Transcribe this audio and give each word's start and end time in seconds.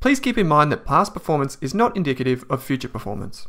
please 0.00 0.20
keep 0.20 0.38
in 0.38 0.46
mind 0.46 0.70
that 0.72 0.84
past 0.84 1.12
performance 1.12 1.58
is 1.60 1.74
not 1.74 1.96
indicative 1.96 2.44
of 2.48 2.62
future 2.62 2.88
performance. 2.88 3.46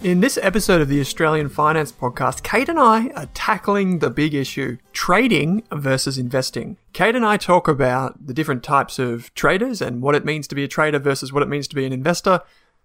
In 0.00 0.20
this 0.20 0.38
episode 0.40 0.80
of 0.80 0.88
the 0.88 1.00
Australian 1.00 1.48
Finance 1.48 1.90
Podcast, 1.90 2.44
Kate 2.44 2.68
and 2.68 2.78
I 2.78 3.08
are 3.16 3.26
tackling 3.34 3.98
the 3.98 4.10
big 4.10 4.32
issue 4.32 4.78
trading 4.92 5.64
versus 5.72 6.16
investing. 6.16 6.76
Kate 6.92 7.16
and 7.16 7.26
I 7.26 7.36
talk 7.36 7.66
about 7.66 8.24
the 8.24 8.32
different 8.32 8.62
types 8.62 9.00
of 9.00 9.34
traders 9.34 9.82
and 9.82 10.00
what 10.00 10.14
it 10.14 10.24
means 10.24 10.46
to 10.48 10.54
be 10.54 10.62
a 10.62 10.68
trader 10.68 11.00
versus 11.00 11.32
what 11.32 11.42
it 11.42 11.48
means 11.48 11.66
to 11.68 11.74
be 11.74 11.84
an 11.84 11.92
investor. 11.92 12.42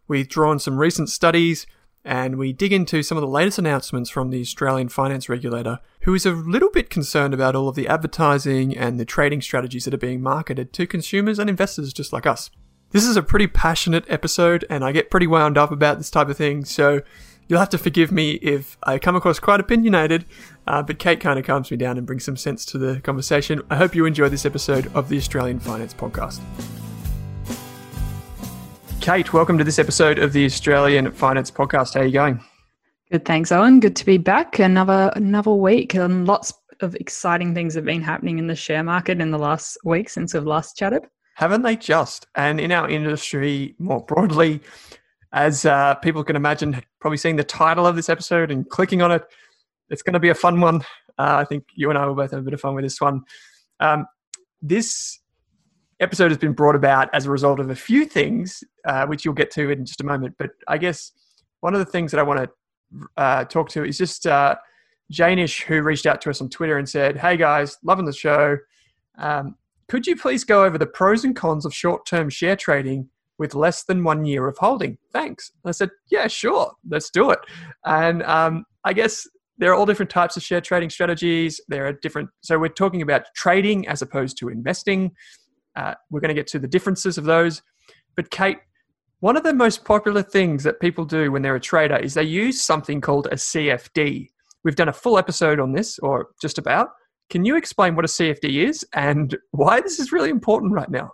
We've 0.07 0.28
drawn 0.28 0.57
some 0.57 0.79
recent 0.79 1.09
studies 1.09 1.67
and 2.06 2.38
we 2.38 2.52
dig 2.52 2.74
into 2.74 3.02
some 3.02 3.18
of 3.18 3.22
the 3.22 3.28
latest 3.28 3.58
announcements 3.58 4.09
from 4.09 4.30
the 4.30 4.41
Australian 4.41 4.90
finance 4.90 5.30
regulator, 5.30 5.80
who 6.02 6.14
is 6.14 6.25
a 6.25 6.31
little 6.31 6.69
bit 6.69 6.90
concerned 6.90 7.34
about 7.34 7.56
all 7.56 7.69
of 7.69 7.75
the 7.75 7.88
advertising 7.88 8.78
and 8.78 9.00
the 9.00 9.06
trading 9.06 9.41
strategies 9.41 9.86
that 9.86 9.94
are 9.94 9.97
being 9.97 10.22
marketed 10.22 10.74
to 10.74 10.88
consumers 10.88 11.40
and 11.40 11.50
investors 11.50 11.94
just 11.94 12.12
like 12.12 12.25
us. 12.25 12.50
This 12.91 13.06
is 13.06 13.18
a 13.18 13.24
pretty 13.24 13.47
passionate 13.47 14.06
episode, 14.08 14.66
and 14.69 14.84
I 14.84 14.91
get 14.91 15.09
pretty 15.09 15.28
wound 15.28 15.58
up 15.58 15.72
about 15.72 15.97
this 15.97 16.12
type 16.12 16.30
of 16.30 16.38
thing, 16.38 16.64
so 16.64 17.02
you'll 17.47 17.59
have 17.59 17.69
to 17.69 17.78
forgive 17.78 18.12
me 18.12 18.34
if 18.34 18.78
I 18.84 19.00
come 19.00 19.16
across 19.16 19.40
quite 19.40 19.59
opinionated, 19.59 20.25
uh, 20.68 20.84
but 20.84 21.00
Kate 21.00 21.20
kind 21.20 21.40
of 21.40 21.46
calms 21.46 21.72
me 21.72 21.78
down 21.78 21.97
and 21.97 22.06
brings 22.06 22.24
some 22.24 22.38
sense 22.38 22.66
to 22.66 22.78
the 22.78 23.00
conversation. 23.02 23.64
I 23.70 23.78
hope 23.78 23.96
you 23.96 24.06
enjoy 24.06 24.30
this 24.30 24.46
episode 24.46 24.91
of 24.94 25.09
the 25.09 25.18
Australian 25.18 25.59
Finance 25.59 25.94
Podcast. 25.94 26.40
Kate, 29.03 29.34
welcome 29.34 29.58
to 29.58 29.66
this 29.66 29.80
episode 29.80 30.18
of 30.18 30.31
the 30.31 30.46
Australian 30.46 31.12
Finance 31.12 31.52
Podcast. 31.52 31.96
How 31.96 32.00
are 32.00 32.06
you 32.06 32.14
going? 32.14 32.41
Good, 33.12 33.25
thanks, 33.25 33.52
Owen. 33.52 33.81
Good 33.81 33.97
to 33.97 34.06
be 34.06 34.18
back. 34.18 34.59
Another 34.59 35.12
another 35.18 35.52
week, 35.52 35.94
and 35.94 36.25
lots 36.25 36.53
of 36.80 36.96
exciting 36.96 37.53
things 37.53 37.75
have 37.75 37.84
been 37.84 38.02
happening 38.02 38.40
in 38.40 38.47
the 38.47 38.56
share 38.56 38.81
market 38.81 39.19
in 39.19 39.30
the 39.30 39.38
last 39.38 39.78
week 39.84 40.08
since 40.08 40.34
we've 40.34 40.46
last 40.46 40.78
chatted. 40.78 41.03
Haven't 41.36 41.64
they 41.64 41.75
just? 41.75 42.28
And 42.36 42.62
in 42.62 42.72
our 42.72 42.90
industry 42.90 43.75
more 43.78 44.06
broadly, 44.06 44.62
as 45.34 45.66
uh, 45.66 45.96
people 45.96 46.24
can 46.24 46.38
imagine, 46.38 46.81
probably 47.02 47.18
seeing 47.18 47.35
the 47.35 47.44
title 47.44 47.85
of 47.85 47.97
this 47.97 48.08
episode 48.08 48.52
and 48.52 48.70
clicking 48.70 49.02
on 49.02 49.12
it, 49.12 49.24
it's 49.90 50.02
going 50.02 50.14
to 50.14 50.20
be 50.22 50.30
a 50.30 50.34
fun 50.34 50.62
one. 50.62 50.80
Uh, 51.18 51.35
I 51.40 51.44
think 51.44 51.66
you 51.75 51.90
and 51.90 52.00
I 52.00 52.06
will 52.06 52.16
both 52.16 52.31
have 52.31 52.40
a 52.40 52.44
bit 52.44 52.53
of 52.53 52.62
fun 52.62 52.74
with 52.74 52.85
this 52.85 53.02
one. 53.02 53.24
Um, 53.81 54.06
this 54.62 55.20
episode 56.03 56.30
has 56.30 56.38
been 56.38 56.53
brought 56.53 56.75
about 56.75 57.09
as 57.14 57.25
a 57.25 57.31
result 57.31 57.59
of 57.59 57.69
a 57.69 57.75
few 57.75 58.06
things, 58.06 58.64
uh, 58.86 59.06
which 59.06 59.25
you'll 59.25 59.34
get 59.34 59.52
to 59.52 59.72
in 59.72 59.86
just 59.86 60.02
a 60.02 60.03
moment. 60.03 60.36
But 60.38 60.52
I 60.68 60.78
guess 60.78 61.12
one 61.62 61.74
of 61.74 61.80
the 61.80 61.91
things 61.91 62.12
that 62.12 62.19
I 62.19 62.24
want 62.24 62.40
to 62.41 63.08
uh, 63.18 63.46
talk 63.46 63.69
to 63.69 63.84
is 63.84 63.97
just 63.97 64.28
uh, 64.28 64.56
Janish, 65.12 65.64
who 65.64 65.81
reached 65.81 66.06
out 66.06 66.22
to 66.22 66.30
us 66.30 66.41
on 66.41 66.50
Twitter 66.50 66.78
and 66.78 66.88
said, 66.88 67.18
"Hey 67.18 67.38
guys, 67.38 67.78
loving 67.84 68.06
the 68.06 68.14
show. 68.14 68.58
Um, 69.18 69.56
could 69.88 70.08
you 70.08 70.16
please 70.16 70.44
go 70.44 70.64
over 70.64 70.78
the 70.78 70.86
pros 70.86 71.24
and 71.24 71.36
cons 71.36 71.66
of 71.66 71.74
short-term 71.74 72.30
share 72.30 72.56
trading 72.56 73.09
with 73.38 73.53
less 73.56 73.84
than 73.84 74.03
one 74.03 74.25
year 74.25 74.47
of 74.47 74.58
holding? 74.58 74.97
Thanks." 75.12 75.52
And 75.64 75.70
I 75.70 75.72
said, 75.72 75.90
"Yeah, 76.09 76.28
sure, 76.28 76.74
let's 76.90 77.09
do 77.09 77.31
it." 77.31 77.40
And 77.85 78.24
um, 78.24 78.66
I 78.84 78.94
guess 78.94 79.28
there 79.58 79.72
are 79.72 79.75
all 79.75 79.85
different 79.85 80.09
types 80.09 80.35
of 80.35 80.44
share 80.44 80.62
trading 80.62 80.90
strategies. 80.90 81.62
There 81.68 81.85
are 81.88 81.94
different. 81.94 82.30
So 82.41 82.58
we're 82.58 82.70
talking 82.70 83.02
about 83.02 83.24
trading 83.35 83.88
as 83.88 84.02
opposed 84.02 84.38
to 84.40 84.50
investing. 84.50 85.12
Uh, 85.75 85.95
we're 86.09 86.19
going 86.19 86.29
to 86.29 86.35
get 86.35 86.47
to 86.47 86.59
the 86.59 86.67
differences 86.67 87.17
of 87.17 87.25
those. 87.25 87.61
But, 88.16 88.29
Kate, 88.29 88.57
one 89.19 89.38
of 89.38 89.44
the 89.44 89.53
most 89.53 89.85
popular 89.85 90.22
things 90.22 90.63
that 90.63 90.79
people 90.79 91.06
do 91.06 91.31
when 91.31 91.41
they're 91.41 91.56
a 91.56 91.59
trader 91.59 91.95
is 91.95 92.13
they 92.13 92.23
use 92.23 92.61
something 92.61 93.01
called 93.01 93.28
a 93.28 93.35
CFD. 93.35 94.28
We've 94.63 94.75
done 94.75 94.89
a 94.89 94.94
full 94.94 95.17
episode 95.17 95.59
on 95.59 95.72
this, 95.72 95.97
or 96.00 96.28
just 96.41 96.57
about. 96.57 96.89
Can 97.29 97.45
you 97.45 97.56
explain 97.56 97.95
what 97.95 98.06
a 98.06 98.09
CFD 98.09 98.67
is 98.67 98.85
and 98.94 99.38
why 99.51 99.81
this 99.81 100.00
is 100.00 100.11
really 100.11 100.29
important 100.29 100.73
right 100.73 100.89
now? 100.89 101.13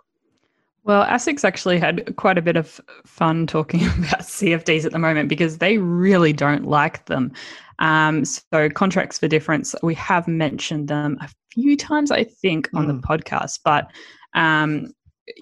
Well, 0.82 1.04
ASIC's 1.04 1.44
actually 1.44 1.78
had 1.78 2.16
quite 2.16 2.38
a 2.38 2.42
bit 2.42 2.56
of 2.56 2.80
fun 3.06 3.46
talking 3.46 3.82
about 3.98 4.22
CFDs 4.22 4.84
at 4.84 4.92
the 4.92 4.98
moment 4.98 5.28
because 5.28 5.58
they 5.58 5.78
really 5.78 6.32
don't 6.32 6.66
like 6.66 7.06
them. 7.06 7.32
Um, 7.78 8.24
so, 8.24 8.68
contracts 8.70 9.18
for 9.18 9.28
difference, 9.28 9.74
we 9.82 9.94
have 9.94 10.26
mentioned 10.26 10.88
them 10.88 11.16
a 11.20 11.28
few 11.52 11.76
times, 11.76 12.10
I 12.10 12.24
think, 12.24 12.68
on 12.74 12.84
mm. 12.84 12.88
the 12.88 12.94
hmm. 12.94 13.00
podcast, 13.00 13.60
but 13.64 13.90
um, 14.34 14.92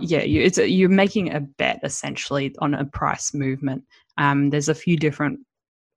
yeah, 0.00 0.22
you, 0.22 0.43
it's 0.43 0.59
a, 0.59 0.69
you're 0.69 0.88
making 0.88 1.35
a 1.35 1.40
bet 1.40 1.81
essentially 1.82 2.55
on 2.58 2.75
a 2.75 2.85
price 2.85 3.32
movement. 3.35 3.85
Um, 4.17 4.50
there's 4.50 4.69
a 4.69 4.75
few 4.75 4.96
different 4.96 5.40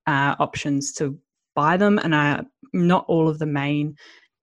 uh, 0.06 0.36
options 0.38 0.92
to 0.94 1.18
buy 1.54 1.76
them, 1.76 1.98
and 1.98 2.14
uh, 2.14 2.42
not 2.72 3.04
all 3.08 3.28
of 3.28 3.38
the 3.38 3.46
main 3.46 3.96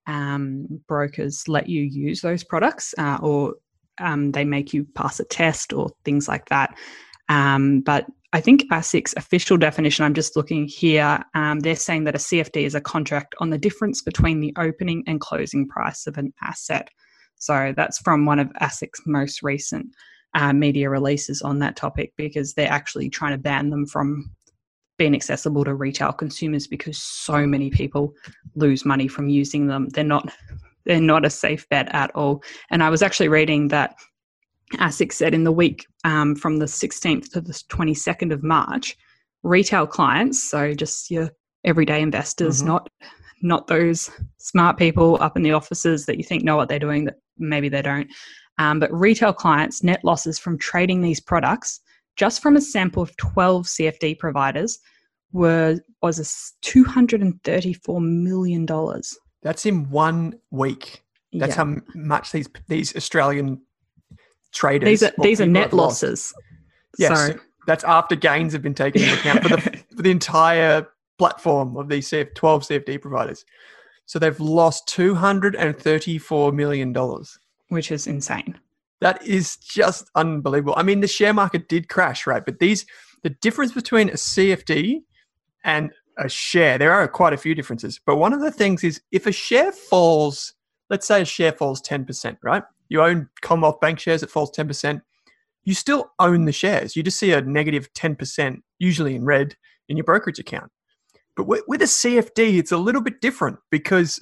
um, 0.07 0.81
brokers 0.87 1.47
let 1.47 1.69
you 1.69 1.81
use 1.83 2.21
those 2.21 2.43
products, 2.43 2.93
uh, 2.97 3.17
or 3.21 3.55
um, 3.99 4.31
they 4.31 4.45
make 4.45 4.73
you 4.73 4.85
pass 4.95 5.19
a 5.19 5.25
test 5.25 5.73
or 5.73 5.89
things 6.05 6.27
like 6.27 6.47
that. 6.49 6.77
Um, 7.27 7.81
but 7.81 8.05
I 8.31 8.41
think 8.41 8.63
ASIC's 8.71 9.13
official 9.17 9.57
definition, 9.57 10.05
I'm 10.05 10.13
just 10.13 10.35
looking 10.35 10.67
here, 10.67 11.23
um, 11.33 11.59
they're 11.61 11.75
saying 11.75 12.03
that 12.03 12.15
a 12.15 12.19
CFD 12.19 12.63
is 12.63 12.75
a 12.75 12.81
contract 12.81 13.33
on 13.39 13.49
the 13.49 13.57
difference 13.57 14.01
between 14.01 14.39
the 14.39 14.53
opening 14.57 15.03
and 15.07 15.19
closing 15.19 15.67
price 15.67 16.05
of 16.05 16.17
an 16.17 16.33
asset. 16.43 16.89
So 17.39 17.73
that's 17.75 17.99
from 17.99 18.25
one 18.25 18.39
of 18.39 18.47
ASIC's 18.61 19.01
most 19.05 19.41
recent 19.41 19.87
uh, 20.35 20.53
media 20.53 20.89
releases 20.89 21.41
on 21.41 21.59
that 21.59 21.75
topic 21.75 22.13
because 22.15 22.53
they're 22.53 22.71
actually 22.71 23.09
trying 23.09 23.31
to 23.31 23.37
ban 23.37 23.69
them 23.69 23.85
from 23.85 24.31
being 24.97 25.15
accessible 25.15 25.63
to 25.63 25.73
retail 25.73 26.11
consumers 26.11 26.67
because 26.67 26.97
so 26.97 27.47
many 27.47 27.69
people 27.69 28.13
lose 28.55 28.85
money 28.85 29.07
from 29.07 29.29
using 29.29 29.67
them. 29.67 29.89
They're 29.89 30.03
not 30.03 30.31
they're 30.85 31.01
not 31.01 31.25
a 31.25 31.29
safe 31.29 31.67
bet 31.69 31.93
at 31.93 32.11
all. 32.15 32.43
And 32.71 32.83
I 32.83 32.89
was 32.89 33.01
actually 33.01 33.27
reading 33.27 33.67
that 33.69 33.95
ASIC 34.75 35.11
said 35.13 35.33
in 35.33 35.43
the 35.43 35.51
week 35.51 35.85
um, 36.03 36.35
from 36.35 36.57
the 36.57 36.65
16th 36.65 37.31
to 37.31 37.41
the 37.41 37.53
22nd 37.69 38.31
of 38.31 38.43
March, 38.43 38.97
retail 39.43 39.85
clients, 39.85 40.41
so 40.41 40.73
just 40.73 41.11
your 41.11 41.29
everyday 41.63 42.01
investors, 42.01 42.61
Mhm. 42.61 42.67
not 42.67 42.89
not 43.41 43.67
those 43.67 44.09
smart 44.37 44.77
people 44.77 45.17
up 45.21 45.35
in 45.37 45.43
the 45.43 45.53
offices 45.53 46.05
that 46.05 46.17
you 46.17 46.23
think 46.23 46.43
know 46.43 46.55
what 46.55 46.69
they're 46.69 46.79
doing 46.79 47.05
that 47.05 47.15
maybe 47.37 47.69
they 47.69 47.81
don't, 47.81 48.09
um, 48.57 48.79
but 48.79 48.91
retail 48.93 49.33
clients 49.33 49.83
net 49.83 50.03
losses 50.03 50.37
from 50.39 50.57
trading 50.57 51.01
these 51.01 51.19
products 51.19 51.79
just 52.15 52.41
from 52.41 52.55
a 52.57 52.61
sample 52.61 53.01
of 53.01 53.15
12 53.17 53.65
CFD 53.65 54.19
providers 54.19 54.79
were 55.31 55.79
was 56.01 56.19
a 56.19 56.23
s- 56.23 56.53
234 56.61 58.01
million 58.01 58.65
dollars. 58.65 59.17
That's 59.41 59.65
in 59.65 59.89
one 59.89 60.33
week. 60.51 61.03
That's 61.31 61.55
how 61.55 61.75
much 61.95 62.31
these 62.31 62.49
these 62.67 62.95
Australian 62.95 63.61
traders. 64.51 64.87
these 64.87 65.03
are 65.03 65.13
these 65.21 65.39
are 65.39 65.45
net 65.45 65.71
losses. 65.73 66.33
Yes, 66.97 67.17
So 67.31 67.39
that's 67.67 67.83
after 67.83 68.15
gains 68.15 68.51
have 68.53 68.61
been 68.63 68.73
taken 68.73 69.01
into 69.03 69.13
account 69.13 69.43
for 69.43 69.49
the 69.49 69.61
for 69.95 70.01
the 70.01 70.11
entire 70.11 70.87
platform 71.19 71.77
of 71.77 71.89
these 71.89 72.09
12 72.09 72.27
CFD 72.35 73.01
providers. 73.01 73.45
So 74.07 74.17
they've 74.17 74.39
lost 74.39 74.87
234 74.87 76.51
million 76.51 76.91
dollars. 76.93 77.37
which 77.67 77.91
is 77.91 78.07
insane. 78.07 78.59
That 79.01 79.23
is 79.25 79.57
just 79.57 80.09
unbelievable. 80.15 80.73
I 80.75 80.83
mean, 80.83 81.01
the 81.01 81.07
share 81.07 81.33
market 81.33 81.69
did 81.69 81.87
crash, 81.87 82.25
right? 82.25 82.43
But 82.43 82.57
these, 82.59 82.85
the 83.21 83.29
difference 83.29 83.71
between 83.71 84.09
a 84.09 84.13
CFD 84.13 85.03
and 85.63 85.91
a 86.17 86.27
share, 86.27 86.77
there 86.77 86.91
are 86.91 87.07
quite 87.07 87.33
a 87.33 87.37
few 87.37 87.53
differences. 87.53 87.99
But 88.05 88.17
one 88.17 88.33
of 88.33 88.41
the 88.41 88.51
things 88.51 88.83
is 88.83 88.99
if 89.11 89.27
a 89.27 89.31
share 89.31 89.71
falls, 89.71 90.53
let's 90.89 91.07
say 91.07 91.21
a 91.21 91.25
share 91.25 91.51
falls 91.53 91.81
10%, 91.81 92.37
right? 92.43 92.63
You 92.89 93.01
own 93.01 93.29
Commonwealth 93.41 93.79
Bank 93.79 93.99
shares, 93.99 94.23
it 94.23 94.31
falls 94.31 94.51
10%. 94.51 95.01
You 95.63 95.73
still 95.75 96.11
own 96.17 96.45
the 96.45 96.51
shares. 96.51 96.95
You 96.95 97.03
just 97.03 97.19
see 97.19 97.31
a 97.31 97.41
negative 97.41 97.93
10%, 97.93 98.57
usually 98.79 99.15
in 99.15 99.23
red, 99.23 99.55
in 99.87 99.95
your 99.97 100.03
brokerage 100.03 100.39
account. 100.39 100.71
But 101.39 101.47
with, 101.69 101.81
a 101.81 101.85
CFD, 101.85 102.57
it's 102.57 102.73
a 102.73 102.77
little 102.77 102.99
bit 102.99 103.21
different 103.21 103.59
because 103.71 104.21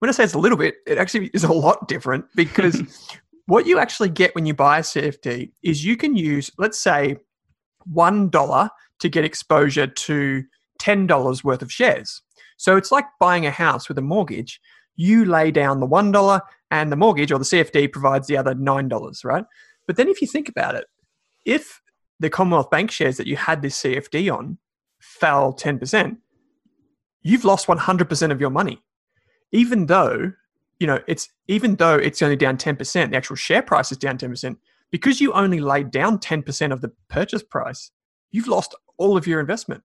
when 0.00 0.08
I 0.08 0.12
say 0.12 0.24
it's 0.24 0.34
a 0.34 0.38
little 0.40 0.58
bit, 0.58 0.74
it 0.84 0.98
actually 0.98 1.30
is 1.32 1.44
a 1.44 1.52
lot 1.52 1.86
different 1.86 2.24
because 2.34 2.82
what 3.46 3.66
you 3.66 3.78
actually 3.78 4.08
get 4.08 4.34
when 4.34 4.46
you 4.46 4.52
buy 4.52 4.78
a 4.78 4.82
CFD 4.82 5.52
is 5.62 5.84
you 5.84 5.96
can 5.96 6.16
use, 6.16 6.50
let's 6.58 6.80
say, 6.80 7.18
$1 7.94 8.68
to 8.98 9.08
get 9.08 9.24
exposure 9.24 9.86
to 9.86 10.42
$10 10.82 11.44
worth 11.44 11.62
of 11.62 11.70
shares. 11.70 12.20
So 12.56 12.76
it's 12.76 12.90
like 12.90 13.04
buying 13.20 13.46
a 13.46 13.52
house 13.52 13.88
with 13.88 13.98
a 13.98 14.02
mortgage. 14.02 14.60
You 14.96 15.24
lay 15.24 15.52
down 15.52 15.78
the 15.78 15.86
$1 15.86 16.40
and 16.72 16.90
the 16.90 16.96
mortgage 16.96 17.30
or 17.30 17.38
the 17.38 17.44
CFD 17.44 17.92
provides 17.92 18.26
the 18.26 18.36
other 18.36 18.56
$9, 18.56 19.24
right? 19.24 19.44
But 19.86 19.94
then 19.94 20.08
if 20.08 20.20
you 20.20 20.26
think 20.26 20.48
about 20.48 20.74
it, 20.74 20.86
if 21.44 21.80
the 22.18 22.28
Commonwealth 22.28 22.70
Bank 22.70 22.90
shares 22.90 23.18
that 23.18 23.28
you 23.28 23.36
had 23.36 23.62
this 23.62 23.80
CFD 23.80 24.36
on 24.36 24.58
fell 24.98 25.54
10%, 25.54 26.16
you've 27.26 27.44
lost 27.44 27.66
100% 27.66 28.30
of 28.30 28.40
your 28.40 28.50
money. 28.50 28.80
Even 29.52 29.86
though, 29.86 30.32
you 30.78 30.86
know, 30.86 31.00
it's 31.06 31.28
even 31.48 31.76
though 31.76 31.96
it's 31.96 32.22
only 32.22 32.36
down 32.36 32.56
10%, 32.56 33.10
the 33.10 33.16
actual 33.16 33.36
share 33.36 33.62
price 33.62 33.90
is 33.90 33.98
down 33.98 34.16
10%, 34.18 34.56
because 34.90 35.20
you 35.20 35.32
only 35.32 35.60
laid 35.60 35.90
down 35.90 36.18
10% 36.18 36.72
of 36.72 36.80
the 36.80 36.92
purchase 37.08 37.42
price, 37.42 37.90
you've 38.30 38.48
lost 38.48 38.74
all 38.96 39.16
of 39.16 39.26
your 39.26 39.40
investment. 39.40 39.82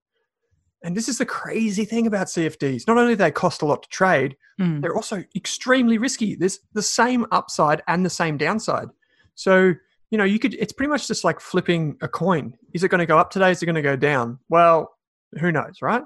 And 0.84 0.96
this 0.98 1.08
is 1.08 1.18
the 1.20 1.26
crazy 1.26 1.86
thing 1.86 2.08
about 2.08 2.28
CFDs. 2.28 2.88
Not 2.88 2.98
only 2.98 3.14
do 3.14 3.18
they 3.18 3.32
cost 3.32 3.62
a 3.62 3.66
lot 3.66 3.84
to 3.84 3.90
trade, 3.90 4.36
Mm. 4.60 4.82
they're 4.82 4.96
also 4.96 5.24
extremely 5.36 5.98
risky. 5.98 6.36
There's 6.36 6.60
the 6.74 6.84
same 6.84 7.26
upside 7.32 7.82
and 7.88 8.06
the 8.06 8.10
same 8.12 8.38
downside. 8.38 8.90
So, 9.34 9.74
you 10.12 10.18
know, 10.20 10.24
you 10.24 10.38
could, 10.38 10.54
it's 10.56 10.74
pretty 10.74 10.90
much 10.90 11.08
just 11.08 11.24
like 11.24 11.40
flipping 11.40 11.98
a 12.02 12.08
coin. 12.08 12.56
Is 12.74 12.84
it 12.84 12.90
going 12.90 13.00
to 13.00 13.06
go 13.08 13.18
up 13.18 13.32
today? 13.32 13.50
Is 13.52 13.64
it 13.64 13.66
going 13.66 13.76
to 13.76 13.82
go 13.82 13.96
down? 13.96 14.38
Well, 14.50 14.92
who 15.40 15.52
knows, 15.52 15.82
right? 15.82 16.04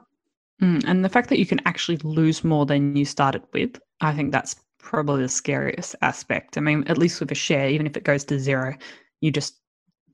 Mm, 0.61 0.83
And 0.87 1.03
the 1.03 1.09
fact 1.09 1.29
that 1.29 1.39
you 1.39 1.45
can 1.45 1.61
actually 1.65 1.97
lose 1.97 2.43
more 2.43 2.65
than 2.65 2.95
you 2.95 3.05
started 3.05 3.43
with, 3.53 3.79
I 4.01 4.13
think 4.13 4.31
that's 4.31 4.55
probably 4.79 5.23
the 5.23 5.29
scariest 5.29 5.95
aspect. 6.01 6.57
I 6.57 6.61
mean, 6.61 6.83
at 6.87 6.97
least 6.97 7.19
with 7.19 7.31
a 7.31 7.35
share, 7.35 7.69
even 7.69 7.87
if 7.87 7.97
it 7.97 8.03
goes 8.03 8.23
to 8.25 8.39
zero, 8.39 8.75
you 9.21 9.31
just 9.31 9.55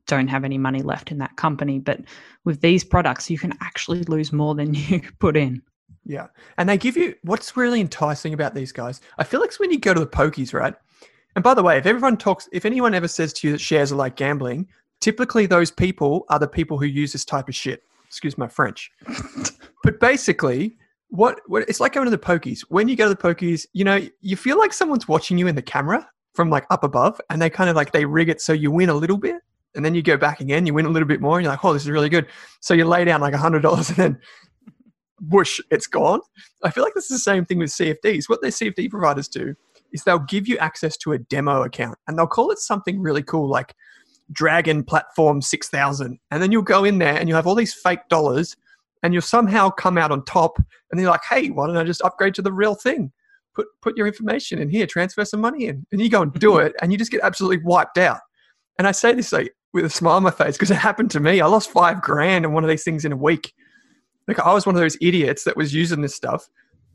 don't 0.08 0.28
have 0.28 0.44
any 0.44 0.58
money 0.58 0.82
left 0.82 1.12
in 1.12 1.18
that 1.20 1.36
company. 1.36 1.78
But 1.80 2.02
with 2.44 2.62
these 2.62 2.84
products, 2.84 3.30
you 3.30 3.38
can 3.38 3.54
actually 3.62 4.04
lose 4.04 4.34
more 4.34 4.56
than 4.56 4.74
you 4.90 5.02
put 5.20 5.38
in. 5.38 5.62
Yeah. 6.06 6.28
And 6.58 6.68
they 6.68 6.78
give 6.78 6.98
you 6.98 7.16
what's 7.24 7.56
really 7.56 7.82
enticing 7.82 8.34
about 8.34 8.56
these 8.56 8.72
guys. 8.72 9.02
I 9.18 9.24
feel 9.24 9.40
like 9.40 9.54
when 9.60 9.72
you 9.72 9.80
go 9.80 9.94
to 9.94 10.00
the 10.00 10.08
pokies, 10.08 10.54
right? 10.54 10.74
And 11.36 11.44
by 11.44 11.54
the 11.54 11.64
way, 11.64 11.78
if 11.78 11.86
everyone 11.86 12.18
talks, 12.18 12.50
if 12.52 12.66
anyone 12.66 12.94
ever 12.94 13.08
says 13.08 13.32
to 13.34 13.48
you 13.48 13.54
that 13.54 13.62
shares 13.62 13.92
are 13.92 13.96
like 13.98 14.16
gambling, 14.16 14.68
typically 15.00 15.46
those 15.46 15.72
people 15.72 16.26
are 16.30 16.40
the 16.40 16.48
people 16.48 16.78
who 16.80 16.86
use 16.86 17.14
this 17.14 17.26
type 17.26 17.48
of 17.48 17.56
shit. 17.56 17.84
Excuse 18.12 18.38
my 18.38 18.50
French. 18.50 18.92
but 19.84 20.02
basically, 20.02 20.78
what, 21.08 21.40
what 21.48 21.64
it's 21.70 21.80
like 21.80 21.94
going 21.94 22.04
to 22.04 22.12
the 22.12 22.18
pokies. 22.18 22.60
When 22.68 22.90
you 22.90 22.98
go 22.98 23.08
to 23.08 23.16
the 23.16 23.16
pokies, 23.16 23.66
you 23.72 23.86
know, 23.86 24.06
you 24.20 24.36
feel 24.36 24.60
like 24.60 24.74
someone's 24.74 25.08
watching 25.08 25.38
you 25.38 25.48
in 25.48 25.56
the 25.56 25.62
camera 25.62 26.06
from 26.34 26.50
like 26.50 26.66
up 26.70 26.84
above, 26.84 27.22
and 27.30 27.42
they 27.42 27.50
kind 27.50 27.70
of 27.70 27.78
like 27.78 27.94
they 27.94 28.04
rig 28.04 28.28
it 28.28 28.42
so 28.42 28.52
you 28.52 28.70
win 28.70 28.90
a 28.90 28.94
little 28.94 29.18
bit, 29.18 29.38
and 29.76 29.86
then 29.86 29.96
you 29.96 30.02
go 30.02 30.18
back 30.18 30.42
again, 30.42 30.66
you 30.66 30.74
win 30.74 30.86
a 30.86 30.90
little 30.90 31.08
bit 31.08 31.22
more, 31.22 31.38
and 31.38 31.46
you're 31.46 31.54
like, 31.54 31.64
oh, 31.64 31.72
this 31.72 31.84
is 31.84 31.90
really 31.90 32.10
good. 32.10 32.28
So 32.60 32.74
you 32.74 32.84
lay 32.84 33.06
down 33.06 33.22
like 33.22 33.34
hundred 33.34 33.62
dollars, 33.62 33.88
and 33.88 33.98
then 33.98 34.20
whoosh, 35.30 35.62
it's 35.72 35.88
gone. 35.88 36.20
I 36.64 36.70
feel 36.70 36.84
like 36.84 36.96
this 36.96 37.06
is 37.06 37.18
the 37.18 37.32
same 37.32 37.46
thing 37.46 37.60
with 37.60 37.70
CFDs. 37.70 38.28
What 38.28 38.42
their 38.42 38.52
CFD 38.52 38.90
providers 38.90 39.30
do 39.30 39.56
is 39.94 40.04
they'll 40.04 40.20
give 40.20 40.48
you 40.48 40.58
access 40.58 40.98
to 40.98 41.14
a 41.14 41.18
demo 41.18 41.64
account 41.64 41.98
and 42.08 42.18
they'll 42.18 42.28
call 42.28 42.52
it 42.52 42.60
something 42.60 43.02
really 43.02 43.24
cool 43.24 43.50
like 43.50 43.76
Dragon 44.32 44.84
Platform 44.84 45.42
6000. 45.42 46.20
And 46.30 46.42
then 46.42 46.52
you'll 46.52 46.62
go 46.62 46.84
in 46.84 46.98
there 46.98 47.18
and 47.18 47.28
you'll 47.28 47.38
have 47.38 47.48
all 47.48 47.56
these 47.56 47.74
fake 47.74 48.08
dollars 48.10 48.56
and 49.04 49.14
you'll 49.14 49.22
somehow 49.22 49.70
come 49.70 49.98
out 49.98 50.12
on 50.12 50.24
top 50.26 50.58
and 50.58 51.00
they're 51.00 51.08
like, 51.08 51.24
hey, 51.30 51.50
why 51.50 51.68
don't 51.68 51.78
I 51.78 51.84
just 51.84 52.02
upgrade 52.02 52.36
to 52.36 52.42
the 52.42 52.52
real 52.52 52.76
thing? 52.76 53.12
Put, 53.54 53.68
put 53.82 53.98
your 53.98 54.08
information 54.08 54.60
in 54.60 54.70
here, 54.70 54.88
transfer 54.88 55.26
some 55.26 55.42
money 55.42 55.66
in. 55.66 55.86
And 55.92 56.00
you 56.00 56.10
go 56.10 56.22
and 56.22 56.34
do 56.34 56.52
mm-hmm. 56.52 56.68
it 56.68 56.76
and 56.82 56.92
you 56.92 56.98
just 56.98 57.12
get 57.12 57.22
absolutely 57.22 57.64
wiped 57.64 57.98
out. 57.98 58.20
And 58.78 58.88
I 58.88 58.92
say 58.92 59.14
this 59.14 59.32
like 59.32 59.54
with 59.74 59.86
a 59.86 59.90
smile 59.90 60.18
on 60.18 60.24
my 60.24 60.32
face 60.32 60.56
because 60.56 60.72
it 60.72 60.76
happened 60.76 61.12
to 61.12 61.20
me. 61.20 61.42
I 61.42 61.48
lost 61.48 61.72
five 61.72 62.02
grand 62.02 62.46
in 62.46 62.54
one 62.54 62.64
of 62.64 62.70
these 62.70 62.84
things 62.84 63.06
in 63.06 63.12
a 63.12 63.18
week. 63.18 63.54
Like 64.28 64.40
I 64.40 64.54
was 64.54 64.66
one 64.66 64.76
of 64.76 64.82
those 64.82 64.98
idiots 65.02 65.44
that 65.44 65.58
was 65.58 65.74
using 65.74 66.02
this 66.02 66.16
stuff. 66.16 66.48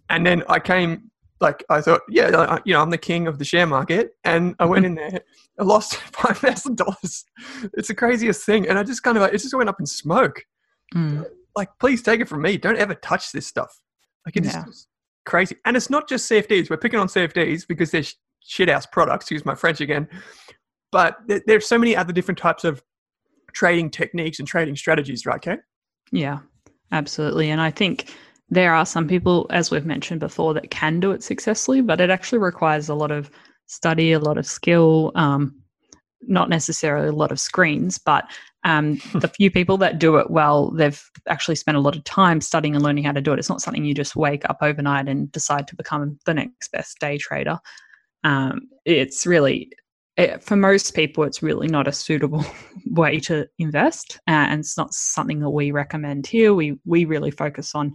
And 0.09 0.25
then 0.25 0.43
I 0.49 0.61
came, 0.61 1.11
like, 1.41 1.65
I 1.69 1.81
thought, 1.81 2.01
yeah, 2.09 2.31
I- 2.35 2.61
you 2.65 2.73
know, 2.73 2.81
I'm 2.81 2.91
the 2.91 2.99
king 2.99 3.27
of 3.27 3.39
the 3.39 3.45
share 3.45 3.67
market. 3.67 4.13
And 4.25 4.55
I 4.59 4.65
went 4.65 4.87
in 4.87 4.95
there, 4.95 5.21
I 5.59 5.65
lost 5.65 5.93
$5,000. 6.13 7.25
It's 7.75 7.89
the 7.89 7.95
craziest 7.95 8.45
thing. 8.45 8.69
And 8.69 8.79
I 8.79 8.83
just 8.83 9.03
kind 9.03 9.17
of, 9.17 9.23
like, 9.23 9.35
it 9.35 9.39
just 9.39 9.55
went 9.55 9.69
up 9.69 9.81
in 9.81 9.87
smoke. 9.87 10.43
Mm. 10.95 11.27
Like, 11.55 11.69
please 11.81 12.03
take 12.03 12.21
it 12.21 12.29
from 12.29 12.43
me. 12.43 12.57
Don't 12.57 12.79
ever 12.79 12.95
touch 12.95 13.33
this 13.33 13.47
stuff. 13.47 13.81
Like, 14.25 14.37
it 14.37 14.47
is 14.47 14.55
Yeah. 14.55 14.65
crazy. 15.27 15.57
And 15.65 15.77
it's 15.77 15.91
not 15.91 16.09
just 16.09 16.31
CFDs. 16.31 16.71
We're 16.71 16.77
picking 16.77 16.99
on 16.99 17.09
CFDs 17.09 17.67
because 17.67 17.91
they're 17.91 18.03
sh- 18.03 18.15
shit 18.41 18.69
house 18.69 18.87
products, 18.87 19.31
use 19.31 19.45
my 19.45 19.55
French 19.55 19.81
again. 19.81 20.09
But 20.93 21.17
there, 21.27 21.43
there's 21.47 21.67
so 21.67 21.79
many 21.79 21.97
other 21.97 22.13
different 22.13 22.39
types 22.39 22.65
of 22.65 22.83
trading 23.53 23.91
techniques 23.91 24.39
and 24.39 24.47
trading 24.49 24.77
strategies, 24.77 25.27
right, 25.27 25.41
Kate? 25.41 25.61
Yeah, 26.13 26.39
absolutely. 26.93 27.51
And 27.51 27.61
I 27.61 27.71
think 27.71 28.15
there 28.49 28.75
are 28.75 28.87
some 28.87 29.09
people, 29.09 29.47
as 29.51 29.71
we've 29.71 29.87
mentioned 29.87 30.21
before, 30.21 30.55
that 30.55 30.71
can 30.71 31.01
do 31.01 31.11
it 31.11 31.23
successfully, 31.23 31.81
but 31.81 32.01
it 32.01 32.11
actually 32.11 32.39
requires 32.39 32.89
a 32.89 32.95
lot 32.95 33.11
of 33.11 33.31
study, 33.67 34.13
a 34.13 34.21
lot 34.21 34.39
of 34.39 34.47
skill, 34.47 35.13
um, 35.17 35.55
not 36.23 36.49
necessarily 36.49 37.09
a 37.09 37.13
lot 37.13 37.33
of 37.33 37.41
screens, 37.41 37.99
but 37.99 38.25
um, 38.65 39.01
the 39.15 39.29
few 39.29 39.51
people 39.51 39.77
that 39.79 39.99
do 39.99 40.17
it 40.17 40.31
well, 40.31 40.71
they've 40.71 41.03
actually 41.29 41.57
spent 41.57 41.77
a 41.77 41.81
lot 41.81 41.97
of 41.97 42.05
time 42.05 42.41
studying 42.41 42.75
and 42.75 42.85
learning 42.85 43.05
how 43.05 43.13
to 43.13 43.21
do 43.21 43.33
it. 43.33 43.39
It's 43.39 43.49
not 43.49 43.61
something 43.61 43.85
you 43.85 43.95
just 43.95 44.17
wake 44.17 44.49
up 44.49 44.59
overnight 44.61 45.09
and 45.09 45.31
decide 45.33 45.67
to 45.69 45.77
become 45.77 46.19
the 46.25 46.35
next 46.35 46.71
best 46.71 46.99
day 47.01 47.19
trader. 47.19 47.59
Um, 48.23 48.69
it's 48.85 49.27
really 49.27 49.71
it, 50.17 50.43
for 50.43 50.57
most 50.57 50.95
people, 50.95 51.25
it's 51.25 51.43
really 51.43 51.69
not 51.69 51.87
a 51.87 51.93
suitable 51.93 52.45
way 52.87 53.21
to 53.21 53.47
invest, 53.59 54.19
uh, 54.27 54.31
and 54.31 54.61
it's 54.61 54.77
not 54.77 54.95
something 54.95 55.41
that 55.41 55.51
we 55.51 55.71
recommend 55.73 56.27
here. 56.27 56.55
We 56.55 56.79
we 56.85 57.05
really 57.05 57.31
focus 57.31 57.75
on 57.75 57.95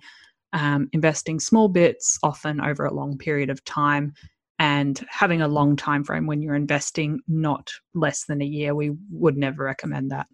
um, 0.53 0.89
investing 0.93 1.39
small 1.39 1.67
bits, 1.67 2.17
often 2.24 2.62
over 2.62 2.86
a 2.86 2.93
long 2.93 3.17
period 3.17 3.50
of 3.50 3.63
time, 3.63 4.13
and 4.60 5.05
having 5.10 5.41
a 5.41 5.48
long 5.48 5.75
time 5.75 6.03
frame 6.03 6.27
when 6.27 6.41
you're 6.41 6.55
investing, 6.55 7.20
not 7.27 7.72
less 7.96 8.25
than 8.25 8.41
a 8.41 8.46
year. 8.46 8.75
We 8.75 8.91
would 9.10 9.38
never 9.38 9.63
recommend 9.63 10.12
that. 10.12 10.27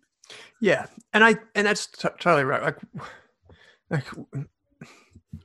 Yeah, 0.59 0.87
and 1.13 1.23
I 1.23 1.35
and 1.55 1.65
that's 1.65 1.87
t- 1.87 2.09
totally 2.19 2.43
right. 2.43 2.61
Like, 2.61 2.77
like, 3.89 4.05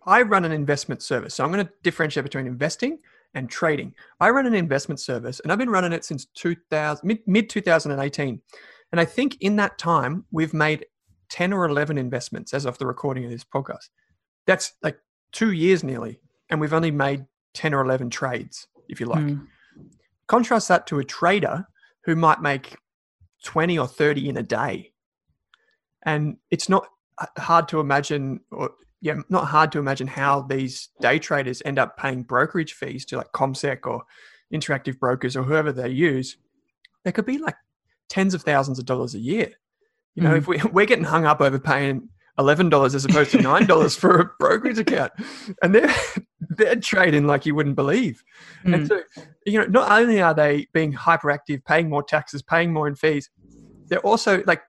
I 0.06 0.22
run 0.22 0.44
an 0.44 0.52
investment 0.52 1.02
service, 1.02 1.34
so 1.34 1.44
I'm 1.44 1.52
going 1.52 1.64
to 1.64 1.72
differentiate 1.82 2.24
between 2.24 2.46
investing 2.46 2.98
and 3.34 3.48
trading. 3.48 3.94
I 4.20 4.30
run 4.30 4.46
an 4.46 4.54
investment 4.54 5.00
service, 5.00 5.40
and 5.40 5.52
I've 5.52 5.58
been 5.58 5.70
running 5.70 5.92
it 5.92 6.04
since 6.04 6.26
2000 6.34 7.06
mid 7.06 7.18
mid 7.26 7.48
2018, 7.48 8.40
and 8.90 9.00
I 9.00 9.04
think 9.04 9.36
in 9.40 9.56
that 9.56 9.78
time 9.78 10.24
we've 10.32 10.54
made 10.54 10.86
10 11.30 11.52
or 11.52 11.64
11 11.64 11.96
investments 11.98 12.52
as 12.52 12.66
of 12.66 12.78
the 12.78 12.86
recording 12.86 13.24
of 13.24 13.30
this 13.30 13.44
podcast. 13.44 13.88
That's 14.46 14.72
like 14.82 14.98
two 15.32 15.52
years 15.52 15.82
nearly, 15.84 16.20
and 16.50 16.60
we've 16.60 16.72
only 16.72 16.90
made 16.90 17.26
10 17.54 17.74
or 17.74 17.84
11 17.84 18.10
trades, 18.10 18.66
if 18.88 19.00
you 19.00 19.06
like. 19.06 19.24
Mm. 19.24 19.46
Contrast 20.26 20.68
that 20.68 20.86
to 20.88 20.98
a 20.98 21.04
trader 21.04 21.66
who 22.04 22.16
might 22.16 22.40
make 22.40 22.76
20 23.44 23.78
or 23.78 23.86
30 23.86 24.28
in 24.28 24.36
a 24.36 24.42
day. 24.42 24.92
And 26.04 26.36
it's 26.50 26.68
not 26.68 26.86
hard 27.38 27.68
to 27.68 27.80
imagine, 27.80 28.40
or 28.50 28.70
yeah, 29.00 29.16
not 29.28 29.46
hard 29.46 29.72
to 29.72 29.78
imagine 29.78 30.06
how 30.06 30.42
these 30.42 30.88
day 31.00 31.18
traders 31.18 31.62
end 31.64 31.78
up 31.78 31.96
paying 31.96 32.22
brokerage 32.22 32.72
fees 32.72 33.04
to 33.06 33.16
like 33.16 33.32
CommSec 33.32 33.86
or 33.86 34.02
interactive 34.52 34.98
brokers 34.98 35.36
or 35.36 35.42
whoever 35.42 35.72
they 35.72 35.88
use. 35.88 36.36
There 37.04 37.12
could 37.12 37.26
be 37.26 37.38
like 37.38 37.56
tens 38.08 38.34
of 38.34 38.42
thousands 38.42 38.78
of 38.78 38.86
dollars 38.86 39.14
a 39.14 39.18
year. 39.18 39.52
You 40.14 40.22
know, 40.22 40.34
mm. 40.34 40.38
if 40.38 40.46
we, 40.46 40.60
we're 40.72 40.86
getting 40.86 41.04
hung 41.04 41.26
up 41.26 41.40
over 41.40 41.58
paying 41.58 42.08
eleven 42.38 42.68
dollars 42.68 42.94
as 42.94 43.04
opposed 43.04 43.30
to 43.32 43.40
nine 43.40 43.66
dollars 43.66 43.96
for 43.96 44.20
a 44.20 44.30
brokerage 44.38 44.78
account, 44.78 45.12
and 45.62 45.74
they're 45.74 45.94
they're 46.40 46.76
trading 46.76 47.26
like 47.26 47.46
you 47.46 47.54
wouldn't 47.54 47.76
believe. 47.76 48.22
Mm. 48.64 48.74
And 48.74 48.88
so, 48.88 49.02
you 49.46 49.58
know, 49.58 49.66
not 49.66 49.90
only 49.90 50.20
are 50.20 50.34
they 50.34 50.66
being 50.72 50.92
hyperactive, 50.92 51.64
paying 51.64 51.88
more 51.88 52.02
taxes, 52.02 52.42
paying 52.42 52.72
more 52.72 52.88
in 52.88 52.94
fees, 52.94 53.30
they're 53.86 54.00
also 54.00 54.42
like 54.46 54.62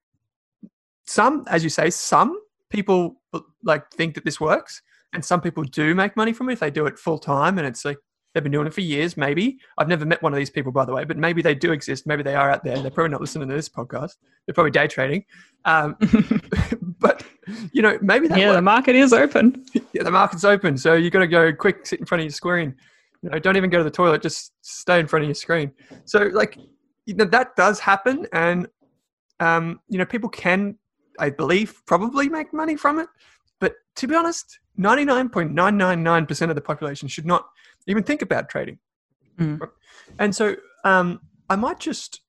some, 1.05 1.43
as 1.49 1.63
you 1.63 1.69
say, 1.69 1.89
some 1.89 2.39
people 2.69 3.21
like 3.63 3.89
think 3.91 4.15
that 4.15 4.25
this 4.25 4.39
works, 4.39 4.81
and 5.13 5.23
some 5.23 5.41
people 5.41 5.63
do 5.63 5.93
make 5.95 6.15
money 6.15 6.33
from 6.33 6.49
it 6.49 6.53
if 6.53 6.59
they 6.59 6.71
do 6.71 6.85
it 6.85 6.97
full 6.97 7.19
time, 7.19 7.57
and 7.57 7.67
it's 7.67 7.85
like 7.85 7.97
they've 8.33 8.43
been 8.43 8.51
doing 8.51 8.67
it 8.67 8.73
for 8.73 8.81
years. 8.81 9.15
Maybe 9.15 9.59
I've 9.77 9.87
never 9.87 10.05
met 10.05 10.21
one 10.21 10.33
of 10.33 10.37
these 10.37 10.49
people, 10.49 10.71
by 10.71 10.85
the 10.85 10.93
way, 10.93 11.03
but 11.03 11.17
maybe 11.17 11.41
they 11.41 11.55
do 11.55 11.71
exist. 11.71 12.07
Maybe 12.07 12.23
they 12.23 12.35
are 12.35 12.49
out 12.49 12.63
there. 12.63 12.77
They're 12.79 12.91
probably 12.91 13.11
not 13.11 13.21
listening 13.21 13.47
to 13.49 13.55
this 13.55 13.69
podcast. 13.69 14.15
They're 14.45 14.53
probably 14.53 14.71
day 14.71 14.87
trading. 14.87 15.25
Um, 15.65 15.95
but 16.99 17.23
you 17.71 17.81
know, 17.81 17.97
maybe 18.01 18.27
that 18.27 18.37
yeah, 18.37 18.47
works. 18.47 18.57
the 18.57 18.61
market 18.61 18.95
is 18.95 19.13
open. 19.13 19.65
yeah, 19.93 20.03
the 20.03 20.11
market's 20.11 20.43
open, 20.43 20.77
so 20.77 20.93
you've 20.93 21.13
got 21.13 21.19
to 21.19 21.27
go 21.27 21.53
quick, 21.53 21.85
sit 21.85 21.99
in 21.99 22.05
front 22.05 22.21
of 22.21 22.25
your 22.25 22.31
screen. 22.31 22.75
You 23.21 23.29
know, 23.29 23.39
don't 23.39 23.55
even 23.55 23.69
go 23.69 23.77
to 23.77 23.83
the 23.83 23.91
toilet. 23.91 24.21
Just 24.21 24.53
stay 24.61 24.99
in 24.99 25.07
front 25.07 25.23
of 25.23 25.27
your 25.27 25.35
screen. 25.35 25.71
So, 26.05 26.29
like, 26.33 26.57
you 27.05 27.15
know, 27.15 27.25
that 27.25 27.55
does 27.55 27.79
happen, 27.79 28.27
and 28.33 28.67
um, 29.39 29.79
you 29.89 29.97
know, 29.97 30.05
people 30.05 30.29
can, 30.29 30.77
I 31.19 31.29
believe, 31.29 31.81
probably 31.85 32.29
make 32.29 32.53
money 32.53 32.75
from 32.75 32.99
it. 32.99 33.07
But 33.59 33.75
to 33.95 34.07
be 34.07 34.15
honest, 34.15 34.59
ninety 34.75 35.05
nine 35.05 35.29
point 35.29 35.51
nine 35.51 35.77
nine 35.77 36.03
nine 36.03 36.25
percent 36.25 36.51
of 36.51 36.55
the 36.55 36.61
population 36.61 37.07
should 37.07 37.25
not 37.25 37.45
even 37.87 38.03
think 38.03 38.21
about 38.21 38.49
trading. 38.49 38.79
Mm. 39.39 39.59
And 40.19 40.35
so, 40.35 40.55
um, 40.83 41.19
I 41.49 41.55
might 41.55 41.79
just 41.79 42.21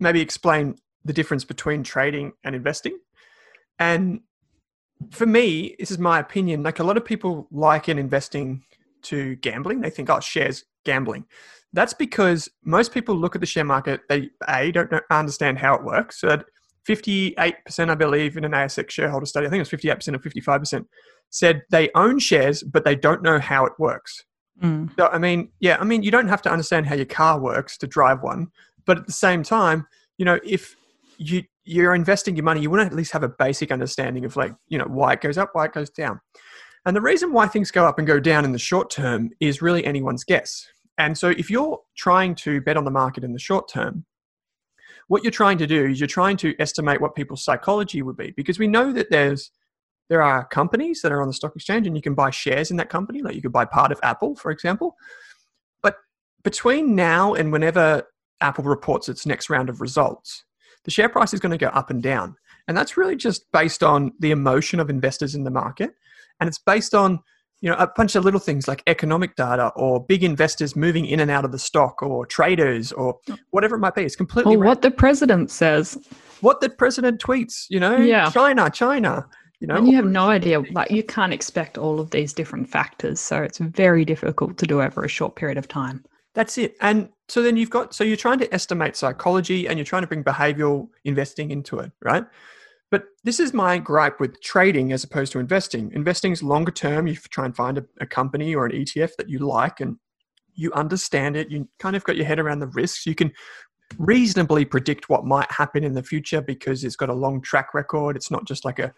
maybe 0.00 0.20
explain 0.20 0.76
the 1.04 1.12
difference 1.12 1.44
between 1.44 1.82
trading 1.82 2.32
and 2.44 2.54
investing. 2.54 2.98
And 3.78 4.20
for 5.10 5.26
me, 5.26 5.76
this 5.78 5.90
is 5.90 5.98
my 5.98 6.18
opinion. 6.18 6.62
Like 6.62 6.78
a 6.78 6.84
lot 6.84 6.96
of 6.96 7.04
people 7.04 7.46
liken 7.50 7.98
investing 7.98 8.64
to 9.02 9.36
gambling. 9.36 9.80
They 9.80 9.90
think, 9.90 10.08
oh, 10.10 10.20
shares 10.20 10.64
gambling. 10.84 11.26
That's 11.72 11.92
because 11.94 12.48
most 12.64 12.92
people 12.92 13.16
look 13.16 13.34
at 13.34 13.40
the 13.40 13.46
share 13.46 13.64
market. 13.64 14.00
They 14.08 14.30
a 14.48 14.70
don't 14.70 14.90
know, 14.92 15.00
understand 15.10 15.58
how 15.58 15.74
it 15.74 15.84
works. 15.84 16.20
So 16.20 16.28
that 16.28 16.44
58%, 16.88 17.90
I 17.90 17.94
believe, 17.94 18.36
in 18.36 18.44
an 18.44 18.52
ASX 18.52 18.90
shareholder 18.90 19.26
study, 19.26 19.46
I 19.46 19.50
think 19.50 19.66
it 19.66 19.72
was 19.72 19.80
58% 19.80 20.14
or 20.14 20.18
55%, 20.18 20.84
said 21.30 21.62
they 21.70 21.90
own 21.94 22.18
shares, 22.18 22.62
but 22.62 22.84
they 22.84 22.94
don't 22.94 23.22
know 23.22 23.38
how 23.38 23.66
it 23.66 23.72
works. 23.78 24.24
Mm. 24.62 24.94
So, 24.96 25.08
I 25.08 25.18
mean, 25.18 25.50
yeah, 25.60 25.76
I 25.80 25.84
mean, 25.84 26.02
you 26.02 26.10
don't 26.10 26.28
have 26.28 26.42
to 26.42 26.50
understand 26.50 26.86
how 26.86 26.94
your 26.94 27.06
car 27.06 27.40
works 27.40 27.76
to 27.78 27.86
drive 27.86 28.22
one, 28.22 28.48
but 28.84 28.98
at 28.98 29.06
the 29.06 29.12
same 29.12 29.42
time, 29.42 29.86
you 30.18 30.24
know, 30.24 30.38
if 30.44 30.76
you 31.18 31.42
you're 31.64 31.94
investing 31.94 32.36
your 32.36 32.44
money, 32.44 32.60
you 32.60 32.70
want 32.70 32.82
to 32.82 32.86
at 32.86 32.92
least 32.92 33.12
have 33.12 33.22
a 33.22 33.28
basic 33.28 33.72
understanding 33.72 34.24
of 34.24 34.36
like, 34.36 34.54
you 34.68 34.76
know, 34.76 34.84
why 34.84 35.14
it 35.14 35.22
goes 35.22 35.38
up, 35.38 35.50
why 35.54 35.64
it 35.64 35.72
goes 35.72 35.88
down. 35.88 36.20
And 36.84 36.94
the 36.94 37.00
reason 37.00 37.32
why 37.32 37.46
things 37.46 37.70
go 37.70 37.86
up 37.86 37.98
and 37.98 38.06
go 38.06 38.20
down 38.20 38.44
in 38.44 38.52
the 38.52 38.58
short 38.58 38.90
term 38.90 39.30
is 39.40 39.62
really 39.62 39.84
anyone's 39.86 40.24
guess. 40.24 40.66
And 40.98 41.16
so 41.16 41.30
if 41.30 41.50
you're 41.50 41.80
trying 41.96 42.34
to 42.36 42.60
bet 42.60 42.76
on 42.76 42.84
the 42.84 42.90
market 42.90 43.24
in 43.24 43.32
the 43.32 43.38
short 43.38 43.68
term, 43.68 44.04
what 45.08 45.24
you're 45.24 45.30
trying 45.30 45.58
to 45.58 45.66
do 45.66 45.86
is 45.86 46.00
you're 46.00 46.06
trying 46.06 46.36
to 46.38 46.54
estimate 46.58 47.00
what 47.00 47.14
people's 47.14 47.44
psychology 47.44 48.02
would 48.02 48.16
be 48.16 48.32
because 48.32 48.58
we 48.58 48.66
know 48.66 48.92
that 48.92 49.10
there's 49.10 49.50
there 50.08 50.22
are 50.22 50.46
companies 50.46 51.00
that 51.02 51.12
are 51.12 51.22
on 51.22 51.28
the 51.28 51.34
stock 51.34 51.54
exchange 51.56 51.86
and 51.86 51.96
you 51.96 52.02
can 52.02 52.14
buy 52.14 52.30
shares 52.30 52.70
in 52.70 52.76
that 52.76 52.90
company. 52.90 53.22
Like 53.22 53.34
you 53.34 53.42
could 53.42 53.52
buy 53.52 53.64
part 53.64 53.92
of 53.92 54.00
apple 54.02 54.36
for 54.36 54.50
example. 54.50 54.96
But 55.82 55.96
between 56.42 56.94
now 56.94 57.34
and 57.34 57.52
whenever 57.52 58.04
apple 58.40 58.64
reports 58.64 59.08
its 59.08 59.26
next 59.26 59.48
round 59.48 59.68
of 59.68 59.80
results 59.80 60.44
the 60.84 60.90
share 60.90 61.08
price 61.08 61.34
is 61.34 61.40
going 61.40 61.50
to 61.50 61.58
go 61.58 61.68
up 61.68 61.90
and 61.90 62.02
down. 62.02 62.36
And 62.68 62.76
that's 62.76 62.96
really 62.96 63.16
just 63.16 63.50
based 63.52 63.82
on 63.82 64.12
the 64.20 64.30
emotion 64.30 64.80
of 64.80 64.88
investors 64.88 65.34
in 65.34 65.44
the 65.44 65.50
market. 65.50 65.94
And 66.40 66.48
it's 66.48 66.58
based 66.58 66.94
on 66.94 67.20
you 67.60 67.70
know 67.70 67.76
a 67.76 67.86
bunch 67.86 68.14
of 68.14 68.24
little 68.24 68.40
things 68.40 68.68
like 68.68 68.82
economic 68.86 69.36
data 69.36 69.68
or 69.76 70.04
big 70.04 70.22
investors 70.22 70.76
moving 70.76 71.06
in 71.06 71.20
and 71.20 71.30
out 71.30 71.44
of 71.44 71.52
the 71.52 71.58
stock 71.58 72.02
or 72.02 72.26
traders 72.26 72.92
or 72.92 73.18
whatever 73.50 73.76
it 73.76 73.80
might 73.80 73.94
be. 73.94 74.02
It's 74.02 74.16
completely 74.16 74.56
or 74.56 74.58
what 74.58 74.82
the 74.82 74.90
president 74.90 75.50
says. 75.50 75.98
What 76.40 76.60
the 76.60 76.68
president 76.68 77.22
tweets 77.22 77.66
you 77.70 77.80
know? 77.80 77.96
Yeah. 77.96 78.30
china 78.30 78.68
china 78.70 79.26
you 79.60 79.66
know 79.66 79.76
and 79.76 79.88
you 79.88 79.96
have 79.96 80.04
no 80.04 80.28
idea 80.28 80.60
like 80.72 80.90
you 80.90 81.02
can't 81.02 81.32
expect 81.32 81.78
all 81.78 82.00
of 82.00 82.10
these 82.10 82.32
different 82.32 82.68
factors 82.68 83.20
so 83.20 83.42
it's 83.42 83.58
very 83.58 84.04
difficult 84.04 84.58
to 84.58 84.66
do 84.66 84.82
over 84.82 85.04
a 85.04 85.08
short 85.08 85.36
period 85.36 85.56
of 85.56 85.68
time 85.68 86.04
that's 86.34 86.58
it. 86.58 86.76
And 86.80 87.08
so 87.28 87.42
then 87.42 87.56
you've 87.56 87.70
got, 87.70 87.94
so 87.94 88.04
you're 88.04 88.16
trying 88.16 88.40
to 88.40 88.52
estimate 88.52 88.96
psychology 88.96 89.66
and 89.66 89.78
you're 89.78 89.86
trying 89.86 90.02
to 90.02 90.08
bring 90.08 90.24
behavioral 90.24 90.88
investing 91.04 91.50
into 91.50 91.78
it, 91.78 91.92
right? 92.02 92.24
But 92.90 93.04
this 93.22 93.40
is 93.40 93.54
my 93.54 93.78
gripe 93.78 94.20
with 94.20 94.40
trading 94.40 94.92
as 94.92 95.04
opposed 95.04 95.32
to 95.32 95.38
investing. 95.38 95.90
Investing 95.92 96.32
is 96.32 96.42
longer 96.42 96.72
term. 96.72 97.06
You 97.06 97.14
try 97.16 97.44
and 97.44 97.56
find 97.56 97.78
a, 97.78 97.84
a 98.00 98.06
company 98.06 98.54
or 98.54 98.66
an 98.66 98.72
ETF 98.72 99.12
that 99.16 99.28
you 99.28 99.38
like 99.38 99.80
and 99.80 99.96
you 100.54 100.72
understand 100.72 101.36
it. 101.36 101.50
You 101.50 101.68
kind 101.78 101.96
of 101.96 102.04
got 102.04 102.16
your 102.16 102.26
head 102.26 102.38
around 102.38 102.58
the 102.58 102.68
risks. 102.68 103.06
You 103.06 103.14
can 103.14 103.32
reasonably 103.98 104.64
predict 104.64 105.08
what 105.08 105.24
might 105.24 105.50
happen 105.50 105.84
in 105.84 105.94
the 105.94 106.02
future 106.02 106.40
because 106.40 106.84
it's 106.84 106.96
got 106.96 107.08
a 107.08 107.14
long 107.14 107.40
track 107.40 107.74
record. 107.74 108.16
It's 108.16 108.30
not 108.30 108.44
just 108.44 108.64
like 108.64 108.80
a, 108.80 108.92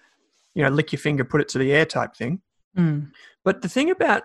you 0.56 0.62
know, 0.62 0.70
lick 0.70 0.90
your 0.90 0.98
finger, 0.98 1.22
put 1.22 1.42
it 1.42 1.48
to 1.48 1.58
the 1.58 1.70
air 1.72 1.84
type 1.84 2.16
thing. 2.16 2.40
Mm. 2.76 3.10
But 3.44 3.60
the 3.60 3.68
thing 3.68 3.90
about 3.90 4.22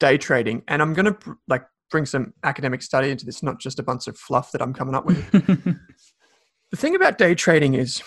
day 0.00 0.16
trading, 0.16 0.62
and 0.66 0.80
I'm 0.80 0.94
going 0.94 1.14
to 1.14 1.36
like 1.48 1.64
bring 1.90 2.06
some 2.06 2.32
academic 2.42 2.80
study 2.80 3.10
into 3.10 3.26
this, 3.26 3.42
not 3.42 3.60
just 3.60 3.78
a 3.78 3.82
bunch 3.82 4.08
of 4.08 4.16
fluff 4.16 4.52
that 4.52 4.62
I'm 4.62 4.72
coming 4.72 4.94
up 4.94 5.04
with. 5.04 5.30
the 6.70 6.76
thing 6.76 6.96
about 6.96 7.18
day 7.18 7.34
trading 7.34 7.74
is 7.74 8.02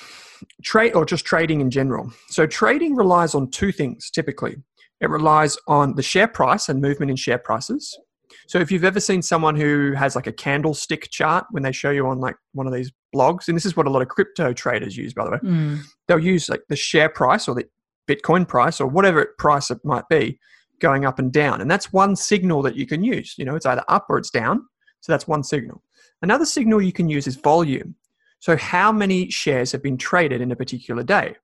trade 0.64 0.96
or 0.96 1.06
just 1.06 1.26
trading 1.26 1.62
in 1.62 1.70
general. 1.70 2.12
So 2.30 2.48
trading 2.48 2.96
relies 2.96 3.36
on 3.36 3.52
two 3.52 3.72
things 3.72 4.10
typically. 4.10 4.56
It 5.00 5.12
relies 5.12 5.56
on 5.68 5.96
the 5.96 6.02
share 6.02 6.28
price 6.28 6.70
and 6.70 6.82
movement 6.82 7.12
in 7.12 7.18
share 7.18 7.38
prices. 7.38 7.96
So 8.48 8.58
if 8.58 8.72
you've 8.72 8.84
ever 8.84 9.00
seen 9.00 9.22
someone 9.22 9.56
who 9.56 9.94
has 9.94 10.16
like 10.16 10.26
a 10.26 10.34
candlestick 10.34 11.12
chart 11.12 11.46
when 11.52 11.62
they 11.62 11.72
show 11.72 11.92
you 11.92 12.08
on 12.08 12.20
like 12.20 12.36
one 12.54 12.66
of 12.66 12.74
these 12.74 12.92
blogs, 13.14 13.48
and 13.48 13.56
this 13.56 13.66
is 13.66 13.76
what 13.78 13.88
a 13.88 13.90
lot 13.90 14.02
of 14.02 14.08
crypto 14.08 14.54
traders 14.54 14.98
use, 14.98 15.14
by 15.14 15.26
the 15.26 15.32
way, 15.32 15.38
mm. 15.40 15.80
they'll 16.08 16.20
use 16.20 16.50
like 16.50 16.64
the 16.70 16.76
share 16.76 17.10
price 17.10 17.48
or 17.48 17.56
the 17.56 17.68
Bitcoin 18.08 18.48
price 18.48 18.82
or 18.82 18.88
whatever 18.88 19.34
price 19.38 19.72
it 19.72 19.80
might 19.84 20.08
be 20.10 20.40
going 20.80 21.06
up 21.06 21.20
and 21.20 21.32
down. 21.32 21.62
And 21.62 21.72
that's 21.72 21.94
one 21.94 22.16
signal 22.16 22.62
that 22.64 22.76
you 22.76 22.86
can 22.86 23.04
use. 23.04 23.36
You 23.38 23.46
know, 23.46 23.56
it's 23.56 23.66
either 23.66 23.84
up 23.88 24.08
or 24.10 24.18
it's 24.18 24.30
down. 24.30 24.66
So 25.02 25.12
that's 25.12 25.28
one 25.28 25.44
signal. 25.44 25.82
Another 26.22 26.46
signal 26.46 26.82
you 26.82 26.94
can 26.94 27.10
use 27.10 27.28
is 27.28 27.36
volume. 27.36 27.96
So, 28.40 28.58
how 28.58 28.92
many 28.92 29.30
shares 29.30 29.72
have 29.72 29.82
been 29.82 29.98
traded 29.98 30.42
in 30.42 30.52
a 30.52 30.56
particular 30.56 31.04
day? 31.04 31.36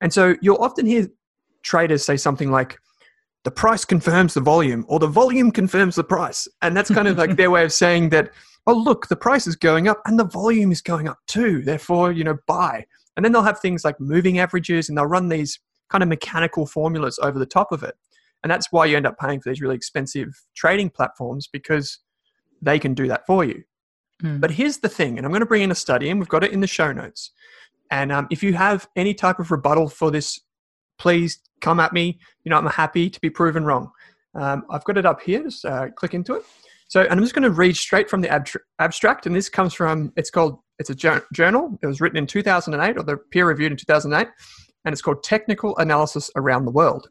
And 0.00 0.12
so, 0.12 0.36
you'll 0.42 0.62
often 0.62 0.86
hear 0.86 1.08
traders 1.62 2.04
say 2.04 2.16
something 2.16 2.50
like, 2.50 2.78
the 3.44 3.50
price 3.50 3.84
confirms 3.84 4.34
the 4.34 4.40
volume, 4.40 4.84
or 4.88 4.98
the 4.98 5.06
volume 5.06 5.50
confirms 5.52 5.94
the 5.94 6.04
price. 6.04 6.48
And 6.62 6.76
that's 6.76 6.90
kind 6.90 7.06
of 7.06 7.16
like 7.16 7.36
their 7.36 7.50
way 7.52 7.64
of 7.64 7.72
saying 7.72 8.08
that, 8.10 8.32
oh, 8.66 8.74
look, 8.74 9.08
the 9.08 9.16
price 9.16 9.46
is 9.46 9.56
going 9.56 9.88
up 9.88 10.02
and 10.06 10.18
the 10.18 10.24
volume 10.24 10.72
is 10.72 10.82
going 10.82 11.08
up 11.08 11.18
too. 11.26 11.62
Therefore, 11.62 12.12
you 12.12 12.24
know, 12.24 12.38
buy. 12.46 12.84
And 13.16 13.24
then 13.24 13.32
they'll 13.32 13.42
have 13.42 13.60
things 13.60 13.84
like 13.84 14.00
moving 14.00 14.38
averages 14.38 14.88
and 14.88 14.98
they'll 14.98 15.06
run 15.06 15.28
these 15.28 15.58
kind 15.88 16.02
of 16.02 16.08
mechanical 16.08 16.66
formulas 16.66 17.18
over 17.22 17.38
the 17.38 17.46
top 17.46 17.72
of 17.72 17.82
it. 17.82 17.94
And 18.42 18.50
that's 18.50 18.70
why 18.70 18.86
you 18.86 18.96
end 18.96 19.06
up 19.06 19.18
paying 19.18 19.40
for 19.40 19.50
these 19.50 19.60
really 19.60 19.76
expensive 19.76 20.44
trading 20.54 20.90
platforms 20.90 21.48
because 21.50 21.98
they 22.60 22.78
can 22.78 22.94
do 22.94 23.08
that 23.08 23.26
for 23.26 23.44
you. 23.44 23.62
Mm. 24.22 24.40
But 24.40 24.50
here's 24.50 24.78
the 24.78 24.88
thing, 24.88 25.16
and 25.16 25.26
I'm 25.26 25.32
going 25.32 25.40
to 25.40 25.46
bring 25.46 25.62
in 25.62 25.70
a 25.70 25.74
study, 25.74 26.08
and 26.08 26.18
we've 26.18 26.28
got 26.28 26.44
it 26.44 26.52
in 26.52 26.60
the 26.60 26.66
show 26.66 26.92
notes. 26.92 27.32
And 27.90 28.10
um, 28.10 28.26
if 28.30 28.42
you 28.42 28.54
have 28.54 28.88
any 28.96 29.14
type 29.14 29.38
of 29.38 29.50
rebuttal 29.50 29.88
for 29.88 30.10
this, 30.10 30.40
please 30.98 31.38
come 31.60 31.80
at 31.80 31.92
me. 31.92 32.18
You 32.44 32.50
know, 32.50 32.58
I'm 32.58 32.66
happy 32.66 33.10
to 33.10 33.20
be 33.20 33.30
proven 33.30 33.64
wrong. 33.64 33.90
Um, 34.34 34.64
I've 34.70 34.84
got 34.84 34.98
it 34.98 35.06
up 35.06 35.20
here. 35.20 35.42
Just 35.42 35.64
uh, 35.64 35.90
click 35.90 36.14
into 36.14 36.34
it. 36.34 36.44
So, 36.88 37.02
and 37.02 37.12
I'm 37.12 37.20
just 37.20 37.34
going 37.34 37.42
to 37.42 37.50
read 37.50 37.76
straight 37.76 38.08
from 38.08 38.20
the 38.20 38.30
ab- 38.30 38.48
abstract, 38.78 39.26
and 39.26 39.34
this 39.34 39.48
comes 39.48 39.74
from. 39.74 40.12
It's 40.16 40.30
called. 40.30 40.58
It's 40.78 40.90
a 40.90 41.22
journal. 41.32 41.78
It 41.82 41.86
was 41.86 42.00
written 42.00 42.18
in 42.18 42.26
2008, 42.26 42.98
or 42.98 43.02
the 43.02 43.16
peer 43.16 43.46
reviewed 43.46 43.72
in 43.72 43.78
2008, 43.78 44.28
and 44.84 44.92
it's 44.92 45.02
called 45.02 45.22
Technical 45.22 45.76
Analysis 45.78 46.30
Around 46.36 46.66
the 46.66 46.70
World. 46.70 47.08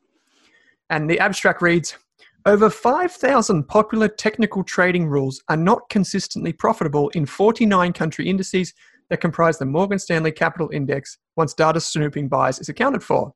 And 0.90 1.10
the 1.10 1.20
abstract 1.20 1.62
reads 1.62 1.98
Over 2.46 2.70
5,000 2.70 3.68
popular 3.68 4.08
technical 4.08 4.64
trading 4.64 5.08
rules 5.08 5.42
are 5.50 5.58
not 5.58 5.90
consistently 5.90 6.54
profitable 6.54 7.10
in 7.10 7.26
49 7.26 7.92
country 7.94 8.30
indices 8.30 8.74
that 9.10 9.22
comprise 9.22 9.58
the 9.58 9.66
Morgan 9.66 10.00
Stanley 10.00 10.32
Capital 10.32 10.70
Index 10.72 11.18
once 11.36 11.54
data 11.54 11.80
snooping 11.80 12.28
bias 12.28 12.60
is 12.60 12.70
accounted 12.70 13.04
for. 13.04 13.34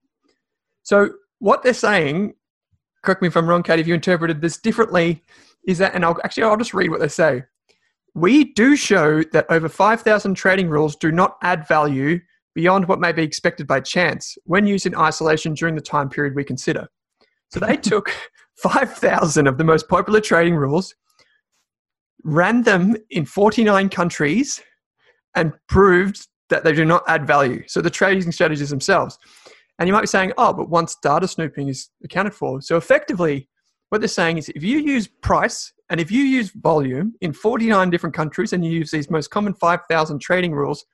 So, 0.84 1.10
what 1.40 1.64
they're 1.64 1.74
saying, 1.74 2.34
correct 3.04 3.22
me 3.22 3.28
if 3.28 3.38
I'm 3.38 3.48
wrong, 3.48 3.64
Kate, 3.64 3.80
if 3.80 3.88
you 3.88 3.94
interpreted 3.94 4.42
this 4.42 4.58
differently, 4.58 5.24
is 5.70 5.78
that, 5.78 5.94
and 5.94 6.04
I'll 6.04 6.18
actually, 6.24 6.44
I'll 6.44 6.58
just 6.58 6.74
read 6.74 6.90
what 6.90 7.00
they 7.00 7.08
say. 7.08 7.44
we 8.16 8.54
do 8.54 8.76
show 8.76 9.24
that 9.24 9.46
over 9.50 9.70
5,000 9.70 10.34
trading 10.34 10.68
rules 10.68 10.96
do 10.96 11.12
not 11.12 11.38
add 11.44 11.68
value 11.68 12.20
beyond 12.56 12.88
what 12.88 13.00
may 13.00 13.12
be 13.12 13.22
expected 13.22 13.68
by 13.68 13.80
chance 13.80 14.36
when 14.46 14.66
used 14.66 14.88
in 14.88 14.96
isolation 14.96 15.54
during 15.54 15.76
the 15.76 15.82
time 15.82 16.10
period 16.10 16.36
we 16.36 16.44
consider. 16.44 16.88
So 17.52 17.60
they 17.60 17.78
took 17.92 18.12
5,000 18.58 19.48
of 19.48 19.58
the 19.58 19.64
most 19.64 19.88
popular 19.88 20.20
trading 20.20 20.56
rules, 20.56 20.96
ran 22.24 22.64
them 22.64 22.96
in 23.12 23.26
49 23.26 23.90
countries, 23.90 24.62
and 25.36 25.54
proved 25.68 26.28
that 26.50 26.64
they 26.64 26.74
do 26.74 26.84
not 26.84 27.04
add 27.08 27.28
value. 27.28 27.64
So 27.68 27.80
the 27.80 27.92
trading 27.92 28.32
strategies 28.32 28.72
themselves. 28.72 29.20
And 29.78 29.88
you 29.88 29.94
might 29.94 30.02
be 30.02 30.08
saying, 30.08 30.34
oh, 30.38 30.52
but 30.52 30.70
once 30.70 30.98
data 31.02 31.28
snooping 31.28 31.70
is 31.70 31.90
accounted 32.04 32.34
for. 32.34 32.60
So 32.60 32.76
effectively, 32.76 33.48
what 33.90 34.02
they're 34.02 34.08
saying 34.08 34.38
is 34.38 34.50
if 34.50 34.64
you 34.64 34.80
use 34.80 35.08
price 35.08 35.74
and 35.90 36.00
if 36.00 36.12
you 36.12 36.24
use 36.24 36.52
volume 36.52 37.14
in 37.22 37.34
49 37.34 37.90
different 37.90 38.16
countries 38.16 38.54
and 38.54 38.64
you 38.64 38.72
use 38.72 38.92
these 38.92 39.10
most 39.10 39.30
common 39.32 39.54
5,000 39.54 40.20
trading 40.20 40.52
rules, 40.54 40.86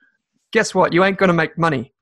guess 0.52 0.74
what? 0.74 0.92
You 0.92 1.04
ain't 1.04 1.18
going 1.18 1.28
to 1.28 1.34
make 1.34 1.58
money. 1.58 1.92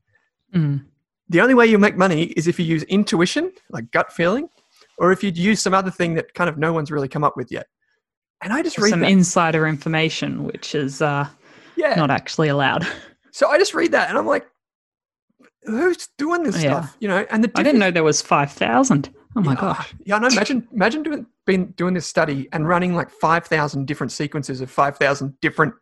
Mm. 0.54 0.84
The 1.28 1.40
only 1.40 1.54
way 1.54 1.66
you 1.66 1.78
make 1.78 1.96
money 1.96 2.24
is 2.36 2.46
if 2.46 2.58
you 2.58 2.64
use 2.64 2.82
intuition, 2.84 3.50
like 3.70 3.90
gut 3.90 4.12
feeling, 4.12 4.48
or 4.98 5.10
if 5.10 5.24
you'd 5.24 5.36
use 5.38 5.60
some 5.60 5.74
other 5.74 5.90
thing 5.90 6.14
that 6.14 6.32
kind 6.34 6.48
of 6.48 6.58
no 6.58 6.72
one's 6.72 6.90
really 6.90 7.08
come 7.08 7.24
up 7.24 7.36
with 7.36 7.50
yet. 7.50 7.66
And 8.42 8.52
I 8.52 8.62
just 8.62 8.78
read 8.78 8.90
some 8.90 9.00
that. 9.00 9.10
insider 9.10 9.66
information, 9.66 10.44
which 10.44 10.74
is 10.74 11.00
uh, 11.02 11.26
yeah. 11.76 11.94
not 11.94 12.10
actually 12.10 12.48
allowed. 12.48 12.86
So 13.32 13.48
I 13.48 13.58
just 13.58 13.74
read 13.74 13.90
that 13.90 14.10
and 14.10 14.16
I'm 14.16 14.28
like, 14.28 14.46
who's 15.64 16.06
doing 16.18 16.44
this 16.44 16.62
Yeah. 16.62 16.82
stuff? 16.82 16.96
You 17.00 17.08
know, 17.08 17.26
and 17.32 17.42
the 17.42 17.50
I 17.56 17.64
didn't 17.64 17.80
know 17.80 17.90
there 17.90 18.04
was 18.04 18.22
five 18.22 18.52
thousand. 18.52 19.12
Oh 19.36 19.40
my 19.40 19.52
yeah, 19.52 19.60
gosh! 19.60 19.94
Yeah, 20.04 20.18
no. 20.18 20.28
Imagine, 20.28 20.68
imagine 20.72 21.02
doing 21.02 21.26
been 21.46 21.72
doing 21.72 21.94
this 21.94 22.06
study 22.06 22.48
and 22.52 22.68
running 22.68 22.94
like 22.94 23.10
five 23.10 23.46
thousand 23.46 23.86
different 23.86 24.12
sequences 24.12 24.60
of 24.60 24.70
five 24.70 24.96
thousand 24.96 25.38
different 25.40 25.74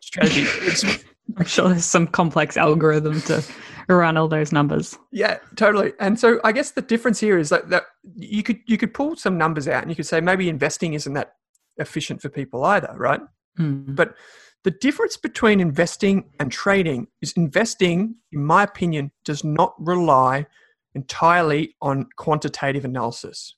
strategies. 0.00 0.84
I'm 1.36 1.44
sure 1.44 1.68
there's 1.68 1.84
some 1.84 2.06
complex 2.06 2.56
algorithm 2.56 3.20
to 3.22 3.42
run 3.88 4.16
all 4.16 4.28
those 4.28 4.52
numbers. 4.52 4.98
yeah, 5.12 5.38
totally. 5.56 5.92
And 6.00 6.18
so 6.18 6.40
I 6.44 6.52
guess 6.52 6.72
the 6.72 6.82
difference 6.82 7.20
here 7.20 7.38
is 7.38 7.48
that 7.50 7.68
that 7.70 7.84
you 8.16 8.42
could 8.42 8.60
you 8.66 8.76
could 8.76 8.94
pull 8.94 9.16
some 9.16 9.38
numbers 9.38 9.68
out 9.68 9.82
and 9.82 9.90
you 9.90 9.96
could 9.96 10.06
say 10.06 10.20
maybe 10.20 10.48
investing 10.48 10.94
isn't 10.94 11.12
that 11.14 11.34
efficient 11.76 12.22
for 12.22 12.28
people 12.28 12.64
either, 12.64 12.94
right? 12.96 13.20
Mm. 13.58 13.94
But 13.94 14.14
the 14.64 14.70
difference 14.70 15.16
between 15.16 15.60
investing 15.60 16.30
and 16.38 16.52
trading 16.52 17.08
is 17.22 17.32
investing, 17.32 18.16
in 18.32 18.44
my 18.44 18.62
opinion, 18.62 19.10
does 19.24 19.42
not 19.42 19.74
rely 19.78 20.46
entirely 20.94 21.74
on 21.80 22.06
quantitative 22.16 22.84
analysis. 22.84 23.54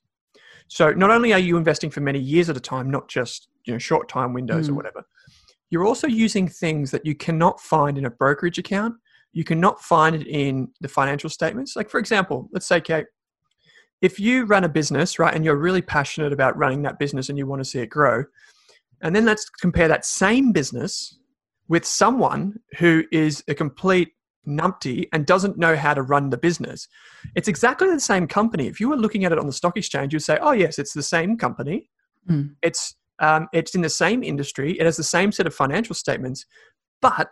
So 0.69 0.93
not 0.93 1.11
only 1.11 1.33
are 1.33 1.39
you 1.39 1.57
investing 1.57 1.91
for 1.91 2.01
many 2.01 2.19
years 2.19 2.49
at 2.49 2.57
a 2.57 2.61
time, 2.61 2.91
not 2.91 3.09
just 3.09 3.49
you 3.65 3.73
know 3.73 3.79
short 3.79 4.09
time 4.09 4.33
windows 4.33 4.69
or 4.69 4.73
Mm. 4.73 4.77
whatever, 4.77 5.05
you're 5.71 5.87
also 5.87 6.07
using 6.07 6.49
things 6.49 6.91
that 6.91 7.07
you 7.07 7.15
cannot 7.15 7.61
find 7.61 7.97
in 7.97 8.05
a 8.05 8.11
brokerage 8.11 8.59
account. 8.59 8.95
You 9.33 9.45
cannot 9.45 9.81
find 9.81 10.15
it 10.15 10.27
in 10.27 10.69
the 10.81 10.89
financial 10.89 11.31
statements. 11.31 11.77
Like 11.77 11.89
for 11.89 11.99
example, 11.99 12.49
let's 12.53 12.67
say, 12.67 12.81
Kate, 12.81 13.07
if 14.03 14.19
you 14.19 14.45
run 14.45 14.65
a 14.65 14.69
business, 14.69 15.19
right, 15.19 15.35
and 15.35 15.45
you're 15.45 15.57
really 15.57 15.81
passionate 15.81 16.33
about 16.33 16.57
running 16.59 16.83
that 16.83 16.99
business 16.99 17.29
and 17.29 17.39
you 17.39 17.47
want 17.47 17.61
to 17.61 17.65
see 17.65 17.79
it 17.79 17.87
grow, 17.87 18.25
and 19.01 19.15
then 19.15 19.25
let's 19.25 19.49
compare 19.49 19.89
that 19.89 20.05
same 20.05 20.53
business 20.53 21.19
with 21.69 21.85
someone 21.85 22.59
who 22.79 23.05
is 23.13 23.43
a 23.49 23.55
complete 23.55 24.13
numpty 24.47 25.09
and 25.13 25.27
doesn't 25.27 25.59
know 25.59 25.77
how 25.77 25.95
to 25.95 26.03
run 26.03 26.31
the 26.31 26.37
business. 26.37 26.89
It's 27.35 27.49
exactly 27.49 27.89
the 27.89 28.01
same 28.01 28.27
company. 28.27 28.67
If 28.67 28.81
you 28.81 28.89
were 28.89 28.97
looking 28.97 29.25
at 29.25 29.33
it 29.33 29.39
on 29.39 29.47
the 29.47 29.53
stock 29.53 29.77
exchange, 29.77 30.13
you'd 30.13 30.21
say, 30.21 30.39
"Oh 30.41 30.53
yes, 30.53 30.79
it's 30.79 30.93
the 30.93 31.03
same 31.03 31.37
company. 31.37 31.91
Hmm. 32.27 32.43
It's 32.63 32.95
um, 33.19 33.49
it's 33.53 33.75
in 33.75 33.83
the 33.83 33.91
same 33.91 34.23
industry. 34.23 34.79
It 34.79 34.85
has 34.85 34.97
the 34.97 35.05
same 35.05 35.33
set 35.33 35.47
of 35.47 35.55
financial 35.55 35.95
statements, 35.95 36.45
but 37.01 37.31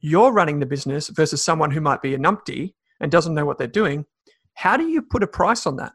you're 0.00 0.32
running 0.32 0.60
the 0.60 0.66
business 0.66 1.08
versus 1.08 1.42
someone 1.42 1.72
who 1.72 1.80
might 1.80 2.02
be 2.02 2.14
a 2.14 2.18
numpty 2.18 2.74
and 3.00 3.10
doesn't 3.10 3.34
know 3.34 3.44
what 3.44 3.58
they're 3.58 3.66
doing. 3.66 4.06
How 4.54 4.76
do 4.76 4.88
you 4.88 5.02
put 5.02 5.22
a 5.22 5.26
price 5.26 5.66
on 5.66 5.76
that? 5.76 5.92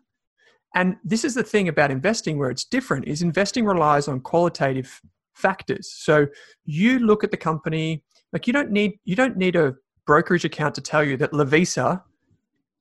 And 0.76 0.98
this 1.04 1.24
is 1.24 1.36
the 1.36 1.44
thing 1.44 1.68
about 1.68 1.92
investing 1.92 2.38
where 2.38 2.50
it's 2.50 2.66
different 2.66 3.08
is 3.08 3.22
investing 3.22 3.66
relies 3.66 4.08
on 4.08 4.20
qualitative 4.20 5.00
factors. 5.34 5.92
So 5.92 6.28
you 6.66 7.00
look 7.00 7.24
at 7.24 7.32
the 7.32 7.38
company, 7.38 8.04
like 8.32 8.48
you 8.48 8.54
don't 8.54 8.72
need 8.72 8.94
you 9.06 9.16
don't 9.16 9.38
need 9.38 9.56
a 9.56 9.76
brokerage 10.06 10.46
account 10.46 10.76
to 10.76 10.82
tell 10.82 11.04
you 11.04 11.18
that 11.18 11.32
Lovisa 11.32 12.04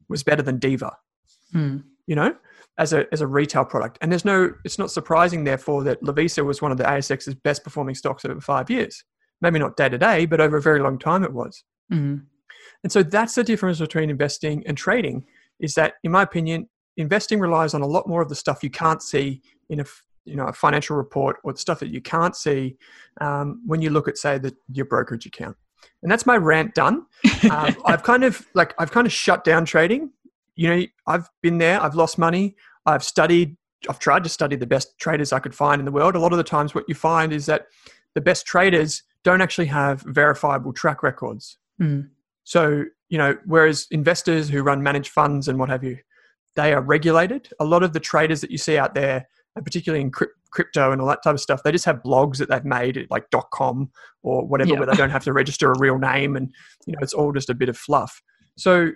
was 0.09 0.23
better 0.23 0.43
than 0.43 0.59
Diva, 0.59 0.97
Hmm. 1.53 1.79
you 2.07 2.17
know, 2.17 2.35
as 2.79 2.93
a 2.93 3.07
as 3.13 3.21
a 3.21 3.27
retail 3.27 3.65
product. 3.65 3.99
And 4.01 4.11
there's 4.11 4.25
no 4.25 4.53
it's 4.65 4.79
not 4.79 4.91
surprising 4.91 5.45
therefore 5.45 5.85
that 5.85 6.03
Lovisa 6.03 6.45
was 6.45 6.63
one 6.63 6.73
of 6.73 6.79
the 6.79 6.85
ASX's 6.85 7.35
best 7.35 7.65
performing 7.65 7.95
stocks 7.95 8.25
over 8.25 8.41
5 8.41 8.71
years. 8.71 9.05
Maybe 9.41 9.59
not 9.59 9.77
day 9.77 9.89
to 9.89 9.99
day, 9.99 10.27
but 10.27 10.41
over 10.41 10.57
a 10.57 10.63
very 10.63 10.81
long 10.81 10.99
time 10.99 11.25
it 11.25 11.33
was. 11.33 11.65
Hmm. 11.91 12.19
And 12.83 12.93
so 12.93 13.03
that's 13.03 13.35
the 13.35 13.45
difference 13.45 13.79
between 13.79 14.11
investing 14.11 14.67
and 14.67 14.77
trading 14.77 15.25
is 15.61 15.75
that 15.75 15.95
in 16.03 16.11
my 16.11 16.23
opinion 16.23 16.69
investing 16.97 17.41
relies 17.41 17.75
on 17.75 17.83
a 17.83 17.87
lot 17.87 18.07
more 18.07 18.23
of 18.23 18.29
the 18.29 18.35
stuff 18.35 18.63
you 18.63 18.71
can't 18.71 19.03
see 19.03 19.41
in 19.69 19.81
a 19.81 19.85
you 20.25 20.37
know 20.37 20.47
a 20.47 20.53
financial 20.53 20.97
report 20.97 21.37
or 21.45 21.53
the 21.53 21.59
stuff 21.59 21.81
that 21.81 21.89
you 21.89 22.01
can't 22.01 22.37
see 22.37 22.77
um, 23.21 23.63
when 23.67 23.81
you 23.83 23.91
look 23.91 24.09
at 24.09 24.19
say 24.19 24.39
the, 24.39 24.55
your 24.73 24.87
brokerage 24.87 25.27
account 25.27 25.57
and 26.03 26.11
that's 26.11 26.27
my 26.27 26.37
rant 26.37 26.75
done 26.75 27.07
um, 27.51 27.77
i've 27.87 28.03
kind 28.03 28.25
of 28.25 28.47
like 28.55 28.75
i've 28.79 28.91
kind 28.91 29.07
of 29.07 29.13
shut 29.13 29.45
down 29.45 29.65
trading 29.65 30.11
you 30.57 30.69
know 30.69 30.85
i've 31.07 31.29
been 31.43 31.59
there 31.59 31.81
i've 31.83 31.95
lost 31.95 32.19
money 32.19 32.55
i've 32.87 33.05
studied 33.05 33.57
i've 33.89 33.99
tried 33.99 34.23
to 34.23 34.29
study 34.29 34.57
the 34.57 34.67
best 34.67 34.99
traders 34.99 35.33
i 35.33 35.39
could 35.39 35.55
find 35.55 35.81
in 35.81 35.85
the 35.85 35.93
world 35.93 36.15
a 36.15 36.19
lot 36.19 36.33
of 36.33 36.39
the 36.39 36.45
times 36.45 36.75
what 36.75 36.85
you 36.89 36.95
find 36.95 37.33
is 37.33 37.47
that 37.47 37.67
the 38.15 38.21
best 38.21 38.47
traders 38.47 39.03
don't 39.25 39.41
actually 39.41 39.67
have 39.67 40.03
verifiable 40.03 40.73
track 40.73 41.03
records 41.03 41.59
Hmm. 41.79 42.01
so, 42.45 42.85
you 43.09 43.19
know, 43.19 43.37
whereas 43.45 43.87
investors 43.91 44.49
who 44.49 44.63
run 44.63 44.83
managed 44.83 45.11
funds 45.11 45.49
and 45.49 45.59
what 45.59 45.69
have 45.69 45.83
you, 45.83 45.99
they 46.55 46.73
are 46.73 46.81
regulated. 46.81 47.49
A 47.59 47.65
lot 47.65 47.83
of 47.83 47.93
the 47.93 48.01
traders 48.01 48.41
that 48.41 48.51
you 48.51 48.59
see 48.59 48.79
out 48.79 48.95
there, 48.95 49.27
particularly 49.61 50.03
in 50.03 50.11
cryp- 50.11 50.29
crypto 50.51 50.93
and 50.93 51.01
all 51.01 51.07
that 51.09 51.23
type 51.23 51.35
of 51.35 51.41
stuff, 51.41 51.63
they 51.63 51.73
just 51.73 51.85
have 51.85 52.03
blogs 52.03 52.39
that 52.39 52.49
they've 52.49 52.65
made 52.65 53.07
like 53.11 53.27
.com 53.53 53.91
or 54.23 54.47
whatever 54.47 54.71
Yeah. 54.73 54.79
where 54.79 54.87
they 54.87 54.95
don't 54.97 55.11
have 55.11 55.25
to 55.25 55.33
register 55.33 55.71
a 55.73 55.79
real 55.79 55.99
name 55.99 56.37
and 56.37 56.53
you 56.87 56.93
know, 56.93 56.99
it's 57.03 57.13
all 57.15 57.33
just 57.33 57.51
a 57.51 57.55
bit 57.55 57.69
of 57.69 57.77
fluff. 57.77 58.23
So, 58.57 58.91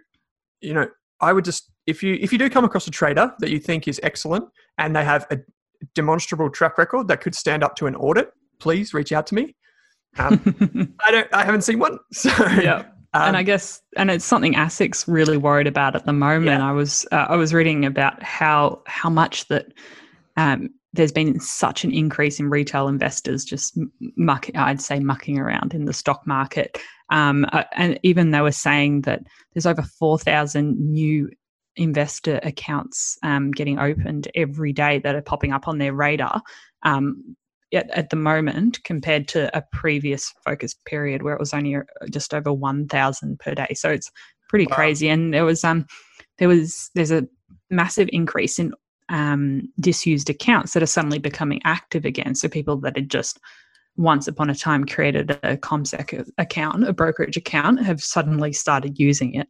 you 0.60 0.74
know, 0.74 0.86
I 1.20 1.32
would 1.32 1.44
just 1.44 1.70
if 1.86 2.02
you 2.02 2.18
if 2.20 2.32
you 2.32 2.38
do 2.38 2.50
come 2.50 2.64
across 2.64 2.86
a 2.86 2.90
trader 2.90 3.32
that 3.38 3.50
you 3.50 3.58
think 3.58 3.88
is 3.88 4.00
excellent 4.02 4.44
and 4.78 4.94
they 4.94 5.04
have 5.04 5.26
a 5.30 5.38
demonstrable 5.94 6.50
track 6.50 6.78
record 6.78 7.08
that 7.08 7.20
could 7.20 7.34
stand 7.34 7.62
up 7.64 7.76
to 7.76 7.86
an 7.86 7.94
audit, 7.96 8.30
please 8.58 8.92
reach 8.94 9.12
out 9.12 9.26
to 9.28 9.34
me. 9.34 9.54
Um, 10.18 10.94
I 11.06 11.10
don't 11.10 11.28
I 11.32 11.44
haven't 11.44 11.62
seen 11.62 11.78
one. 11.78 11.98
So 12.12 12.30
yeah. 12.30 12.84
um, 13.14 13.28
and 13.28 13.36
I 13.36 13.42
guess, 13.42 13.80
and 13.96 14.10
it's 14.10 14.24
something 14.24 14.54
ASIC's 14.54 15.06
really 15.08 15.36
worried 15.38 15.66
about 15.66 15.94
at 15.96 16.04
the 16.06 16.12
moment. 16.12 16.60
Yeah. 16.60 16.68
I 16.68 16.72
was, 16.72 17.06
uh, 17.12 17.26
I 17.28 17.36
was 17.36 17.54
reading 17.54 17.84
about 17.86 18.22
how 18.22 18.82
how 18.86 19.08
much 19.08 19.48
that 19.48 19.68
um, 20.36 20.68
there's 20.92 21.12
been 21.12 21.38
such 21.40 21.84
an 21.84 21.92
increase 21.92 22.40
in 22.40 22.50
retail 22.50 22.88
investors 22.88 23.44
just 23.44 23.78
muck, 24.16 24.48
I'd 24.54 24.80
say 24.80 24.98
mucking 24.98 25.38
around 25.38 25.74
in 25.74 25.84
the 25.84 25.92
stock 25.92 26.26
market, 26.26 26.78
um, 27.10 27.46
uh, 27.52 27.64
and 27.72 27.98
even 28.02 28.30
they 28.30 28.40
were 28.40 28.52
saying 28.52 29.02
that 29.02 29.22
there's 29.52 29.66
over 29.66 29.82
four 29.82 30.18
thousand 30.18 30.78
new 30.78 31.30
investor 31.76 32.40
accounts 32.42 33.18
um, 33.22 33.50
getting 33.50 33.78
opened 33.78 34.28
every 34.34 34.72
day 34.72 34.98
that 35.00 35.14
are 35.14 35.22
popping 35.22 35.52
up 35.52 35.68
on 35.68 35.78
their 35.78 35.92
radar. 35.92 36.42
Um, 36.82 37.36
at, 37.74 37.90
at 37.90 38.10
the 38.10 38.16
moment 38.16 38.82
compared 38.84 39.26
to 39.28 39.54
a 39.56 39.62
previous 39.72 40.32
focus 40.44 40.74
period 40.84 41.22
where 41.22 41.34
it 41.34 41.40
was 41.40 41.52
only 41.52 41.74
uh, 41.74 41.82
just 42.10 42.32
over 42.32 42.52
1000 42.52 43.38
per 43.40 43.54
day 43.54 43.74
so 43.74 43.90
it's 43.90 44.10
pretty 44.48 44.66
Wow. 44.66 44.76
crazy 44.76 45.08
and 45.08 45.34
there 45.34 45.44
was 45.44 45.64
um 45.64 45.84
there 46.38 46.48
was 46.48 46.90
there's 46.94 47.10
a 47.10 47.26
massive 47.70 48.08
increase 48.12 48.58
in 48.58 48.72
um 49.08 49.62
disused 49.80 50.30
accounts 50.30 50.72
that 50.72 50.82
are 50.82 50.86
suddenly 50.86 51.18
becoming 51.18 51.60
active 51.64 52.04
again 52.04 52.34
so 52.34 52.48
people 52.48 52.76
that 52.76 52.96
had 52.96 53.08
just 53.08 53.38
once 53.96 54.28
upon 54.28 54.50
a 54.50 54.54
time 54.54 54.84
created 54.84 55.30
a 55.42 55.56
CommSec 55.56 56.28
account 56.38 56.86
a 56.86 56.92
brokerage 56.92 57.36
account 57.36 57.82
have 57.82 58.02
suddenly 58.02 58.52
started 58.52 58.98
using 58.98 59.34
it 59.34 59.48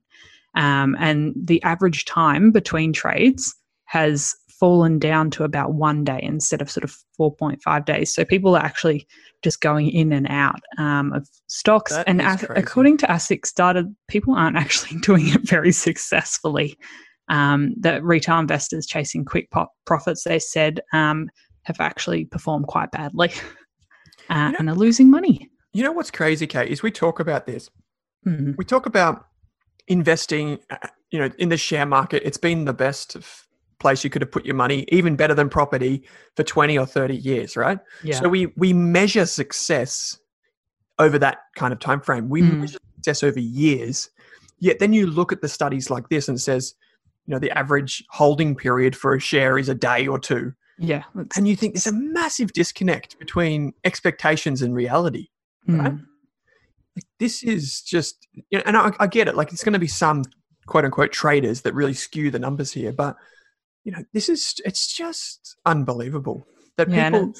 um, 0.54 0.96
and 0.98 1.34
the 1.36 1.62
average 1.62 2.04
time 2.04 2.50
between 2.50 2.92
trades 2.92 3.54
has 3.84 4.34
fallen 4.58 4.98
down 4.98 5.30
to 5.30 5.44
about 5.44 5.74
one 5.74 6.02
day 6.02 6.18
instead 6.22 6.62
of 6.62 6.70
sort 6.70 6.84
of 6.84 6.96
4.5 7.20 7.84
days. 7.84 8.14
So 8.14 8.24
people 8.24 8.56
are 8.56 8.62
actually 8.62 9.06
just 9.42 9.60
going 9.60 9.90
in 9.90 10.12
and 10.12 10.26
out 10.30 10.60
um, 10.78 11.12
of 11.12 11.28
stocks. 11.46 11.92
That 11.92 12.08
and 12.08 12.22
as, 12.22 12.44
according 12.50 12.96
to 12.98 13.06
ASIC's 13.06 13.52
data, 13.52 13.84
people 14.08 14.34
aren't 14.34 14.56
actually 14.56 14.98
doing 15.00 15.28
it 15.28 15.42
very 15.42 15.72
successfully. 15.72 16.78
Um, 17.28 17.74
the 17.78 18.02
retail 18.02 18.38
investors 18.38 18.86
chasing 18.86 19.24
quick 19.24 19.50
pop 19.50 19.72
profits, 19.84 20.24
they 20.24 20.38
said, 20.38 20.80
um, 20.92 21.28
have 21.62 21.80
actually 21.80 22.24
performed 22.24 22.66
quite 22.68 22.90
badly 22.92 23.32
uh, 24.30 24.50
know- 24.50 24.56
and 24.58 24.68
are 24.70 24.74
losing 24.76 25.10
money. 25.10 25.50
You 25.72 25.82
know 25.82 25.92
what's 25.92 26.10
crazy, 26.10 26.46
Kate, 26.46 26.70
is 26.70 26.82
we 26.82 26.90
talk 26.90 27.20
about 27.20 27.46
this. 27.46 27.68
Mhm. 28.26 28.56
We 28.56 28.64
talk 28.64 28.86
about 28.86 29.26
investing, 29.88 30.58
uh, 30.70 30.76
you 31.10 31.18
know, 31.18 31.30
in 31.38 31.48
the 31.48 31.56
share 31.56 31.86
market. 31.86 32.22
It's 32.24 32.38
been 32.38 32.64
the 32.64 32.72
best 32.72 33.14
of 33.14 33.46
place 33.78 34.02
you 34.02 34.08
could 34.10 34.22
have 34.22 34.30
put 34.32 34.46
your 34.46 34.54
money, 34.54 34.86
even 34.88 35.16
better 35.16 35.34
than 35.34 35.48
property 35.50 36.02
for 36.34 36.42
20 36.44 36.78
or 36.78 36.86
30 36.86 37.14
years, 37.14 37.56
right? 37.56 37.78
Yeah. 38.02 38.20
So 38.20 38.28
we 38.28 38.46
we 38.56 38.72
measure 38.72 39.26
success 39.26 40.18
over 40.98 41.18
that 41.18 41.38
kind 41.56 41.72
of 41.74 41.78
time 41.78 42.00
frame. 42.00 42.28
We 42.30 42.40
Mm. 42.42 42.60
measure 42.60 42.78
success 42.96 43.22
over 43.22 43.38
years. 43.38 44.08
Yet 44.60 44.78
then 44.78 44.94
you 44.94 45.06
look 45.06 45.30
at 45.30 45.42
the 45.42 45.48
studies 45.48 45.90
like 45.90 46.08
this 46.08 46.26
and 46.28 46.38
it 46.38 46.40
says, 46.40 46.74
you 47.26 47.34
know, 47.34 47.38
the 47.38 47.50
average 47.56 48.04
holding 48.10 48.54
period 48.54 48.96
for 48.96 49.14
a 49.14 49.20
share 49.20 49.58
is 49.58 49.68
a 49.68 49.74
day 49.74 50.06
or 50.06 50.18
two. 50.18 50.52
yeah. 50.78 51.02
And 51.36 51.48
you 51.48 51.56
think 51.56 51.74
there's 51.74 51.86
a 51.86 51.92
massive 51.92 52.52
disconnect 52.52 53.18
between 53.18 53.72
expectations 53.84 54.62
and 54.62 54.74
reality. 54.74 55.28
right? 55.66 55.92
Mm. 55.92 56.04
Like, 56.96 57.04
this 57.18 57.42
is 57.42 57.82
just, 57.82 58.26
you 58.32 58.58
know, 58.58 58.62
and 58.66 58.76
I, 58.76 58.92
I 59.00 59.06
get 59.06 59.28
it. 59.28 59.34
Like, 59.36 59.52
it's 59.52 59.64
going 59.64 59.72
to 59.74 59.78
be 59.78 59.86
some 59.86 60.22
quote 60.66 60.84
unquote 60.84 61.12
traders 61.12 61.62
that 61.62 61.74
really 61.74 61.94
skew 61.94 62.30
the 62.30 62.38
numbers 62.38 62.72
here, 62.72 62.92
but 62.92 63.16
you 63.84 63.92
know, 63.92 64.02
this 64.12 64.28
is 64.28 64.54
it's 64.64 64.92
just 64.92 65.56
unbelievable 65.64 66.44
that 66.76 66.90
Yeah, 66.90 67.10
people 67.10 67.34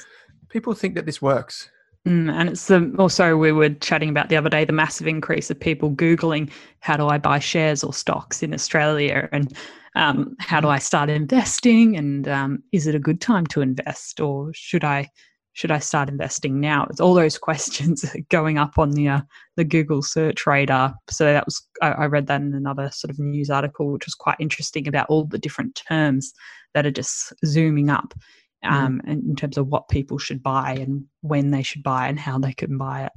people 0.48 0.74
think 0.74 0.94
that 0.94 1.04
this 1.06 1.20
works. 1.20 1.68
Mm, 2.06 2.30
and 2.32 2.48
it's 2.48 2.68
the 2.68 2.94
also 2.98 3.36
we 3.36 3.50
were 3.50 3.70
chatting 3.70 4.08
about 4.08 4.28
the 4.28 4.36
other 4.36 4.48
day 4.48 4.64
the 4.64 4.72
massive 4.72 5.08
increase 5.08 5.50
of 5.50 5.58
people 5.58 5.90
googling 5.90 6.50
how 6.78 6.96
do 6.96 7.08
I 7.08 7.18
buy 7.18 7.40
shares 7.40 7.82
or 7.82 7.92
stocks 7.92 8.44
in 8.44 8.54
Australia 8.54 9.28
and 9.32 9.52
um, 9.96 10.36
how 10.38 10.60
do 10.60 10.68
I 10.68 10.78
start 10.78 11.10
investing 11.10 11.96
and 11.96 12.28
um, 12.28 12.62
is 12.70 12.86
it 12.86 12.94
a 12.94 13.00
good 13.00 13.20
time 13.20 13.44
to 13.48 13.60
invest 13.60 14.20
or 14.20 14.52
should 14.54 14.84
I 14.84 15.10
should 15.54 15.70
I 15.70 15.78
start 15.78 16.10
investing 16.10 16.60
now? 16.60 16.86
It's 16.90 17.00
all 17.00 17.14
those 17.14 17.38
questions 17.48 18.04
going 18.28 18.56
up 18.56 18.78
on 18.78 18.90
the 18.90 19.08
uh, 19.08 19.20
the 19.56 19.64
Google 19.64 20.02
search 20.02 20.46
radar. 20.46 20.94
So 21.08 21.24
that 21.24 21.44
was 21.44 21.66
I, 21.82 21.88
I 21.92 22.06
read 22.06 22.28
that 22.28 22.40
in 22.40 22.54
another 22.54 22.88
sort 22.92 23.10
of 23.10 23.18
news 23.18 23.50
article, 23.50 23.90
which 23.90 24.06
was 24.06 24.14
quite 24.14 24.36
interesting 24.38 24.86
about 24.86 25.06
all 25.08 25.24
the 25.24 25.38
different 25.38 25.82
terms 25.88 26.32
that 26.74 26.86
are 26.86 26.90
just 26.92 27.32
zooming 27.44 27.90
up 27.90 28.14
um, 28.62 29.00
and 29.06 29.22
in 29.24 29.36
terms 29.36 29.56
of 29.58 29.68
what 29.68 29.88
people 29.88 30.18
should 30.18 30.42
buy 30.42 30.72
and 30.72 31.04
when 31.20 31.50
they 31.50 31.62
should 31.62 31.82
buy 31.82 32.08
and 32.08 32.18
how 32.18 32.38
they 32.38 32.52
can 32.52 32.76
buy 32.78 33.04
it. 33.04 33.12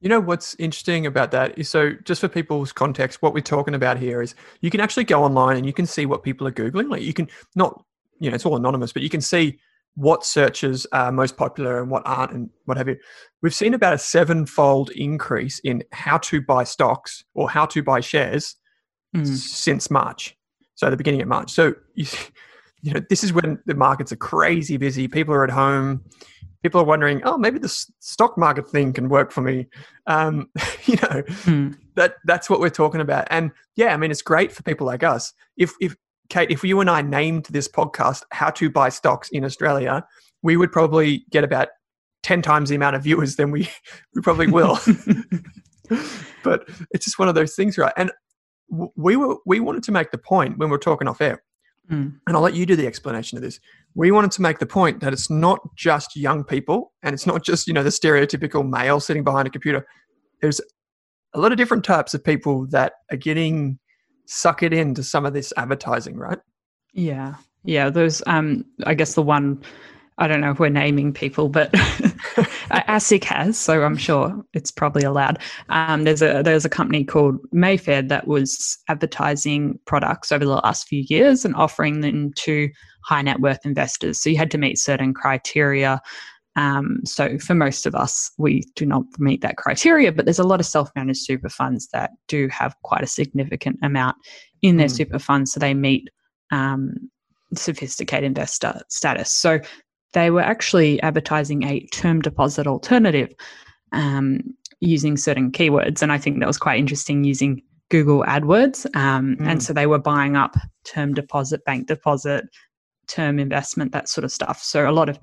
You 0.00 0.08
know 0.08 0.20
what's 0.20 0.54
interesting 0.56 1.06
about 1.06 1.30
that 1.30 1.58
is 1.58 1.68
so 1.68 1.92
just 2.04 2.20
for 2.20 2.28
people's 2.28 2.72
context, 2.72 3.22
what 3.22 3.32
we're 3.32 3.40
talking 3.40 3.74
about 3.74 3.98
here 3.98 4.20
is 4.20 4.34
you 4.60 4.70
can 4.70 4.80
actually 4.80 5.04
go 5.04 5.24
online 5.24 5.56
and 5.56 5.64
you 5.64 5.72
can 5.72 5.86
see 5.86 6.04
what 6.04 6.22
people 6.22 6.46
are 6.46 6.52
googling. 6.52 6.90
Like 6.90 7.02
you 7.02 7.14
can 7.14 7.28
not, 7.54 7.82
you 8.20 8.30
know, 8.30 8.34
it's 8.34 8.44
all 8.44 8.56
anonymous, 8.56 8.92
but 8.92 9.02
you 9.02 9.08
can 9.08 9.22
see 9.22 9.58
what 9.94 10.26
searches 10.26 10.86
are 10.92 11.10
most 11.12 11.36
popular 11.36 11.80
and 11.80 11.90
what 11.90 12.02
aren't 12.04 12.32
and 12.32 12.50
what 12.66 12.76
have 12.76 12.88
you. 12.88 12.96
We've 13.40 13.54
seen 13.54 13.72
about 13.72 13.94
a 13.94 13.98
sevenfold 13.98 14.90
increase 14.90 15.58
in 15.60 15.84
how 15.92 16.18
to 16.18 16.42
buy 16.42 16.64
stocks 16.64 17.24
or 17.34 17.48
how 17.48 17.66
to 17.66 17.82
buy 17.82 18.00
shares 18.00 18.56
Mm. 19.14 19.28
since 19.28 19.90
March. 19.90 20.36
So 20.74 20.90
the 20.90 20.96
beginning 20.96 21.22
of 21.22 21.28
March. 21.28 21.52
So 21.52 21.74
you, 21.94 22.06
you 22.84 22.92
know, 22.92 23.00
this 23.08 23.24
is 23.24 23.32
when 23.32 23.58
the 23.64 23.74
markets 23.74 24.12
are 24.12 24.16
crazy 24.16 24.76
busy. 24.76 25.08
People 25.08 25.32
are 25.34 25.42
at 25.42 25.50
home. 25.50 26.04
People 26.62 26.80
are 26.80 26.84
wondering, 26.84 27.22
oh, 27.24 27.38
maybe 27.38 27.58
the 27.58 27.68
stock 28.00 28.36
market 28.36 28.68
thing 28.68 28.92
can 28.92 29.08
work 29.08 29.32
for 29.32 29.40
me. 29.40 29.66
Um, 30.06 30.50
you 30.84 30.96
know, 30.96 31.22
Mm. 31.46 31.76
that 31.94 32.16
that's 32.24 32.50
what 32.50 32.60
we're 32.60 32.68
talking 32.68 33.00
about. 33.00 33.26
And 33.30 33.52
yeah, 33.76 33.94
I 33.94 33.96
mean, 33.96 34.10
it's 34.10 34.22
great 34.22 34.52
for 34.52 34.62
people 34.62 34.86
like 34.86 35.02
us. 35.02 35.32
If 35.56 35.72
if 35.80 35.96
Kate, 36.28 36.50
if 36.50 36.62
you 36.62 36.80
and 36.80 36.90
I 36.90 37.00
named 37.02 37.46
this 37.50 37.68
podcast 37.68 38.22
"How 38.32 38.50
to 38.50 38.68
Buy 38.70 38.90
Stocks 38.90 39.28
in 39.30 39.44
Australia," 39.44 40.04
we 40.42 40.56
would 40.58 40.72
probably 40.72 41.24
get 41.30 41.42
about 41.44 41.68
ten 42.22 42.42
times 42.42 42.68
the 42.68 42.76
amount 42.76 42.96
of 42.96 43.02
viewers 43.02 43.36
than 43.36 43.50
we 43.50 43.68
we 44.14 44.20
probably 44.20 44.46
will. 44.48 44.78
but 46.44 46.68
it's 46.90 47.04
just 47.06 47.18
one 47.18 47.28
of 47.28 47.34
those 47.34 47.54
things, 47.54 47.78
right? 47.78 47.92
And 47.96 48.12
we 48.68 49.16
were 49.16 49.36
we 49.46 49.60
wanted 49.60 49.82
to 49.84 49.92
make 49.92 50.10
the 50.10 50.18
point 50.18 50.58
when 50.58 50.68
we 50.68 50.72
we're 50.72 50.78
talking 50.78 51.08
off 51.08 51.20
air, 51.20 51.42
Mm. 51.90 52.18
and 52.26 52.36
I'll 52.36 52.42
let 52.42 52.54
you 52.54 52.64
do 52.64 52.76
the 52.76 52.86
explanation 52.86 53.36
of 53.36 53.42
this. 53.42 53.60
We 53.94 54.10
wanted 54.10 54.30
to 54.32 54.42
make 54.42 54.58
the 54.58 54.66
point 54.66 55.00
that 55.00 55.12
it's 55.12 55.28
not 55.28 55.60
just 55.76 56.16
young 56.16 56.42
people, 56.42 56.92
and 57.02 57.12
it's 57.12 57.26
not 57.26 57.44
just 57.44 57.66
you 57.66 57.74
know 57.74 57.82
the 57.82 57.90
stereotypical 57.90 58.68
male 58.68 59.00
sitting 59.00 59.22
behind 59.22 59.46
a 59.46 59.50
computer. 59.50 59.86
There's 60.40 60.60
a 61.34 61.40
lot 61.40 61.52
of 61.52 61.58
different 61.58 61.84
types 61.84 62.14
of 62.14 62.24
people 62.24 62.66
that 62.68 62.94
are 63.10 63.16
getting 63.16 63.78
suckered 64.28 64.72
into 64.72 65.02
some 65.02 65.26
of 65.26 65.34
this 65.34 65.52
advertising, 65.56 66.16
right? 66.16 66.38
Yeah, 66.92 67.34
yeah. 67.64 67.90
Those, 67.90 68.22
um, 68.26 68.64
I 68.84 68.94
guess 68.94 69.14
the 69.14 69.22
one, 69.22 69.62
I 70.18 70.28
don't 70.28 70.40
know 70.40 70.52
if 70.52 70.60
we're 70.60 70.68
naming 70.68 71.12
people, 71.12 71.48
but 71.48 71.72
ASIC 71.72 73.24
has, 73.24 73.58
so 73.58 73.82
I'm 73.82 73.96
sure 73.96 74.44
it's 74.52 74.70
probably 74.70 75.02
allowed. 75.02 75.38
Um, 75.70 76.04
there's 76.04 76.22
a 76.22 76.42
there's 76.42 76.64
a 76.64 76.68
company 76.68 77.04
called 77.04 77.38
Mayfair 77.52 78.00
that 78.02 78.28
was 78.28 78.78
advertising 78.88 79.78
products 79.86 80.30
over 80.30 80.44
the 80.44 80.52
last 80.52 80.86
few 80.86 81.04
years 81.08 81.44
and 81.44 81.54
offering 81.56 82.00
them 82.00 82.32
to 82.36 82.68
high 83.04 83.22
net 83.22 83.40
worth 83.40 83.66
investors. 83.66 84.20
So 84.20 84.30
you 84.30 84.36
had 84.36 84.50
to 84.52 84.58
meet 84.58 84.78
certain 84.78 85.14
criteria. 85.14 86.00
Um, 86.56 87.00
so 87.04 87.36
for 87.40 87.54
most 87.54 87.84
of 87.84 87.96
us, 87.96 88.30
we 88.38 88.62
do 88.76 88.86
not 88.86 89.02
meet 89.18 89.40
that 89.40 89.56
criteria, 89.56 90.12
but 90.12 90.24
there's 90.24 90.38
a 90.38 90.44
lot 90.46 90.60
of 90.60 90.66
self-managed 90.66 91.22
super 91.24 91.48
funds 91.48 91.88
that 91.92 92.12
do 92.28 92.46
have 92.48 92.76
quite 92.84 93.02
a 93.02 93.08
significant 93.08 93.78
amount 93.82 94.16
in 94.62 94.76
their 94.76 94.86
Mm. 94.86 94.96
super 94.96 95.18
funds, 95.18 95.52
so 95.52 95.58
they 95.58 95.74
meet 95.74 96.08
um, 96.52 96.94
sophisticated 97.54 98.24
investor 98.28 98.80
status. 98.88 99.32
So 99.32 99.58
they 100.14 100.30
were 100.30 100.40
actually 100.40 101.00
advertising 101.02 101.64
a 101.64 101.80
term 101.92 102.22
deposit 102.22 102.66
alternative 102.66 103.32
um, 103.92 104.40
using 104.80 105.16
certain 105.16 105.50
keywords. 105.52 106.02
And 106.02 106.10
I 106.10 106.18
think 106.18 106.38
that 106.38 106.46
was 106.46 106.58
quite 106.58 106.78
interesting 106.78 107.24
using 107.24 107.62
Google 107.90 108.24
AdWords. 108.26 108.86
Um, 108.96 109.36
Mm. 109.36 109.48
And 109.48 109.62
so 109.62 109.72
they 109.72 109.86
were 109.86 109.98
buying 109.98 110.36
up 110.36 110.56
term 110.84 111.14
deposit, 111.14 111.64
bank 111.64 111.86
deposit, 111.86 112.46
term 113.08 113.38
investment, 113.38 113.92
that 113.92 114.08
sort 114.08 114.24
of 114.24 114.32
stuff. 114.32 114.62
So 114.62 114.88
a 114.88 114.92
lot 114.92 115.08
of 115.08 115.18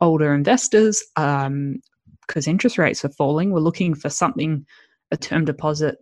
older 0.00 0.34
investors, 0.34 1.02
because 1.14 2.46
interest 2.46 2.78
rates 2.78 3.02
were 3.02 3.10
falling, 3.10 3.50
were 3.50 3.60
looking 3.60 3.94
for 3.94 4.08
something, 4.08 4.64
a 5.10 5.16
term 5.16 5.44
deposit 5.44 5.96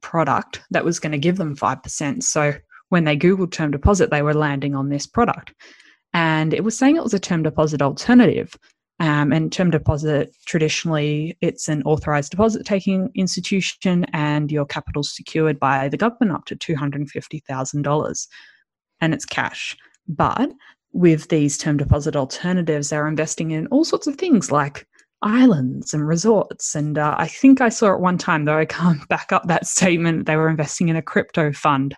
product 0.00 0.60
that 0.70 0.84
was 0.84 1.00
going 1.00 1.12
to 1.12 1.18
give 1.18 1.36
them 1.36 1.56
5%. 1.56 2.22
So 2.22 2.54
when 2.90 3.04
they 3.04 3.16
Googled 3.16 3.52
term 3.52 3.70
deposit, 3.70 4.10
they 4.10 4.22
were 4.22 4.34
landing 4.34 4.74
on 4.74 4.88
this 4.88 5.06
product. 5.06 5.54
And 6.14 6.54
it 6.54 6.64
was 6.64 6.78
saying 6.78 6.96
it 6.96 7.02
was 7.02 7.14
a 7.14 7.20
term 7.20 7.42
deposit 7.42 7.82
alternative. 7.82 8.56
Um, 9.00 9.32
and 9.32 9.52
term 9.52 9.70
deposit, 9.70 10.32
traditionally, 10.46 11.36
it's 11.40 11.68
an 11.68 11.82
authorized 11.82 12.30
deposit 12.30 12.64
taking 12.64 13.10
institution, 13.16 14.06
and 14.12 14.52
your 14.52 14.64
capital's 14.64 15.14
secured 15.14 15.58
by 15.58 15.88
the 15.88 15.96
government 15.96 16.30
up 16.30 16.44
to 16.46 16.56
$250,000 16.56 18.26
and 19.00 19.14
it's 19.14 19.24
cash. 19.24 19.76
But 20.08 20.52
with 20.92 21.28
these 21.28 21.58
term 21.58 21.76
deposit 21.76 22.16
alternatives, 22.16 22.90
they're 22.90 23.08
investing 23.08 23.50
in 23.50 23.66
all 23.68 23.84
sorts 23.84 24.06
of 24.06 24.16
things 24.16 24.52
like 24.52 24.86
islands 25.22 25.92
and 25.92 26.06
resorts. 26.06 26.74
And 26.74 26.98
uh, 26.98 27.14
I 27.18 27.26
think 27.26 27.60
I 27.60 27.68
saw 27.68 27.92
at 27.92 28.00
one 28.00 28.18
time, 28.18 28.44
though 28.44 28.58
I 28.58 28.64
can't 28.64 29.06
back 29.08 29.32
up 29.32 29.48
that 29.48 29.66
statement, 29.66 30.26
they 30.26 30.36
were 30.36 30.48
investing 30.48 30.88
in 30.88 30.96
a 30.96 31.02
crypto 31.02 31.52
fund. 31.52 31.94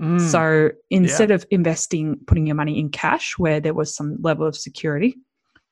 Mm. 0.00 0.20
So 0.20 0.70
instead 0.88 1.30
of 1.30 1.44
investing, 1.50 2.18
putting 2.26 2.46
your 2.46 2.56
money 2.56 2.78
in 2.78 2.88
cash 2.88 3.38
where 3.38 3.60
there 3.60 3.74
was 3.74 3.94
some 3.94 4.16
level 4.20 4.46
of 4.46 4.56
security, 4.56 5.16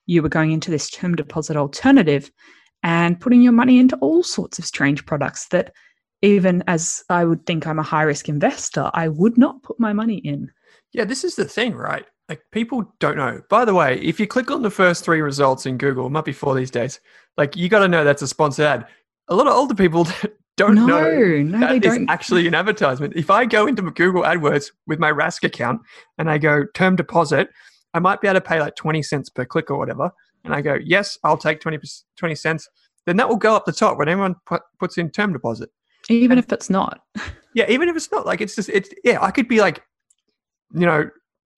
you 0.06 0.22
were 0.22 0.28
going 0.28 0.52
into 0.52 0.70
this 0.70 0.90
term 0.90 1.14
deposit 1.14 1.56
alternative 1.56 2.30
and 2.82 3.18
putting 3.18 3.42
your 3.42 3.52
money 3.52 3.78
into 3.78 3.96
all 3.96 4.22
sorts 4.22 4.58
of 4.58 4.64
strange 4.64 5.06
products 5.06 5.48
that 5.48 5.72
even 6.22 6.62
as 6.66 7.02
I 7.08 7.24
would 7.24 7.46
think 7.46 7.66
I'm 7.66 7.78
a 7.78 7.84
high 7.84 8.02
risk 8.02 8.28
investor, 8.28 8.90
I 8.92 9.08
would 9.08 9.38
not 9.38 9.62
put 9.62 9.78
my 9.80 9.92
money 9.92 10.16
in. 10.16 10.50
Yeah, 10.92 11.04
this 11.04 11.24
is 11.24 11.36
the 11.36 11.44
thing, 11.44 11.74
right? 11.74 12.04
Like 12.28 12.42
people 12.52 12.92
don't 12.98 13.16
know. 13.16 13.40
By 13.48 13.64
the 13.64 13.74
way, 13.74 13.98
if 14.00 14.20
you 14.20 14.26
click 14.26 14.50
on 14.50 14.62
the 14.62 14.70
first 14.70 15.04
three 15.04 15.22
results 15.22 15.64
in 15.64 15.78
Google, 15.78 16.06
it 16.06 16.10
might 16.10 16.24
be 16.24 16.32
four 16.32 16.54
these 16.54 16.70
days. 16.70 17.00
Like 17.36 17.56
you 17.56 17.68
got 17.68 17.80
to 17.80 17.88
know 17.88 18.04
that's 18.04 18.22
a 18.22 18.28
sponsored 18.28 18.66
ad. 18.66 18.86
A 19.28 19.34
lot 19.34 19.46
of 19.46 19.54
older 19.54 19.74
people 19.74 20.06
don't 20.59 20.75
no, 20.75 20.87
know 20.87 21.11
no, 21.42 21.61
that 21.61 21.81
they 21.81 21.88
is 21.88 21.94
don't. 21.94 22.11
actually 22.11 22.47
an 22.47 22.55
advertisement. 22.55 23.14
If 23.16 23.31
I 23.31 23.47
go 23.47 23.66
into 23.66 23.83
Google 23.83 24.23
AdWords 24.23 24.73
with 24.87 24.99
my 24.99 25.11
Rask 25.11 25.44
account 25.44 25.81
and 26.18 26.29
I 26.31 26.37
go 26.37 26.64
term 26.75 26.97
deposit, 26.97 27.49
I 27.94 28.01
might 28.01 28.21
be 28.21 28.29
able 28.29 28.40
to 28.40 28.47
pay 28.47 28.61
like 28.61 28.75
20 28.77 29.03
cents 29.03 29.31
per 29.31 29.44
click 29.47 29.71
or 29.71 29.79
whatever. 29.79 30.11
And 30.44 30.53
I 30.55 30.61
go, 30.61 30.77
yes, 30.85 31.16
I'll 31.25 31.38
take 31.38 31.61
20, 31.61 31.79
20 32.16 32.35
cents. 32.35 32.68
Then 33.07 33.16
that 33.16 33.29
will 33.29 33.37
go 33.37 33.55
up 33.57 33.64
the 33.64 33.73
top 33.73 33.97
when 33.99 34.09
everyone 34.09 34.35
put, 34.47 34.62
puts 34.79 34.99
in 34.99 35.11
term 35.11 35.33
deposit. 35.33 35.71
Even 36.11 36.37
if 36.38 36.53
it's 36.53 36.68
not. 36.68 37.01
Yeah, 37.55 37.64
even 37.71 37.88
if 37.88 37.97
it's 37.97 38.12
not 38.12 38.27
like 38.27 38.40
it's 38.42 38.55
just 38.55 38.68
it's 38.68 38.90
yeah, 39.03 39.18
I 39.21 39.31
could 39.33 39.49
be 39.49 39.61
like, 39.61 39.83
you 40.75 40.87
know, 40.87 41.09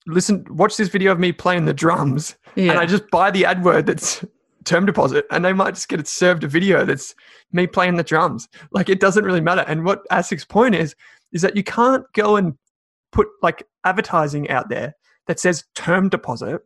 listen, 0.06 0.46
watch 0.48 0.76
this 0.76 0.88
video 0.88 1.10
of 1.12 1.18
me 1.18 1.32
playing 1.32 1.64
the 1.66 1.74
drums, 1.74 2.36
Yeah. 2.54 2.70
and 2.70 2.78
I 2.78 2.86
just 2.86 3.10
buy 3.10 3.30
the 3.32 3.44
ad 3.44 3.64
word 3.64 3.86
that's 3.86 4.24
term 4.64 4.86
deposit, 4.86 5.26
and 5.30 5.44
they 5.44 5.52
might 5.52 5.74
just 5.74 5.88
get 5.88 6.00
it 6.00 6.08
served 6.08 6.44
a 6.44 6.48
video 6.48 6.84
that's 6.84 7.14
me 7.52 7.66
playing 7.66 7.96
the 7.96 8.02
drums. 8.02 8.48
Like 8.72 8.88
it 8.88 9.00
doesn't 9.00 9.24
really 9.24 9.40
matter. 9.40 9.64
And 9.66 9.84
what 9.84 10.06
ASIC's 10.10 10.44
point 10.44 10.74
is, 10.74 10.94
is 11.32 11.42
that 11.42 11.56
you 11.56 11.64
can't 11.64 12.04
go 12.12 12.36
and 12.36 12.56
put 13.12 13.28
like 13.42 13.66
advertising 13.84 14.50
out 14.50 14.68
there 14.68 14.94
that 15.26 15.40
says 15.40 15.64
term 15.74 16.08
deposit, 16.08 16.62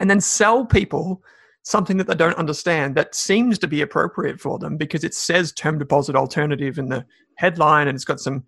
and 0.00 0.08
then 0.10 0.20
sell 0.20 0.64
people 0.64 1.22
something 1.62 1.98
that 1.98 2.06
they 2.06 2.14
don't 2.14 2.38
understand 2.38 2.94
that 2.94 3.14
seems 3.14 3.58
to 3.58 3.68
be 3.68 3.82
appropriate 3.82 4.40
for 4.40 4.58
them 4.58 4.76
because 4.76 5.04
it 5.04 5.12
says 5.12 5.52
term 5.52 5.78
deposit 5.78 6.16
alternative 6.16 6.78
in 6.78 6.88
the 6.88 7.04
headline 7.34 7.88
and 7.88 7.94
it's 7.94 8.06
got 8.06 8.20
some 8.20 8.42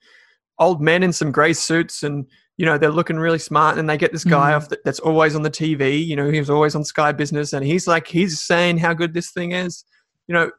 old 0.59 0.81
men 0.81 1.03
in 1.03 1.12
some 1.12 1.31
grey 1.31 1.53
suits 1.53 2.03
and 2.03 2.27
you 2.61 2.66
know 2.66 2.77
they're 2.77 2.90
looking 2.90 3.16
really 3.16 3.38
smart 3.38 3.79
and 3.79 3.88
they 3.88 3.96
get 3.96 4.12
this 4.12 4.23
guy 4.23 4.51
Mm. 4.51 4.57
off 4.57 4.68
that, 4.68 4.85
that's 4.85 5.01
always 5.01 5.35
on 5.35 5.40
the 5.40 5.51
tv 5.51 6.07
you 6.07 6.14
know 6.14 6.31
he 6.31 6.38
was 6.38 6.51
always 6.51 6.75
on 6.75 6.85
sky 6.85 7.11
business 7.11 7.55
and 7.55 7.64
he's 7.64 7.87
like 7.87 8.07
he's 8.07 8.38
saying 8.38 8.77
how 8.77 8.92
good 8.92 9.14
this 9.14 9.31
thing 9.31 9.53
is 9.53 9.83
you 10.29 10.35
know 10.35 10.51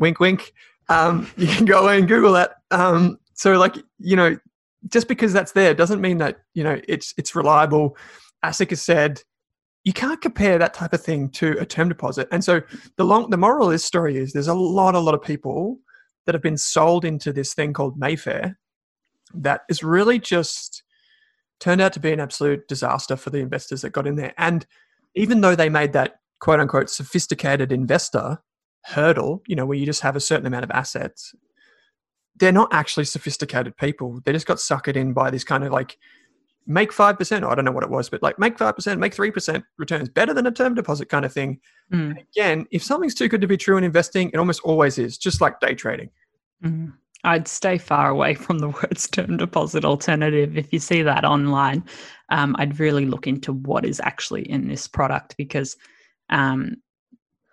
wink 0.00 0.18
wink 0.18 0.52
um, 0.88 1.30
you 1.36 1.46
can 1.46 1.64
go 1.64 1.84
away 1.84 1.98
and 1.98 2.08
google 2.08 2.32
that 2.32 2.56
um, 2.72 3.20
so 3.34 3.52
like 3.52 3.76
you 4.00 4.16
know 4.16 4.36
just 4.88 5.06
because 5.06 5.32
that's 5.32 5.52
there 5.52 5.74
doesn't 5.74 6.00
mean 6.00 6.18
that 6.18 6.38
you 6.54 6.64
know 6.64 6.80
it's 6.88 7.14
it's 7.16 7.36
reliable 7.36 7.96
asic 8.44 8.70
has 8.70 8.82
said 8.82 9.22
you 9.84 9.92
can't 9.92 10.20
compare 10.20 10.58
that 10.58 10.74
type 10.74 10.92
of 10.92 11.00
thing 11.00 11.28
to 11.30 11.56
a 11.60 11.64
term 11.64 11.88
deposit 11.88 12.26
and 12.32 12.42
so 12.42 12.60
the 12.96 13.04
long 13.04 13.30
the 13.30 13.36
moral 13.36 13.66
of 13.66 13.72
this 13.72 13.84
story 13.84 14.16
is 14.16 14.32
there's 14.32 14.48
a 14.48 14.54
lot 14.54 14.96
a 14.96 14.98
lot 14.98 15.14
of 15.14 15.22
people 15.22 15.78
that 16.26 16.34
have 16.34 16.42
been 16.42 16.58
sold 16.58 17.04
into 17.04 17.32
this 17.32 17.54
thing 17.54 17.72
called 17.72 17.96
mayfair 17.96 18.58
that 19.32 19.60
is 19.68 19.84
really 19.84 20.18
just 20.18 20.82
turned 21.60 21.80
out 21.80 21.92
to 21.94 22.00
be 22.00 22.12
an 22.12 22.20
absolute 22.20 22.66
disaster 22.68 23.16
for 23.16 23.30
the 23.30 23.38
investors 23.38 23.82
that 23.82 23.90
got 23.90 24.06
in 24.06 24.16
there. 24.16 24.34
And 24.38 24.66
even 25.14 25.40
though 25.40 25.54
they 25.56 25.68
made 25.68 25.92
that 25.94 26.20
quote 26.40 26.60
unquote 26.60 26.90
sophisticated 26.90 27.72
investor 27.72 28.38
hurdle, 28.84 29.42
you 29.46 29.56
know, 29.56 29.66
where 29.66 29.76
you 29.78 29.86
just 29.86 30.02
have 30.02 30.16
a 30.16 30.20
certain 30.20 30.46
amount 30.46 30.64
of 30.64 30.70
assets, 30.70 31.34
they're 32.36 32.52
not 32.52 32.72
actually 32.72 33.04
sophisticated 33.04 33.76
people. 33.76 34.20
They 34.24 34.32
just 34.32 34.46
got 34.46 34.58
suckered 34.58 34.96
in 34.96 35.12
by 35.12 35.30
this 35.30 35.44
kind 35.44 35.64
of 35.64 35.72
like 35.72 35.98
make 36.66 36.92
5%, 36.92 37.42
or 37.42 37.50
I 37.50 37.54
don't 37.54 37.64
know 37.64 37.72
what 37.72 37.82
it 37.82 37.90
was, 37.90 38.08
but 38.10 38.22
like 38.22 38.38
make 38.38 38.56
5%, 38.56 38.98
make 38.98 39.14
3% 39.14 39.64
returns 39.78 40.08
better 40.10 40.34
than 40.34 40.46
a 40.46 40.52
term 40.52 40.74
deposit 40.74 41.08
kind 41.08 41.24
of 41.24 41.32
thing. 41.32 41.60
Mm, 41.92 42.22
Again, 42.36 42.66
if 42.70 42.84
something's 42.84 43.14
too 43.14 43.26
good 43.26 43.40
to 43.40 43.46
be 43.46 43.56
true 43.56 43.78
in 43.78 43.84
investing, 43.84 44.30
it 44.32 44.36
almost 44.36 44.60
always 44.60 44.98
is, 44.98 45.16
just 45.18 45.40
like 45.40 45.58
day 45.60 45.74
trading. 45.74 46.10
mm. 46.62 46.92
I'd 47.24 47.48
stay 47.48 47.78
far 47.78 48.10
away 48.10 48.34
from 48.34 48.58
the 48.58 48.68
words 48.82 49.08
term 49.08 49.36
deposit 49.36 49.84
alternative. 49.84 50.56
If 50.56 50.72
you 50.72 50.78
see 50.78 51.02
that 51.02 51.24
online, 51.24 51.84
um, 52.30 52.54
I'd 52.58 52.78
really 52.78 53.06
look 53.06 53.26
into 53.26 53.52
what 53.52 53.84
is 53.84 54.00
actually 54.00 54.48
in 54.48 54.68
this 54.68 54.86
product 54.86 55.36
because 55.36 55.76
um, 56.30 56.76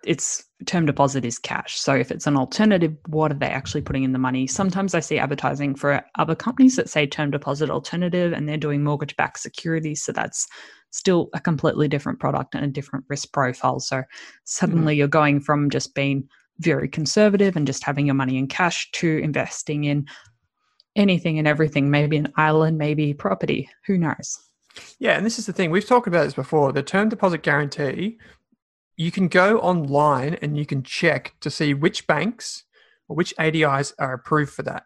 it's 0.05 0.43
term 0.65 0.85
deposit 0.85 1.25
is 1.25 1.39
cash. 1.39 1.77
So 1.79 1.93
if 1.93 2.11
it's 2.11 2.27
an 2.27 2.37
alternative, 2.37 2.95
what 3.07 3.31
are 3.31 3.35
they 3.35 3.47
actually 3.47 3.81
putting 3.81 4.03
in 4.03 4.13
the 4.13 4.19
money? 4.19 4.47
Sometimes 4.47 4.93
I 4.93 4.99
see 4.99 5.17
advertising 5.19 5.75
for 5.75 6.03
other 6.17 6.35
companies 6.35 6.75
that 6.75 6.89
say 6.89 7.05
term 7.05 7.31
deposit 7.31 7.69
alternative 7.69 8.31
and 8.33 8.47
they're 8.47 8.57
doing 8.57 8.83
mortgage 8.83 9.15
backed 9.17 9.39
securities. 9.39 10.03
So 10.03 10.11
that's 10.11 10.47
still 10.91 11.29
a 11.33 11.41
completely 11.41 11.87
different 11.87 12.19
product 12.19 12.55
and 12.55 12.63
a 12.63 12.69
different 12.69 13.05
risk 13.09 13.33
profile. 13.33 13.79
So 13.79 14.03
suddenly 14.45 14.95
you're 14.95 15.07
going 15.07 15.41
from 15.41 15.69
just 15.69 15.93
being 15.93 16.29
very 16.59 16.87
conservative 16.87 17.55
and 17.55 17.67
just 17.67 17.83
having 17.83 18.05
your 18.05 18.15
money 18.15 18.37
in 18.37 18.47
cash 18.47 18.89
to 18.91 19.17
investing 19.19 19.83
in 19.83 20.07
anything 20.95 21.37
and 21.37 21.47
everything, 21.47 21.89
maybe 21.89 22.17
an 22.17 22.31
island, 22.37 22.77
maybe 22.77 23.13
property. 23.13 23.69
Who 23.87 23.97
knows? 23.97 24.39
Yeah, 24.99 25.17
and 25.17 25.25
this 25.25 25.39
is 25.39 25.45
the 25.45 25.53
thing. 25.53 25.71
We've 25.71 25.85
talked 25.85 26.07
about 26.07 26.23
this 26.23 26.33
before. 26.33 26.71
The 26.71 26.83
term 26.83 27.09
deposit 27.09 27.43
guarantee, 27.43 28.17
you 28.97 29.11
can 29.11 29.27
go 29.27 29.59
online 29.59 30.35
and 30.35 30.57
you 30.57 30.65
can 30.65 30.83
check 30.83 31.33
to 31.41 31.49
see 31.49 31.73
which 31.73 32.07
banks 32.07 32.63
or 33.07 33.15
which 33.15 33.33
ADIs 33.37 33.93
are 33.99 34.13
approved 34.13 34.53
for 34.53 34.63
that. 34.63 34.85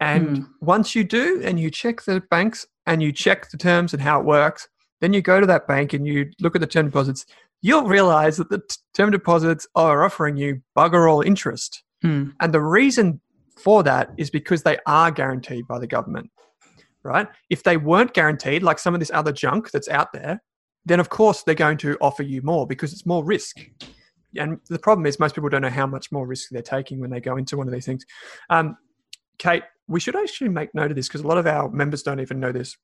And 0.00 0.38
hmm. 0.38 0.44
once 0.60 0.94
you 0.94 1.04
do, 1.04 1.40
and 1.44 1.58
you 1.58 1.70
check 1.70 2.02
the 2.02 2.20
banks 2.30 2.66
and 2.86 3.02
you 3.02 3.12
check 3.12 3.50
the 3.50 3.56
terms 3.56 3.92
and 3.92 4.02
how 4.02 4.20
it 4.20 4.26
works, 4.26 4.68
then 5.00 5.12
you 5.12 5.22
go 5.22 5.40
to 5.40 5.46
that 5.46 5.66
bank 5.66 5.92
and 5.92 6.06
you 6.06 6.30
look 6.40 6.54
at 6.54 6.60
the 6.60 6.66
term 6.66 6.86
deposits, 6.86 7.26
you'll 7.64 7.84
realize 7.84 8.36
that 8.36 8.50
the 8.50 8.62
term 8.92 9.10
deposits 9.10 9.66
are 9.74 10.04
offering 10.04 10.36
you 10.36 10.60
bugger 10.76 11.10
all 11.10 11.22
interest. 11.22 11.82
Hmm. 12.02 12.28
And 12.38 12.52
the 12.52 12.60
reason 12.60 13.22
for 13.56 13.82
that 13.84 14.10
is 14.18 14.28
because 14.28 14.62
they 14.62 14.76
are 14.86 15.10
guaranteed 15.10 15.66
by 15.66 15.78
the 15.78 15.86
government, 15.86 16.30
right? 17.04 17.26
If 17.48 17.62
they 17.62 17.78
weren't 17.78 18.12
guaranteed, 18.12 18.62
like 18.62 18.78
some 18.78 18.92
of 18.92 19.00
this 19.00 19.10
other 19.14 19.32
junk 19.32 19.70
that's 19.70 19.88
out 19.88 20.12
there, 20.12 20.42
then 20.84 21.00
of 21.00 21.08
course 21.08 21.42
they're 21.42 21.54
going 21.54 21.78
to 21.78 21.96
offer 22.02 22.22
you 22.22 22.42
more 22.42 22.66
because 22.66 22.92
it's 22.92 23.06
more 23.06 23.24
risk. 23.24 23.56
And 24.36 24.60
the 24.68 24.78
problem 24.78 25.06
is 25.06 25.18
most 25.18 25.34
people 25.34 25.48
don't 25.48 25.62
know 25.62 25.70
how 25.70 25.86
much 25.86 26.12
more 26.12 26.26
risk 26.26 26.50
they're 26.50 26.60
taking 26.60 27.00
when 27.00 27.08
they 27.08 27.20
go 27.20 27.38
into 27.38 27.56
one 27.56 27.66
of 27.66 27.72
these 27.72 27.86
things. 27.86 28.04
Um, 28.50 28.76
Kate, 29.38 29.62
we 29.88 30.00
should 30.00 30.16
actually 30.16 30.50
make 30.50 30.74
note 30.74 30.90
of 30.90 30.96
this 30.96 31.08
because 31.08 31.22
a 31.22 31.26
lot 31.26 31.38
of 31.38 31.46
our 31.46 31.70
members 31.70 32.02
don't 32.02 32.20
even 32.20 32.40
know 32.40 32.52
this. 32.52 32.76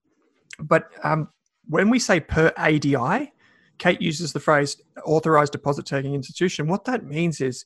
But 0.58 0.84
um, 1.04 1.28
when 1.68 1.90
we 1.90 1.98
say 1.98 2.20
per 2.20 2.50
ADI, 2.56 3.30
Kate 3.80 4.00
uses 4.00 4.32
the 4.32 4.40
phrase 4.40 4.80
authorized 5.04 5.52
deposit 5.52 5.86
taking 5.86 6.14
institution. 6.14 6.68
What 6.68 6.84
that 6.84 7.04
means 7.04 7.40
is 7.40 7.64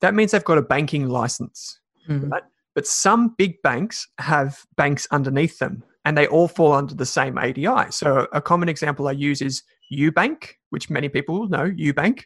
that 0.00 0.14
means 0.14 0.30
they've 0.30 0.44
got 0.44 0.58
a 0.58 0.62
banking 0.62 1.08
license. 1.08 1.80
Hmm. 2.06 2.30
Right? 2.30 2.42
But 2.74 2.86
some 2.86 3.34
big 3.36 3.60
banks 3.62 4.06
have 4.18 4.64
banks 4.76 5.06
underneath 5.10 5.58
them 5.58 5.82
and 6.04 6.16
they 6.16 6.28
all 6.28 6.46
fall 6.46 6.72
under 6.72 6.94
the 6.94 7.04
same 7.04 7.36
ADI. 7.36 7.90
So 7.90 8.28
a 8.32 8.40
common 8.40 8.68
example 8.68 9.08
I 9.08 9.12
use 9.12 9.42
is 9.42 9.64
Ubank, 9.92 10.50
which 10.70 10.88
many 10.88 11.08
people 11.08 11.38
will 11.38 11.48
know. 11.48 11.70
Ubank 11.70 12.24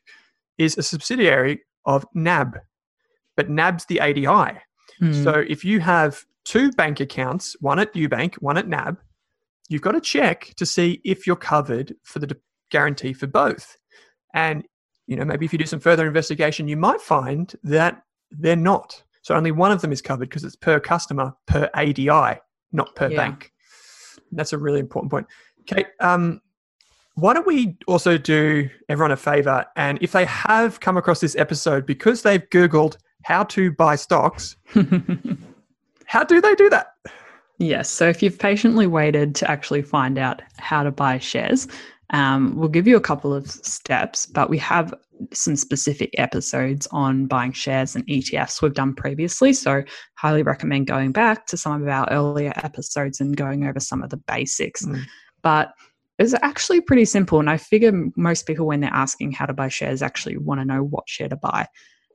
is 0.59 0.77
a 0.77 0.83
subsidiary 0.83 1.63
of 1.87 2.05
NAB, 2.15 2.59
but 3.37 3.49
NAB's 3.49 3.87
the 3.87 4.01
ADI. 4.01 4.59
Hmm. 4.99 5.25
So 5.25 5.45
if 5.49 5.65
you 5.65 5.81
have 5.81 6.25
two 6.45 6.73
bank 6.73 7.01
accounts, 7.01 7.57
one 7.61 7.79
at 7.79 7.95
Ubank, 7.95 8.35
one 8.35 8.59
at 8.59 8.69
NAB, 8.69 8.99
you've 9.71 9.83
got 9.83 9.93
to 9.93 10.01
check 10.01 10.53
to 10.57 10.67
see 10.67 11.01
if 11.05 11.27
you're 11.27 11.37
covered 11.37 11.95
for 12.03 12.19
the 12.19 12.37
guarantee 12.71 13.13
for 13.13 13.27
both. 13.27 13.77
And 14.35 14.65
you 15.07 15.17
know, 15.17 15.25
maybe 15.25 15.45
if 15.45 15.53
you 15.53 15.59
do 15.59 15.67
some 15.67 15.81
further 15.81 16.07
investigation, 16.07 16.69
you 16.69 16.77
might 16.77 17.01
find 17.01 17.53
that 17.65 18.01
they're 18.31 18.55
not. 18.55 19.03
So 19.23 19.35
only 19.35 19.51
one 19.51 19.73
of 19.73 19.81
them 19.81 19.91
is 19.93 20.01
covered 20.01 20.29
because 20.29 20.45
it's 20.45 20.55
per 20.55 20.79
customer 20.79 21.35
per 21.47 21.69
ADI, 21.75 22.39
not 22.73 22.95
per 22.95 23.09
Yeah. 23.11 23.17
bank. 23.17 23.53
That's 24.31 24.53
a 24.53 24.59
really 24.59 24.79
important 24.79 25.11
point. 25.11 25.27
Kate, 25.67 25.89
um, 25.99 26.41
why 27.17 27.35
don't 27.35 27.47
we 27.47 27.77
also 27.89 28.17
do 28.17 28.71
everyone 28.89 29.11
a 29.11 29.17
favor? 29.17 29.67
And 29.75 29.99
if 30.01 30.13
they 30.13 30.25
have 30.27 30.79
come 30.79 30.97
across 30.97 31.19
this 31.21 31.35
episode 31.35 31.85
because 31.87 32.23
they've 32.23 32.49
Googled 32.51 32.97
how 33.25 33.43
to 33.45 33.73
buy 33.73 33.97
stocks, 33.97 34.57
how 36.07 36.25
do 36.25 36.41
they 36.41 36.55
do 36.55 36.71
that? 36.71 36.95
Yes. 37.59 37.91
So 37.91 38.09
if 38.09 38.23
you've 38.23 38.39
patiently 38.39 38.87
waited 38.87 39.35
to 39.37 39.51
actually 39.51 39.83
find 39.83 40.19
out 40.19 40.41
how 40.59 40.83
to 40.83 40.91
buy 40.91 41.19
shares, 41.19 41.69
um, 42.11 42.57
we'll 42.57 42.69
give 42.69 42.87
you 42.87 42.97
a 42.97 43.01
couple 43.01 43.33
of 43.33 43.51
steps, 43.51 44.27
but 44.27 44.51
we 44.51 44.59
have 44.59 44.95
some 45.33 45.55
specific 45.55 46.11
episodes 46.19 46.89
on 46.91 47.27
buying 47.27 47.53
shares 47.53 47.95
and 47.95 48.07
ETFs 48.07 48.63
we've 48.63 48.75
done 48.75 48.95
previously. 48.95 49.53
So 49.53 49.85
highly 50.15 50.43
recommend 50.43 50.87
going 50.87 51.13
back 51.13 51.47
to 51.49 51.57
some 51.57 51.83
of 51.83 51.89
our 51.89 52.09
earlier 52.11 52.53
episodes 52.57 53.21
and 53.21 53.37
going 53.37 53.67
over 53.67 53.79
some 53.79 54.03
of 54.03 54.11
the 54.11 54.17
basics. 54.17 54.85
Mm. 54.85 55.03
But 55.43 55.73
it's 56.19 56.35
actually 56.43 56.81
pretty 56.81 57.05
simple. 57.05 57.39
And 57.39 57.49
I 57.49 57.57
figure 57.57 57.93
most 58.17 58.47
people, 58.47 58.67
when 58.67 58.81
they're 58.81 58.91
asking 58.93 59.33
how 59.33 59.47
to 59.47 59.55
buy 59.55 59.69
shares, 59.69 60.03
actually 60.03 60.37
want 60.37 60.61
to 60.61 60.65
know 60.65 60.83
what 60.83 61.09
share 61.09 61.29
to 61.29 61.37
buy. 61.37 61.67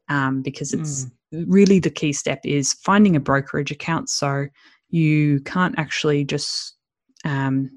Um, 0.08 0.44
because 0.44 0.72
it's 0.72 1.08
really 1.32 1.80
the 1.80 1.90
key 1.90 2.14
step 2.14 2.40
is 2.44 2.74
finding 2.74 3.16
a 3.16 3.20
brokerage 3.20 3.72
account. 3.72 4.10
So 4.10 4.46
you 4.90 5.40
can't 5.42 5.74
actually 5.80 6.26
just 6.26 6.76
um, 7.24 7.72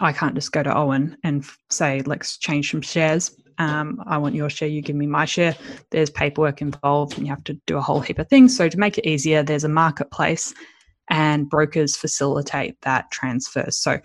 I 0.00 0.12
can't 0.12 0.34
just 0.34 0.52
go 0.52 0.62
to 0.62 0.76
Owen 0.76 1.16
and 1.24 1.44
say, 1.70 2.02
let's 2.06 2.38
change 2.38 2.70
some 2.70 2.82
shares. 2.82 3.34
Um, 3.58 4.02
I 4.06 4.18
want 4.18 4.34
your 4.34 4.50
share, 4.50 4.68
you 4.68 4.82
give 4.82 4.96
me 4.96 5.06
my 5.06 5.24
share. 5.24 5.56
There's 5.90 6.10
paperwork 6.10 6.60
involved 6.60 7.16
and 7.16 7.26
you 7.26 7.32
have 7.32 7.44
to 7.44 7.54
do 7.66 7.78
a 7.78 7.80
whole 7.80 8.00
heap 8.00 8.18
of 8.18 8.28
things. 8.28 8.56
So, 8.56 8.68
to 8.68 8.78
make 8.78 8.98
it 8.98 9.08
easier, 9.08 9.42
there's 9.42 9.64
a 9.64 9.68
marketplace 9.68 10.52
and 11.08 11.48
brokers 11.48 11.96
facilitate 11.96 12.76
that 12.82 13.10
transfer. 13.10 13.66
So, 13.70 13.98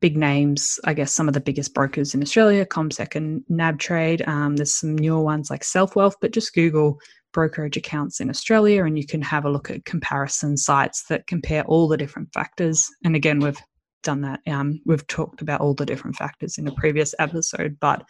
big 0.00 0.16
names, 0.16 0.80
I 0.84 0.94
guess 0.94 1.12
some 1.12 1.28
of 1.28 1.34
the 1.34 1.40
biggest 1.40 1.72
brokers 1.72 2.14
in 2.14 2.22
Australia, 2.22 2.66
CommSec 2.66 3.14
and 3.14 3.42
NabTrade. 3.50 4.26
Um, 4.26 4.56
there's 4.56 4.74
some 4.74 4.96
newer 4.96 5.22
ones 5.22 5.50
like 5.50 5.62
SelfWealth, 5.62 6.14
but 6.20 6.32
just 6.32 6.54
Google 6.54 6.98
brokerage 7.32 7.76
accounts 7.76 8.20
in 8.20 8.28
Australia 8.28 8.84
and 8.84 8.98
you 8.98 9.06
can 9.06 9.22
have 9.22 9.44
a 9.44 9.50
look 9.50 9.70
at 9.70 9.84
comparison 9.84 10.56
sites 10.56 11.04
that 11.08 11.26
compare 11.26 11.64
all 11.64 11.86
the 11.88 11.96
different 11.96 12.32
factors. 12.32 12.88
And 13.04 13.14
again, 13.14 13.38
we've 13.40 13.60
done 14.02 14.22
that. 14.22 14.40
Um, 14.46 14.80
we've 14.84 15.06
talked 15.06 15.42
about 15.42 15.60
all 15.60 15.74
the 15.74 15.86
different 15.86 16.16
factors 16.16 16.58
in 16.58 16.66
a 16.66 16.74
previous 16.74 17.14
episode, 17.18 17.78
but 17.80 18.04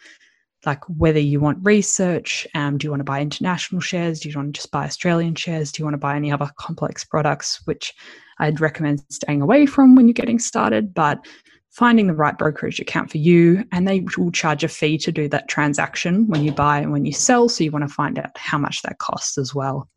like 0.65 0.83
whether 0.87 1.19
you 1.19 1.39
want 1.39 1.57
research, 1.63 2.47
um, 2.53 2.77
do 2.77 2.85
you 2.85 2.91
want 2.91 2.99
to 2.99 3.05
buy 3.05 3.21
international 3.21 3.81
shares? 3.81 4.19
Do 4.19 4.29
you 4.29 4.35
want 4.35 4.53
to 4.53 4.59
just 4.59 4.71
buy 4.71 4.85
Australian 4.85 5.35
shares? 5.35 5.71
Do 5.71 5.81
you 5.81 5.85
want 5.85 5.95
to 5.95 5.99
buy 5.99 6.15
any 6.15 6.31
other 6.31 6.49
complex 6.57 7.03
products, 7.03 7.61
which 7.65 7.93
I'd 8.39 8.61
recommend 8.61 9.03
staying 9.09 9.41
away 9.41 9.65
from 9.65 9.95
when 9.95 10.07
you're 10.07 10.13
getting 10.13 10.39
started, 10.39 10.93
but 10.93 11.25
finding 11.71 12.07
the 12.07 12.13
right 12.13 12.37
brokerage 12.37 12.79
account 12.79 13.09
for 13.09 13.17
you. 13.17 13.63
And 13.71 13.87
they 13.87 14.05
will 14.17 14.31
charge 14.31 14.63
a 14.63 14.67
fee 14.67 14.97
to 14.99 15.11
do 15.11 15.27
that 15.29 15.47
transaction 15.47 16.27
when 16.27 16.43
you 16.43 16.51
buy 16.51 16.79
and 16.79 16.91
when 16.91 17.05
you 17.05 17.13
sell. 17.13 17.49
So 17.49 17.63
you 17.63 17.71
want 17.71 17.87
to 17.87 17.93
find 17.93 18.19
out 18.19 18.37
how 18.37 18.57
much 18.57 18.81
that 18.83 18.99
costs 18.99 19.37
as 19.37 19.55
well. 19.55 19.89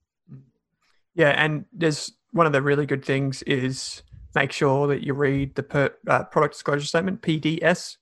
Yeah, 1.15 1.31
and 1.31 1.65
there's 1.73 2.13
one 2.33 2.47
of 2.47 2.53
the 2.53 2.63
really 2.63 2.87
good 2.87 3.05
things 3.05 3.43
is 3.43 4.03
make 4.35 4.53
sure 4.53 4.87
that 4.89 5.03
you 5.03 5.15
read 5.15 5.55
the 5.55 5.63
per, 5.63 5.91
uh, 6.09 6.25
product 6.25 6.55
disclosure 6.55 6.87
statement 6.87 7.23
(PDS) 7.23 7.97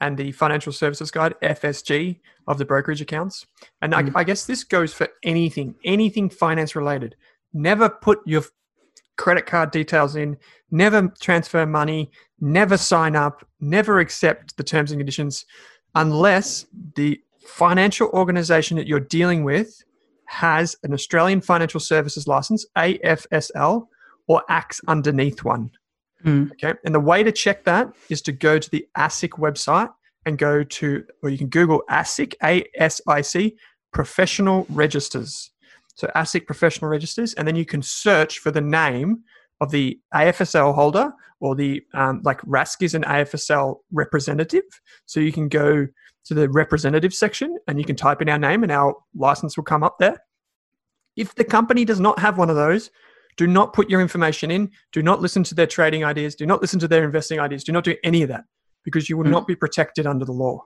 and 0.00 0.16
the 0.16 0.32
financial 0.32 0.72
services 0.72 1.10
guide 1.10 1.34
(FSG) 1.42 2.20
of 2.46 2.58
the 2.58 2.64
brokerage 2.64 3.00
accounts. 3.00 3.46
And 3.80 3.92
Mm. 3.92 4.14
I, 4.14 4.20
I 4.20 4.24
guess 4.24 4.46
this 4.46 4.64
goes 4.64 4.92
for 4.92 5.08
anything, 5.22 5.74
anything 5.84 6.28
finance 6.28 6.76
related. 6.76 7.16
Never 7.52 7.88
put 7.88 8.20
your 8.26 8.42
credit 9.16 9.46
card 9.46 9.70
details 9.70 10.16
in, 10.16 10.36
never 10.70 11.08
transfer 11.20 11.64
money, 11.64 12.10
never 12.40 12.76
sign 12.76 13.16
up, 13.16 13.46
never 13.60 13.98
accept 14.00 14.56
the 14.56 14.62
terms 14.62 14.90
and 14.92 14.98
conditions 14.98 15.46
unless 15.94 16.66
the 16.96 17.18
financial 17.46 18.08
organization 18.10 18.76
that 18.76 18.86
you're 18.86 19.00
dealing 19.00 19.42
with 19.44 19.82
has 20.26 20.76
an 20.82 20.92
Australian 20.92 21.40
Financial 21.40 21.80
Services 21.80 22.26
License, 22.26 22.66
AFSL, 22.76 23.86
or 24.28 24.42
acts 24.48 24.80
underneath 24.88 25.44
one. 25.44 25.70
Mm. 26.24 26.50
Okay. 26.52 26.74
And 26.84 26.94
the 26.94 27.00
way 27.00 27.22
to 27.22 27.32
check 27.32 27.64
that 27.64 27.92
is 28.08 28.22
to 28.22 28.32
go 28.32 28.58
to 28.58 28.70
the 28.70 28.86
ASIC 28.96 29.30
website 29.30 29.90
and 30.24 30.38
go 30.38 30.64
to, 30.64 31.04
or 31.22 31.30
you 31.30 31.38
can 31.38 31.48
Google 31.48 31.82
ASIC, 31.88 32.34
A 32.42 32.64
S 32.76 33.00
I 33.06 33.20
C, 33.20 33.56
professional 33.92 34.66
registers. 34.70 35.50
So 35.94 36.08
ASIC 36.14 36.46
professional 36.46 36.90
registers, 36.90 37.32
and 37.34 37.46
then 37.46 37.56
you 37.56 37.64
can 37.64 37.80
search 37.80 38.38
for 38.38 38.50
the 38.50 38.60
name 38.60 39.22
of 39.60 39.70
the 39.70 39.98
AFSL 40.14 40.74
holder 40.74 41.12
or 41.40 41.54
the 41.54 41.82
um, 41.94 42.20
like 42.24 42.40
Rask 42.42 42.82
is 42.82 42.94
an 42.94 43.02
AFSL 43.04 43.76
representative. 43.92 44.64
So 45.06 45.20
you 45.20 45.32
can 45.32 45.48
go 45.48 45.86
to 46.26 46.34
the 46.34 46.48
representative 46.48 47.14
section 47.14 47.56
and 47.66 47.78
you 47.78 47.84
can 47.84 47.96
type 47.96 48.20
in 48.20 48.28
our 48.28 48.38
name 48.38 48.62
and 48.62 48.72
our 48.72 48.94
license 49.14 49.56
will 49.56 49.64
come 49.64 49.82
up 49.82 49.98
there. 49.98 50.18
If 51.14 51.34
the 51.34 51.44
company 51.44 51.84
does 51.84 52.00
not 52.00 52.18
have 52.18 52.36
one 52.36 52.50
of 52.50 52.56
those, 52.56 52.90
do 53.36 53.46
not 53.46 53.72
put 53.72 53.90
your 53.90 54.00
information 54.00 54.50
in. 54.50 54.70
Do 54.92 55.02
not 55.02 55.20
listen 55.20 55.42
to 55.44 55.54
their 55.54 55.66
trading 55.66 56.04
ideas. 56.04 56.34
Do 56.34 56.46
not 56.46 56.60
listen 56.60 56.78
to 56.80 56.88
their 56.88 57.04
investing 57.04 57.38
ideas. 57.40 57.64
Do 57.64 57.72
not 57.72 57.84
do 57.84 57.94
any 58.02 58.22
of 58.22 58.28
that 58.28 58.44
because 58.84 59.08
you 59.08 59.16
will 59.16 59.24
Mm. 59.24 59.30
not 59.30 59.46
be 59.46 59.56
protected 59.56 60.06
under 60.06 60.24
the 60.24 60.32
law. 60.32 60.62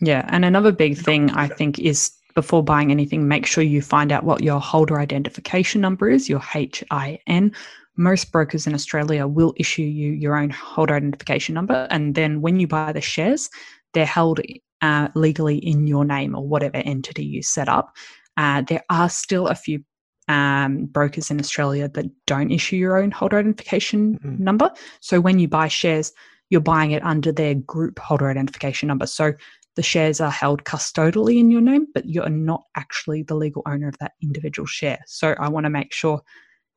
Yeah, 0.00 0.24
and 0.28 0.44
another 0.44 0.72
big 0.72 0.96
thing 0.96 1.30
I 1.30 1.48
think 1.48 1.78
is 1.78 2.12
before 2.34 2.62
buying 2.62 2.92
anything, 2.92 3.26
make 3.26 3.46
sure 3.46 3.64
you 3.64 3.82
find 3.82 4.12
out 4.12 4.22
what 4.24 4.44
your 4.44 4.60
holder 4.60 5.00
identification 5.00 5.80
number 5.80 6.08
is, 6.08 6.28
your 6.28 6.40
HIN. 6.40 7.52
Most 7.96 8.30
brokers 8.30 8.66
in 8.68 8.74
Australia 8.74 9.26
will 9.26 9.54
issue 9.56 9.82
you 9.82 10.12
your 10.12 10.36
own 10.36 10.50
holder 10.50 10.94
identification 10.94 11.54
number, 11.54 11.88
and 11.90 12.14
then 12.14 12.40
when 12.40 12.60
you 12.60 12.68
buy 12.68 12.92
the 12.92 13.00
shares, 13.00 13.50
they're 13.92 14.06
held 14.06 14.40
uh, 14.82 15.08
legally 15.16 15.58
in 15.58 15.88
your 15.88 16.04
name 16.04 16.36
or 16.36 16.46
whatever 16.46 16.76
entity 16.76 17.24
you 17.24 17.42
set 17.42 17.68
up. 17.68 17.96
Uh, 18.36 18.62
there 18.62 18.84
are 18.88 19.08
still 19.08 19.48
a 19.48 19.54
few 19.56 19.82
um, 20.28 20.84
brokers 20.86 21.30
in 21.30 21.40
Australia 21.40 21.88
that 21.88 22.06
don't 22.26 22.50
issue 22.50 22.76
your 22.76 22.98
own 22.98 23.10
holder 23.10 23.38
identification 23.38 24.18
Mhm. 24.18 24.38
number. 24.38 24.70
So 25.00 25.20
when 25.20 25.38
you 25.38 25.48
buy 25.48 25.68
shares, 25.68 26.12
you're 26.50 26.60
buying 26.60 26.92
it 26.92 27.04
under 27.04 27.32
their 27.32 27.54
group 27.54 27.98
holder 27.98 28.28
identification 28.30 28.86
number. 28.86 29.06
So 29.06 29.32
the 29.76 29.82
shares 29.82 30.20
are 30.20 30.30
held 30.30 30.64
custodially 30.64 31.38
in 31.38 31.50
your 31.50 31.60
name, 31.60 31.86
but 31.94 32.06
you're 32.06 32.28
not 32.28 32.64
actually 32.74 33.22
the 33.22 33.36
legal 33.36 33.62
owner 33.66 33.88
of 33.88 33.96
that 33.98 34.12
individual 34.22 34.66
share. 34.66 34.98
So 35.06 35.34
I 35.38 35.48
want 35.48 35.64
to 35.64 35.70
make 35.70 35.92
sure 35.92 36.20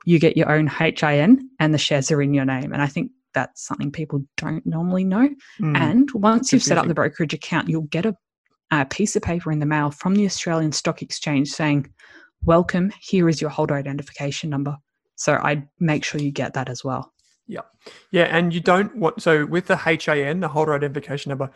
you 0.06 0.20
get 0.20 0.38
your 0.38 0.52
own 0.52 0.68
HIN 0.68 1.50
and 1.60 1.74
the 1.74 1.78
shares 1.78 2.12
are 2.12 2.22
in 2.22 2.34
your 2.34 2.46
name. 2.46 2.74
And 2.74 2.82
I 2.82 2.88
think 2.88 3.12
that's 3.34 3.66
something 3.66 3.92
people 3.92 4.24
don't 4.38 4.66
normally 4.66 5.04
know. 5.04 5.30
Mm. 5.60 5.78
And 5.78 6.12
once 6.12 6.52
you've 6.52 6.64
set 6.64 6.78
up 6.78 6.88
the 6.88 6.94
brokerage 6.94 7.34
account, 7.34 7.70
you'll 7.70 7.84
get 7.84 8.06
a, 8.06 8.16
a 8.72 8.86
piece 8.86 9.16
of 9.16 9.24
paper 9.24 9.52
in 9.52 9.60
the 9.60 9.66
mail 9.66 9.92
from 9.92 10.16
the 10.16 10.26
Australian 10.26 10.72
Stock 10.72 11.02
Exchange 11.02 11.50
saying, 11.50 11.88
Welcome, 12.46 12.92
here 13.00 13.30
is 13.30 13.40
your 13.40 13.50
holder 13.50 13.76
identification 13.76 14.50
number. 14.50 14.76
So 15.16 15.34
I 15.34 15.64
make 15.80 16.04
sure 16.04 16.20
you 16.20 16.32
get 16.32 16.54
that 16.56 16.70
as 16.70 16.84
well. 16.84 17.14
Yeah, 17.48 17.62
Yeah. 18.12 18.24
and 18.36 18.54
you 18.54 18.60
don't 18.60 18.96
want 18.98 19.22
so 19.22 19.46
with 19.46 19.68
the 19.68 19.78
HIN, 19.78 20.40
the 20.40 20.48
holder 20.48 20.74
identification 20.74 21.30
number, 21.30 21.52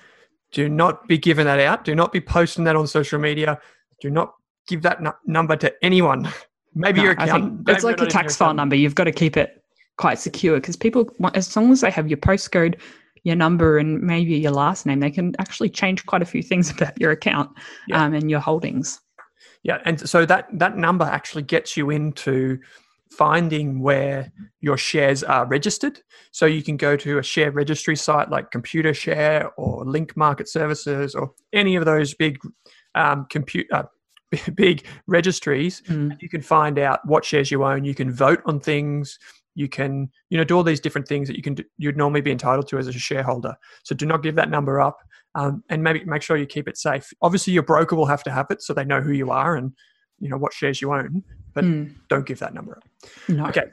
do 0.52 0.70
not 0.70 1.08
be 1.08 1.18
giving 1.18 1.46
that 1.46 1.60
out. 1.60 1.84
Do 1.86 1.96
not 1.96 2.12
be 2.12 2.22
posting 2.22 2.64
that 2.66 2.76
on 2.76 2.86
social 2.88 3.20
media. 3.20 3.60
Do 4.02 4.10
not 4.12 4.34
give 4.68 4.82
that 4.84 5.02
nu- 5.02 5.12
number 5.26 5.56
to 5.56 5.74
anyone. 5.84 6.28
Maybe 6.76 6.98
No, 7.00 7.04
your 7.06 7.12
I 7.20 7.24
accountant. 7.24 7.52
think 7.54 7.68
maybe 7.68 7.76
it's 7.76 7.84
like 7.86 7.98
a 8.00 8.02
your 8.04 8.10
tax 8.10 8.36
file 8.36 8.54
number. 8.54 8.76
You've 8.76 8.96
got 8.96 9.06
to 9.06 9.12
keep 9.12 9.38
it 9.38 9.64
quite 9.98 10.20
secure 10.20 10.58
because 10.58 10.76
people, 10.76 11.10
want- 11.20 11.36
as 11.38 11.56
long 11.56 11.72
as 11.72 11.82
they 11.82 11.90
have 11.90 12.10
your 12.10 12.18
postcode, 12.18 12.80
your 13.24 13.36
number, 13.38 13.78
and 13.78 14.02
maybe 14.02 14.36
your 14.36 14.52
last 14.52 14.86
name, 14.86 15.00
they 15.00 15.10
can 15.10 15.34
actually 15.40 15.70
change 15.70 16.06
quite 16.06 16.22
a 16.22 16.26
few 16.26 16.44
things 16.44 16.70
about 16.76 17.00
your 17.00 17.12
account 17.12 17.50
Yeah. 17.88 18.04
um, 18.04 18.14
and 18.14 18.30
your 18.30 18.42
holdings. 18.42 19.00
Yeah, 19.66 19.80
and 19.84 20.00
so 20.08 20.28
that 20.28 20.48
that 20.54 20.78
number 20.78 21.06
actually 21.06 21.42
gets 21.42 21.76
you 21.76 21.90
into 21.90 22.60
finding 23.10 23.80
where 23.80 24.32
your 24.62 24.78
shares 24.78 25.24
are 25.24 25.48
registered. 25.48 26.02
So 26.32 26.46
you 26.46 26.62
can 26.62 26.78
go 26.78 26.96
to 26.98 27.18
a 27.18 27.24
share 27.24 27.50
registry 27.50 27.96
site 27.96 28.30
like 28.30 28.52
Computershare 28.52 29.50
or 29.58 29.84
Link 29.84 30.16
Market 30.16 30.48
Services 30.48 31.16
or 31.16 31.32
any 31.52 31.76
of 31.76 31.86
those 31.86 32.14
big 32.14 32.38
um, 32.94 33.26
compute 33.32 33.66
uh, 33.72 33.86
big 34.56 34.86
registries. 35.08 35.82
Mm. 35.88 36.22
You 36.22 36.30
can 36.30 36.44
find 36.44 36.78
out 36.78 37.00
what 37.08 37.26
shares 37.26 37.50
you 37.50 37.64
own. 37.64 37.86
You 37.86 37.96
can 37.96 38.12
vote 38.12 38.44
on 38.46 38.60
things. 38.60 39.18
You 39.56 39.68
can 39.70 40.10
you 40.30 40.38
know 40.38 40.44
do 40.44 40.56
all 40.56 40.64
these 40.64 40.80
different 40.80 41.08
things 41.08 41.28
that 41.28 41.36
you 41.38 41.42
can 41.42 41.56
do, 41.56 41.64
you'd 41.78 41.98
normally 41.98 42.22
be 42.22 42.32
entitled 42.32 42.68
to 42.70 42.78
as 42.78 42.88
a 42.88 42.94
shareholder. 42.94 43.56
So 43.84 43.96
do 43.96 44.06
not 44.06 44.22
give 44.22 44.36
that 44.36 44.50
number 44.50 44.80
up. 44.82 45.00
Um, 45.34 45.64
and 45.70 45.84
maybe 45.84 46.04
make 46.06 46.22
sure 46.22 46.38
you 46.38 46.46
keep 46.46 46.68
it 46.68 46.78
safe. 46.78 47.12
Obviously, 47.22 47.52
your 47.52 47.64
broker 47.64 47.96
will 47.96 48.06
have 48.06 48.24
to 48.24 48.32
have 48.32 48.48
it 48.52 48.62
so 48.62 48.74
they 48.74 48.86
know 48.86 49.02
who 49.02 49.12
you 49.12 49.32
are 49.32 49.56
and 49.58 49.74
you 50.20 50.30
know 50.30 50.38
what 50.38 50.54
shares 50.54 50.82
you 50.82 50.94
own. 50.94 51.24
But 51.54 51.66
Mm. 51.66 51.96
don't 52.10 52.26
give 52.26 52.40
that 52.40 52.54
number 52.54 52.78
up. 52.78 52.84
No. 53.28 53.48
Okay. 53.48 53.66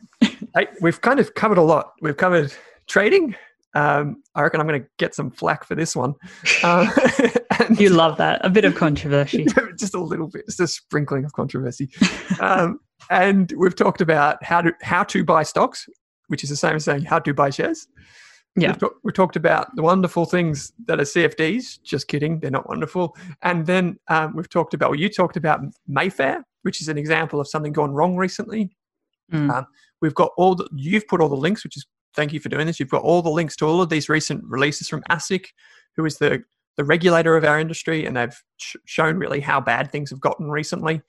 Hey, 0.55 0.67
we've 0.81 1.01
kind 1.01 1.21
of 1.21 1.35
covered 1.35 1.59
a 1.59 1.63
lot. 1.63 1.93
We've 2.01 2.17
covered 2.17 2.53
trading. 2.89 3.35
Um, 3.75 4.23
I 4.35 4.43
reckon 4.43 4.61
I'm 4.61 4.67
going 4.67 4.83
to 4.83 4.89
get 4.99 5.15
some 5.15 5.31
flack 5.31 5.65
for 5.65 5.75
this 5.75 5.97
one. 5.97 6.15
Uh, 6.63 6.91
and 7.59 7.81
You 7.81 7.91
love 7.91 8.19
that. 8.19 8.45
A 8.45 8.51
bit 8.51 8.65
of 8.65 8.75
controversy. 8.75 9.47
just 9.79 9.95
a 9.95 10.01
little 10.01 10.29
bit, 10.29 10.47
just 10.47 10.61
a 10.61 10.67
sprinkling 10.67 11.25
of 11.25 11.33
controversy. 11.33 11.91
Um, 12.41 12.81
and 13.11 13.53
we've 13.57 13.77
talked 13.77 14.01
about 14.01 14.43
how 14.45 14.61
to 14.61 14.73
how 14.83 15.03
to 15.05 15.25
buy 15.25 15.43
stocks, 15.43 15.89
which 16.29 16.45
is 16.45 16.51
the 16.51 16.57
same 16.57 16.77
as 16.77 16.85
saying 16.85 17.05
how 17.05 17.19
to 17.19 17.35
buy 17.35 17.51
shares. 17.51 17.87
Yeah. 18.55 18.69
We've, 18.69 18.79
talk- 18.79 18.97
we've 19.03 19.15
talked 19.15 19.37
about 19.37 19.75
the 19.77 19.83
wonderful 19.83 20.27
things 20.27 20.73
that 20.87 21.01
are 21.01 21.05
CFDs. 21.05 21.83
Just 21.83 22.09
kidding, 22.09 22.41
they're 22.41 22.51
not 22.51 22.69
wonderful. 22.69 23.17
And 23.41 23.67
then 23.67 23.99
um, 24.09 24.37
we've 24.37 24.49
talked 24.49 24.75
about, 24.75 24.91
well, 24.91 25.01
you 25.01 25.09
talked 25.09 25.37
about 25.37 25.61
Mayfair, 25.89 26.45
which 26.63 26.83
is 26.83 26.89
an 26.89 26.99
example 26.99 27.41
of 27.41 27.49
something 27.49 27.73
gone 27.73 27.93
wrong 27.93 28.17
recently. 28.17 28.77
Mm. 29.33 29.51
Um, 29.51 29.67
we've 30.03 30.15
got 30.15 30.33
all 30.37 30.55
the, 30.55 30.69
you've 30.77 31.09
put 31.09 31.23
all 31.23 31.31
the 31.31 31.35
links, 31.35 31.65
which 31.65 31.79
is 31.79 31.87
thank 32.15 32.33
you 32.33 32.41
for 32.41 32.49
doing 32.49 32.67
this. 32.67 32.81
You've 32.81 32.91
got 32.91 33.03
all 33.03 33.23
the 33.23 33.31
links 33.31 33.57
to 33.57 33.67
all 33.67 33.81
of 33.81 33.89
these 33.89 34.09
recent 34.09 34.43
releases 34.45 34.89
from 34.89 35.03
ASIC, 35.11 35.47
who 35.97 36.05
is 36.05 36.19
the 36.19 36.43
the 36.77 36.85
regulator 36.85 37.37
of 37.37 37.45
our 37.45 37.61
industry, 37.61 38.07
and 38.07 38.17
they've 38.17 38.43
sh- 38.57 38.77
shown 38.87 39.19
really 39.19 39.41
how 39.41 39.61
bad 39.61 39.93
things 39.93 40.09
have 40.11 40.21
gotten 40.21 40.51
recently. 40.51 41.03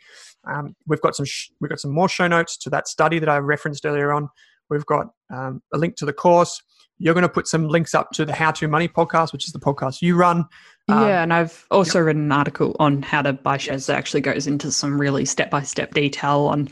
Um, 0.46 0.76
we've 0.88 1.02
got 1.02 1.16
some 1.16 1.26
sh- 1.26 1.50
we've 1.62 1.70
got 1.70 1.80
some 1.80 1.92
more 1.92 2.10
show 2.10 2.28
notes 2.28 2.58
to 2.58 2.70
that 2.72 2.88
study 2.88 3.20
that 3.20 3.30
I 3.30 3.38
referenced 3.38 3.86
earlier 3.86 4.12
on. 4.12 4.30
We've 4.70 4.86
got 4.86 5.08
um, 5.34 5.62
a 5.74 5.78
link 5.78 5.96
to 5.98 6.06
the 6.06 6.14
course. 6.14 6.62
You're 6.98 7.14
going 7.14 7.24
to 7.24 7.30
put 7.30 7.48
some 7.48 7.68
links 7.68 7.96
up 7.96 8.12
to 8.12 8.26
the 8.26 8.34
How 8.34 8.52
to 8.52 8.68
Money 8.68 8.88
podcast, 8.88 9.34
which 9.34 9.46
is 9.46 9.52
the 9.52 9.60
podcast 9.60 10.02
you 10.02 10.16
run. 10.16 10.46
Um, 10.88 11.08
yeah, 11.08 11.24
and 11.24 11.34
I've 11.34 11.66
also 11.72 12.00
written 12.00 12.24
an 12.24 12.32
article 12.32 12.76
on 12.80 13.02
how 13.02 13.22
to 13.22 13.34
buy 13.34 13.58
shares 13.58 13.88
that 13.88 13.98
actually 13.98 14.22
goes 14.22 14.48
into 14.48 14.72
some 14.72 15.00
really 15.00 15.26
step 15.26 15.50
by 15.50 15.64
step 15.64 15.94
detail 15.94 16.42
on 16.42 16.70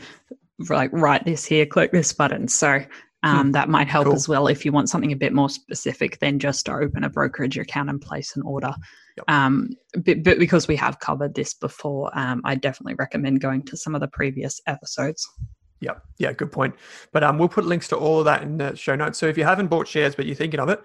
like 0.68 0.90
write 0.92 1.24
this 1.24 1.44
here, 1.44 1.66
click 1.66 1.92
this 1.92 2.12
button. 2.12 2.48
So 2.48 2.84
um, 3.22 3.52
that 3.52 3.68
might 3.68 3.88
help 3.88 4.06
Cool. 4.06 4.14
as 4.14 4.28
well 4.28 4.46
if 4.48 4.64
you 4.64 4.72
want 4.72 4.88
something 4.88 5.12
a 5.12 5.16
bit 5.16 5.32
more 5.32 5.48
specific 5.48 6.18
than 6.18 6.38
just 6.38 6.66
to 6.66 6.72
open 6.74 7.04
a 7.04 7.10
brokerage 7.10 7.58
account 7.58 7.88
and 7.88 8.00
place 8.00 8.34
an 8.36 8.42
order. 8.42 8.74
Yep. 9.16 9.30
Um, 9.30 9.70
but, 10.04 10.22
but 10.22 10.38
because 10.38 10.66
we 10.66 10.76
have 10.76 10.98
covered 10.98 11.34
this 11.34 11.54
before, 11.54 12.10
um, 12.18 12.40
I 12.44 12.54
definitely 12.54 12.94
recommend 12.98 13.40
going 13.40 13.62
to 13.64 13.76
some 13.76 13.94
of 13.94 14.00
the 14.00 14.08
previous 14.08 14.60
episodes. 14.66 15.28
Yeah, 15.80 15.94
yeah, 16.18 16.32
good 16.32 16.50
point. 16.52 16.74
But 17.12 17.22
um, 17.24 17.38
we'll 17.38 17.48
put 17.48 17.64
links 17.64 17.88
to 17.88 17.96
all 17.96 18.20
of 18.20 18.24
that 18.24 18.42
in 18.42 18.56
the 18.56 18.74
show 18.76 18.94
notes. 18.96 19.18
So 19.18 19.26
if 19.26 19.36
you 19.36 19.44
haven't 19.44 19.66
bought 19.68 19.86
shares 19.88 20.14
but 20.14 20.26
you're 20.26 20.34
thinking 20.36 20.60
of 20.60 20.68
it, 20.68 20.82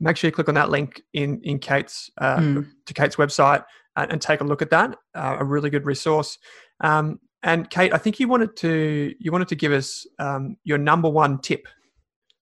make 0.00 0.16
sure 0.16 0.28
you 0.28 0.32
click 0.32 0.48
on 0.48 0.54
that 0.56 0.70
link 0.70 1.00
in 1.12 1.40
in 1.42 1.58
Kate's 1.58 2.10
uh, 2.18 2.36
Mm. 2.38 2.66
to 2.86 2.94
Kate's 2.94 3.16
website 3.16 3.64
and, 3.96 4.12
and 4.12 4.20
take 4.20 4.40
a 4.40 4.44
look 4.44 4.62
at 4.62 4.70
that. 4.70 4.96
Uh, 5.14 5.36
a 5.38 5.44
really 5.44 5.70
good 5.70 5.86
resource. 5.86 6.38
Um, 6.80 7.20
and 7.42 7.68
Kate, 7.70 7.92
I 7.92 7.98
think 7.98 8.20
you 8.20 8.28
wanted 8.28 8.56
to 8.58 9.14
you 9.18 9.32
wanted 9.32 9.48
to 9.48 9.56
give 9.56 9.72
us 9.72 10.06
um, 10.18 10.56
your 10.64 10.78
number 10.78 11.08
one 11.08 11.38
tip. 11.38 11.66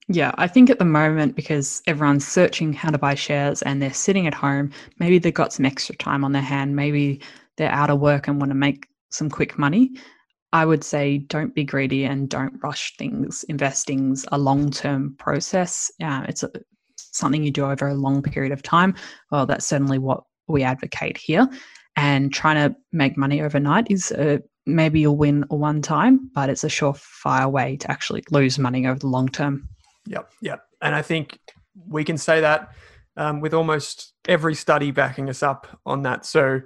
Yeah, 0.09 0.33
I 0.37 0.49
think 0.49 0.71
at 0.71 0.81
the 0.81 0.85
moment, 0.85 1.37
because 1.37 1.83
everyone's 1.87 2.27
searching 2.27 2.73
how 2.73 2.91
to 2.91 2.99
buy 2.99 3.15
shares 3.15 3.63
and 3.63 3.81
they're 3.81 3.93
sitting 3.93 4.27
at 4.27 4.35
home, 4.35 4.73
maybe 4.99 5.19
they've 5.19 5.33
got 5.33 5.53
some 5.53 5.65
extra 5.65 5.95
time 5.95 6.25
on 6.25 6.33
their 6.33 6.43
hand, 6.43 6.75
maybe 6.75 7.21
they're 7.57 7.71
out 7.71 7.91
of 7.91 8.01
work 8.01 8.27
and 8.27 8.41
want 8.41 8.51
to 8.51 8.57
make 8.57 8.89
some 9.11 9.31
quick 9.31 9.57
money. 9.57 9.93
I 10.53 10.65
would 10.65 10.83
say 10.83 11.19
don't 11.19 11.55
be 11.55 11.63
greedy 11.63 12.05
and 12.05 12.29
don't 12.29 12.59
rush 12.63 12.97
things. 12.97 13.45
Investing's 13.45 14.27
a 14.33 14.39
long 14.39 14.71
term 14.71 15.15
process. 15.19 15.91
It's 16.01 16.43
a, 16.43 16.51
something 16.97 17.45
you 17.45 17.53
do 17.53 17.67
over 17.67 17.87
a 17.87 17.95
long 17.95 18.21
period 18.21 18.53
of 18.53 18.63
time. 18.63 18.97
Well, 19.31 19.47
that's 19.47 19.67
certainly 19.67 19.99
what 19.99 20.25
we 20.49 20.65
advocate 20.65 21.17
here. 21.17 21.49
And 21.97 22.33
trying 22.33 22.57
to 22.57 22.77
make 22.93 23.17
money 23.17 23.43
overnight 23.43 23.91
is 23.91 24.11
uh, 24.13 24.39
maybe 24.67 25.01
you'll 25.01 25.17
win 25.17 25.45
one 25.49 25.83
time, 25.83 26.31
but 26.35 26.49
it's 26.49 26.65
a 26.65 26.69
surefire 26.69 27.51
way 27.51 27.77
to 27.79 27.91
actually 27.91 28.23
lose 28.31 28.59
money 28.59 28.87
over 28.87 28.99
the 28.99 29.07
long 29.07 29.29
term. 29.29 29.69
Yep, 30.07 30.31
yep. 30.41 30.65
And 30.83 30.95
I 30.95 31.03
think 31.03 31.39
we 31.89 32.05
can 32.05 32.19
say 32.19 32.41
that 32.41 32.73
um, 33.17 33.41
with 33.41 33.55
almost 33.55 34.15
every 34.29 34.55
study 34.55 34.91
backing 34.91 35.29
us 35.29 35.43
up 35.43 35.67
on 35.87 36.03
that. 36.03 36.25
So, 36.25 36.61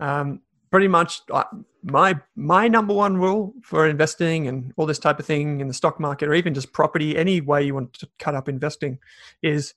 um, 0.00 0.40
pretty 0.70 0.88
much, 0.88 1.22
uh, 1.30 1.44
my 1.82 2.14
my 2.36 2.68
number 2.68 2.92
one 2.92 3.16
rule 3.16 3.54
for 3.62 3.86
investing 3.86 4.48
and 4.48 4.72
all 4.76 4.86
this 4.86 4.98
type 4.98 5.18
of 5.18 5.26
thing 5.26 5.60
in 5.60 5.68
the 5.68 5.74
stock 5.74 6.00
market 6.00 6.28
or 6.28 6.34
even 6.34 6.54
just 6.54 6.72
property, 6.72 7.16
any 7.16 7.40
way 7.40 7.62
you 7.62 7.74
want 7.74 7.92
to 7.94 8.08
cut 8.18 8.34
up 8.34 8.48
investing, 8.48 8.98
is 9.42 9.74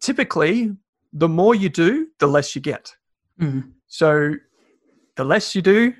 typically 0.00 0.72
the 1.12 1.28
more 1.28 1.54
you 1.54 1.68
do, 1.68 2.08
the 2.18 2.26
less 2.26 2.54
you 2.54 2.60
get. 2.60 2.92
Mm. 3.40 3.72
So 3.86 4.34
the 5.16 5.24
less 5.24 5.54
you 5.54 5.62
do, 5.62 5.94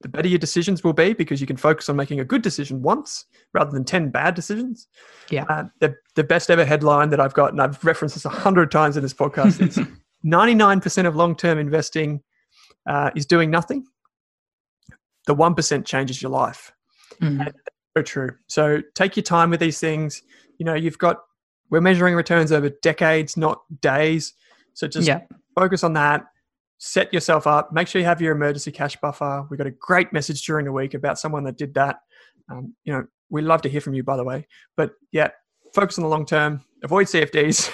the 0.00 0.08
better 0.08 0.28
your 0.28 0.38
decisions 0.38 0.82
will 0.82 0.92
be 0.92 1.12
because 1.12 1.40
you 1.40 1.46
can 1.46 1.56
focus 1.56 1.88
on 1.88 1.96
making 1.96 2.20
a 2.20 2.24
good 2.24 2.42
decision 2.42 2.80
once 2.80 3.26
rather 3.52 3.70
than 3.70 3.84
10 3.84 4.10
bad 4.10 4.34
decisions. 4.34 4.88
Yeah. 5.30 5.44
Uh, 5.48 5.64
the, 5.80 5.94
the 6.14 6.24
best 6.24 6.50
ever 6.50 6.64
headline 6.64 7.10
that 7.10 7.20
I've 7.20 7.34
got, 7.34 7.52
and 7.52 7.60
I've 7.60 7.84
referenced 7.84 8.14
this 8.14 8.24
a 8.24 8.30
hundred 8.30 8.70
times 8.70 8.96
in 8.96 9.02
this 9.02 9.12
podcast, 9.12 9.60
is 9.60 9.78
99% 10.24 11.06
of 11.06 11.16
long 11.16 11.36
term 11.36 11.58
investing 11.58 12.22
uh, 12.88 13.10
is 13.14 13.26
doing 13.26 13.50
nothing. 13.50 13.84
The 15.26 15.34
1% 15.34 15.84
changes 15.84 16.22
your 16.22 16.30
life. 16.30 16.72
Mm. 17.20 17.38
That's 17.38 17.58
so 17.96 18.02
true. 18.02 18.30
So 18.46 18.82
take 18.94 19.16
your 19.16 19.24
time 19.24 19.50
with 19.50 19.60
these 19.60 19.80
things. 19.80 20.22
You 20.58 20.64
know, 20.64 20.74
you've 20.74 20.98
got, 20.98 21.18
we're 21.68 21.82
measuring 21.82 22.14
returns 22.14 22.52
over 22.52 22.70
decades, 22.82 23.36
not 23.36 23.60
days. 23.82 24.32
So 24.72 24.88
just 24.88 25.06
yeah. 25.06 25.20
focus 25.54 25.84
on 25.84 25.92
that 25.92 26.24
set 26.82 27.12
yourself 27.12 27.46
up 27.46 27.72
make 27.72 27.86
sure 27.86 28.00
you 28.00 28.06
have 28.06 28.22
your 28.22 28.32
emergency 28.34 28.72
cash 28.72 28.96
buffer. 29.02 29.46
We 29.50 29.56
got 29.58 29.66
a 29.66 29.70
great 29.70 30.12
message 30.14 30.46
during 30.46 30.64
the 30.64 30.72
week 30.72 30.94
about 30.94 31.18
someone 31.18 31.44
that 31.44 31.58
did 31.58 31.74
that. 31.74 31.96
Um, 32.50 32.74
you 32.84 32.92
know 32.92 33.04
we 33.28 33.42
love 33.42 33.60
to 33.62 33.68
hear 33.68 33.80
from 33.82 33.92
you 33.94 34.02
by 34.02 34.16
the 34.16 34.24
way. 34.24 34.46
But 34.76 34.92
yeah 35.12 35.28
focus 35.74 35.98
on 35.98 36.02
the 36.02 36.08
long 36.08 36.24
term 36.26 36.60
avoid 36.82 37.06
cfds 37.06 37.70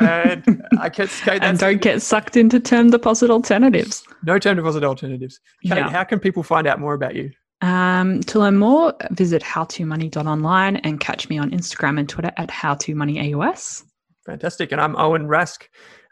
and 0.00 0.64
i 0.80 0.88
can't 0.88 1.10
Kate, 1.10 1.42
and 1.42 1.58
don't 1.58 1.82
get 1.82 2.00
sucked 2.00 2.36
into 2.38 2.58
term 2.60 2.88
deposit 2.90 3.28
alternatives. 3.28 4.02
no 4.22 4.38
term 4.38 4.56
deposit 4.56 4.82
alternatives. 4.84 5.40
Kate, 5.66 5.76
Yeah. 5.76 5.90
how 5.90 6.04
can 6.04 6.20
people 6.20 6.42
find 6.42 6.66
out 6.66 6.78
more 6.80 6.94
about 6.94 7.14
you? 7.16 7.32
Um, 7.60 8.20
to 8.22 8.38
learn 8.38 8.56
more, 8.56 8.94
visit 9.10 9.42
howtomoney.online 9.42 10.76
and 10.76 11.00
catch 11.00 11.28
me 11.28 11.36
on 11.38 11.50
Instagram 11.50 11.98
and 11.98 12.08
Twitter 12.08 12.30
at 12.36 12.48
howtomoneyAUS. 12.48 13.82
fantastic. 14.24 14.72
And 14.72 14.80
i'm 14.80 14.96
owen 14.96 15.26
rask 15.26 15.64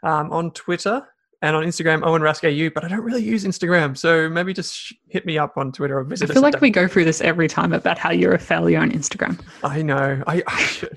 um, 0.03 0.31
on 0.31 0.51
twitter 0.51 1.07
and 1.43 1.57
on 1.57 1.63
Instagram, 1.63 2.03
Owen 2.03 2.21
Rask 2.21 2.43
AU, 2.47 2.71
but 2.73 2.85
I 2.85 2.87
don't 2.87 3.03
really 3.03 3.21
use 3.21 3.43
Instagram. 3.43 3.97
So 3.97 4.29
maybe 4.29 4.53
just 4.53 4.93
hit 5.09 5.25
me 5.25 5.37
up 5.37 5.57
on 5.57 5.73
Twitter 5.73 5.99
or 5.99 6.05
I 6.05 6.07
visit 6.07 6.29
us. 6.29 6.33
feel 6.33 6.41
like 6.41 6.61
we 6.61 6.69
go 6.69 6.87
through 6.87 7.03
this 7.03 7.19
every 7.19 7.49
time 7.49 7.73
about 7.73 7.97
how 7.97 8.11
you're 8.11 8.33
a 8.33 8.39
failure 8.39 8.79
on 8.79 8.91
Instagram. 8.91 9.39
I 9.63 9.81
know. 9.81 10.23
I, 10.25 10.41
I. 10.47 10.87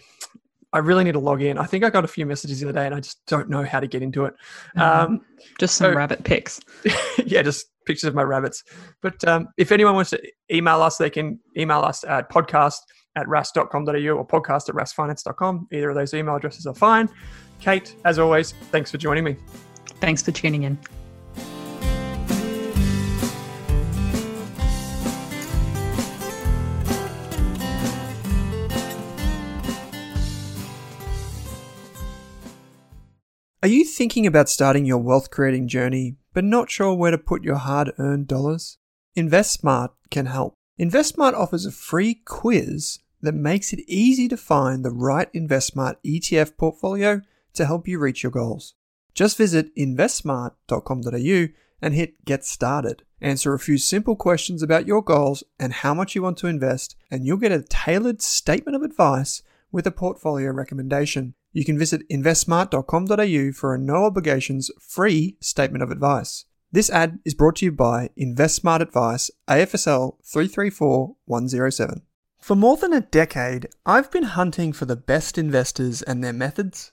I 0.72 0.78
really 0.80 1.04
need 1.04 1.12
to 1.12 1.20
log 1.20 1.40
in. 1.40 1.56
I 1.56 1.64
think 1.64 1.84
I 1.84 1.90
got 1.90 2.04
a 2.04 2.08
few 2.08 2.26
messages 2.26 2.60
the 2.60 2.68
other 2.68 2.78
day, 2.78 2.84
and 2.84 2.94
I 2.94 3.00
just 3.00 3.24
don't 3.26 3.48
know 3.48 3.64
how 3.64 3.80
to 3.80 3.86
get 3.86 4.02
into 4.02 4.26
it. 4.26 4.34
Um, 4.76 5.22
Just 5.58 5.76
some 5.76 5.92
so- 5.92 5.96
rabbit 5.96 6.22
pics. 6.24 6.60
yeah, 7.24 7.40
just 7.40 7.66
pictures 7.86 8.08
of 8.08 8.14
my 8.14 8.22
rabbits. 8.22 8.62
But 9.00 9.26
um, 9.26 9.48
if 9.56 9.72
anyone 9.72 9.94
wants 9.94 10.10
to 10.10 10.20
email 10.52 10.82
us, 10.82 10.98
they 10.98 11.08
can 11.08 11.40
email 11.56 11.80
us 11.80 12.04
at 12.04 12.30
podcast 12.30 12.78
at 13.14 13.26
rask.com.au 13.26 14.16
or 14.16 14.26
podcast 14.26 14.68
at 14.68 14.74
raskfinance.com. 14.74 15.68
Either 15.72 15.90
of 15.90 15.96
those 15.96 16.12
email 16.12 16.36
addresses 16.36 16.66
are 16.66 16.74
fine. 16.74 17.08
Kate, 17.58 17.94
as 18.04 18.18
always, 18.18 18.52
thanks 18.70 18.90
for 18.90 18.98
joining 18.98 19.24
me. 19.24 19.36
Thanks 20.00 20.22
for 20.22 20.32
tuning 20.32 20.62
in. 20.64 20.78
Are 33.66 33.68
you 33.68 33.84
thinking 33.84 34.28
about 34.28 34.48
starting 34.48 34.84
your 34.84 34.98
wealth 34.98 35.32
creating 35.32 35.66
journey, 35.66 36.14
but 36.32 36.44
not 36.44 36.70
sure 36.70 36.94
where 36.94 37.10
to 37.10 37.18
put 37.18 37.42
your 37.42 37.56
hard 37.56 37.90
earned 37.98 38.28
dollars? 38.28 38.78
InvestSmart 39.16 39.88
can 40.08 40.26
help. 40.26 40.54
InvestSmart 40.78 41.34
offers 41.34 41.66
a 41.66 41.72
free 41.72 42.14
quiz 42.14 43.00
that 43.22 43.34
makes 43.34 43.72
it 43.72 43.80
easy 43.88 44.28
to 44.28 44.36
find 44.36 44.84
the 44.84 44.92
right 44.92 45.32
InvestSmart 45.32 45.96
ETF 46.06 46.56
portfolio 46.56 47.22
to 47.54 47.66
help 47.66 47.88
you 47.88 47.98
reach 47.98 48.22
your 48.22 48.30
goals. 48.30 48.75
Just 49.16 49.38
visit 49.38 49.74
investsmart.com.au 49.74 51.48
and 51.80 51.94
hit 51.94 52.24
Get 52.26 52.44
Started. 52.44 53.02
Answer 53.22 53.54
a 53.54 53.58
few 53.58 53.78
simple 53.78 54.14
questions 54.14 54.62
about 54.62 54.86
your 54.86 55.02
goals 55.02 55.42
and 55.58 55.72
how 55.72 55.94
much 55.94 56.14
you 56.14 56.22
want 56.22 56.36
to 56.38 56.48
invest, 56.48 56.96
and 57.10 57.26
you'll 57.26 57.38
get 57.38 57.50
a 57.50 57.62
tailored 57.62 58.20
statement 58.20 58.76
of 58.76 58.82
advice 58.82 59.42
with 59.72 59.86
a 59.86 59.90
portfolio 59.90 60.52
recommendation. 60.52 61.32
You 61.52 61.64
can 61.64 61.78
visit 61.78 62.06
investsmart.com.au 62.10 63.52
for 63.52 63.74
a 63.74 63.78
no 63.78 64.04
obligations 64.04 64.70
free 64.78 65.38
statement 65.40 65.82
of 65.82 65.90
advice. 65.90 66.44
This 66.70 66.90
ad 66.90 67.18
is 67.24 67.32
brought 67.32 67.56
to 67.56 67.64
you 67.64 67.72
by 67.72 68.10
InvestSmart 68.20 68.80
Advice 68.80 69.30
AFSL 69.48 70.16
334107. 70.24 72.02
For 72.38 72.54
more 72.54 72.76
than 72.76 72.92
a 72.92 73.00
decade, 73.00 73.68
I've 73.86 74.10
been 74.10 74.24
hunting 74.24 74.74
for 74.74 74.84
the 74.84 74.94
best 74.94 75.38
investors 75.38 76.02
and 76.02 76.22
their 76.22 76.34
methods, 76.34 76.92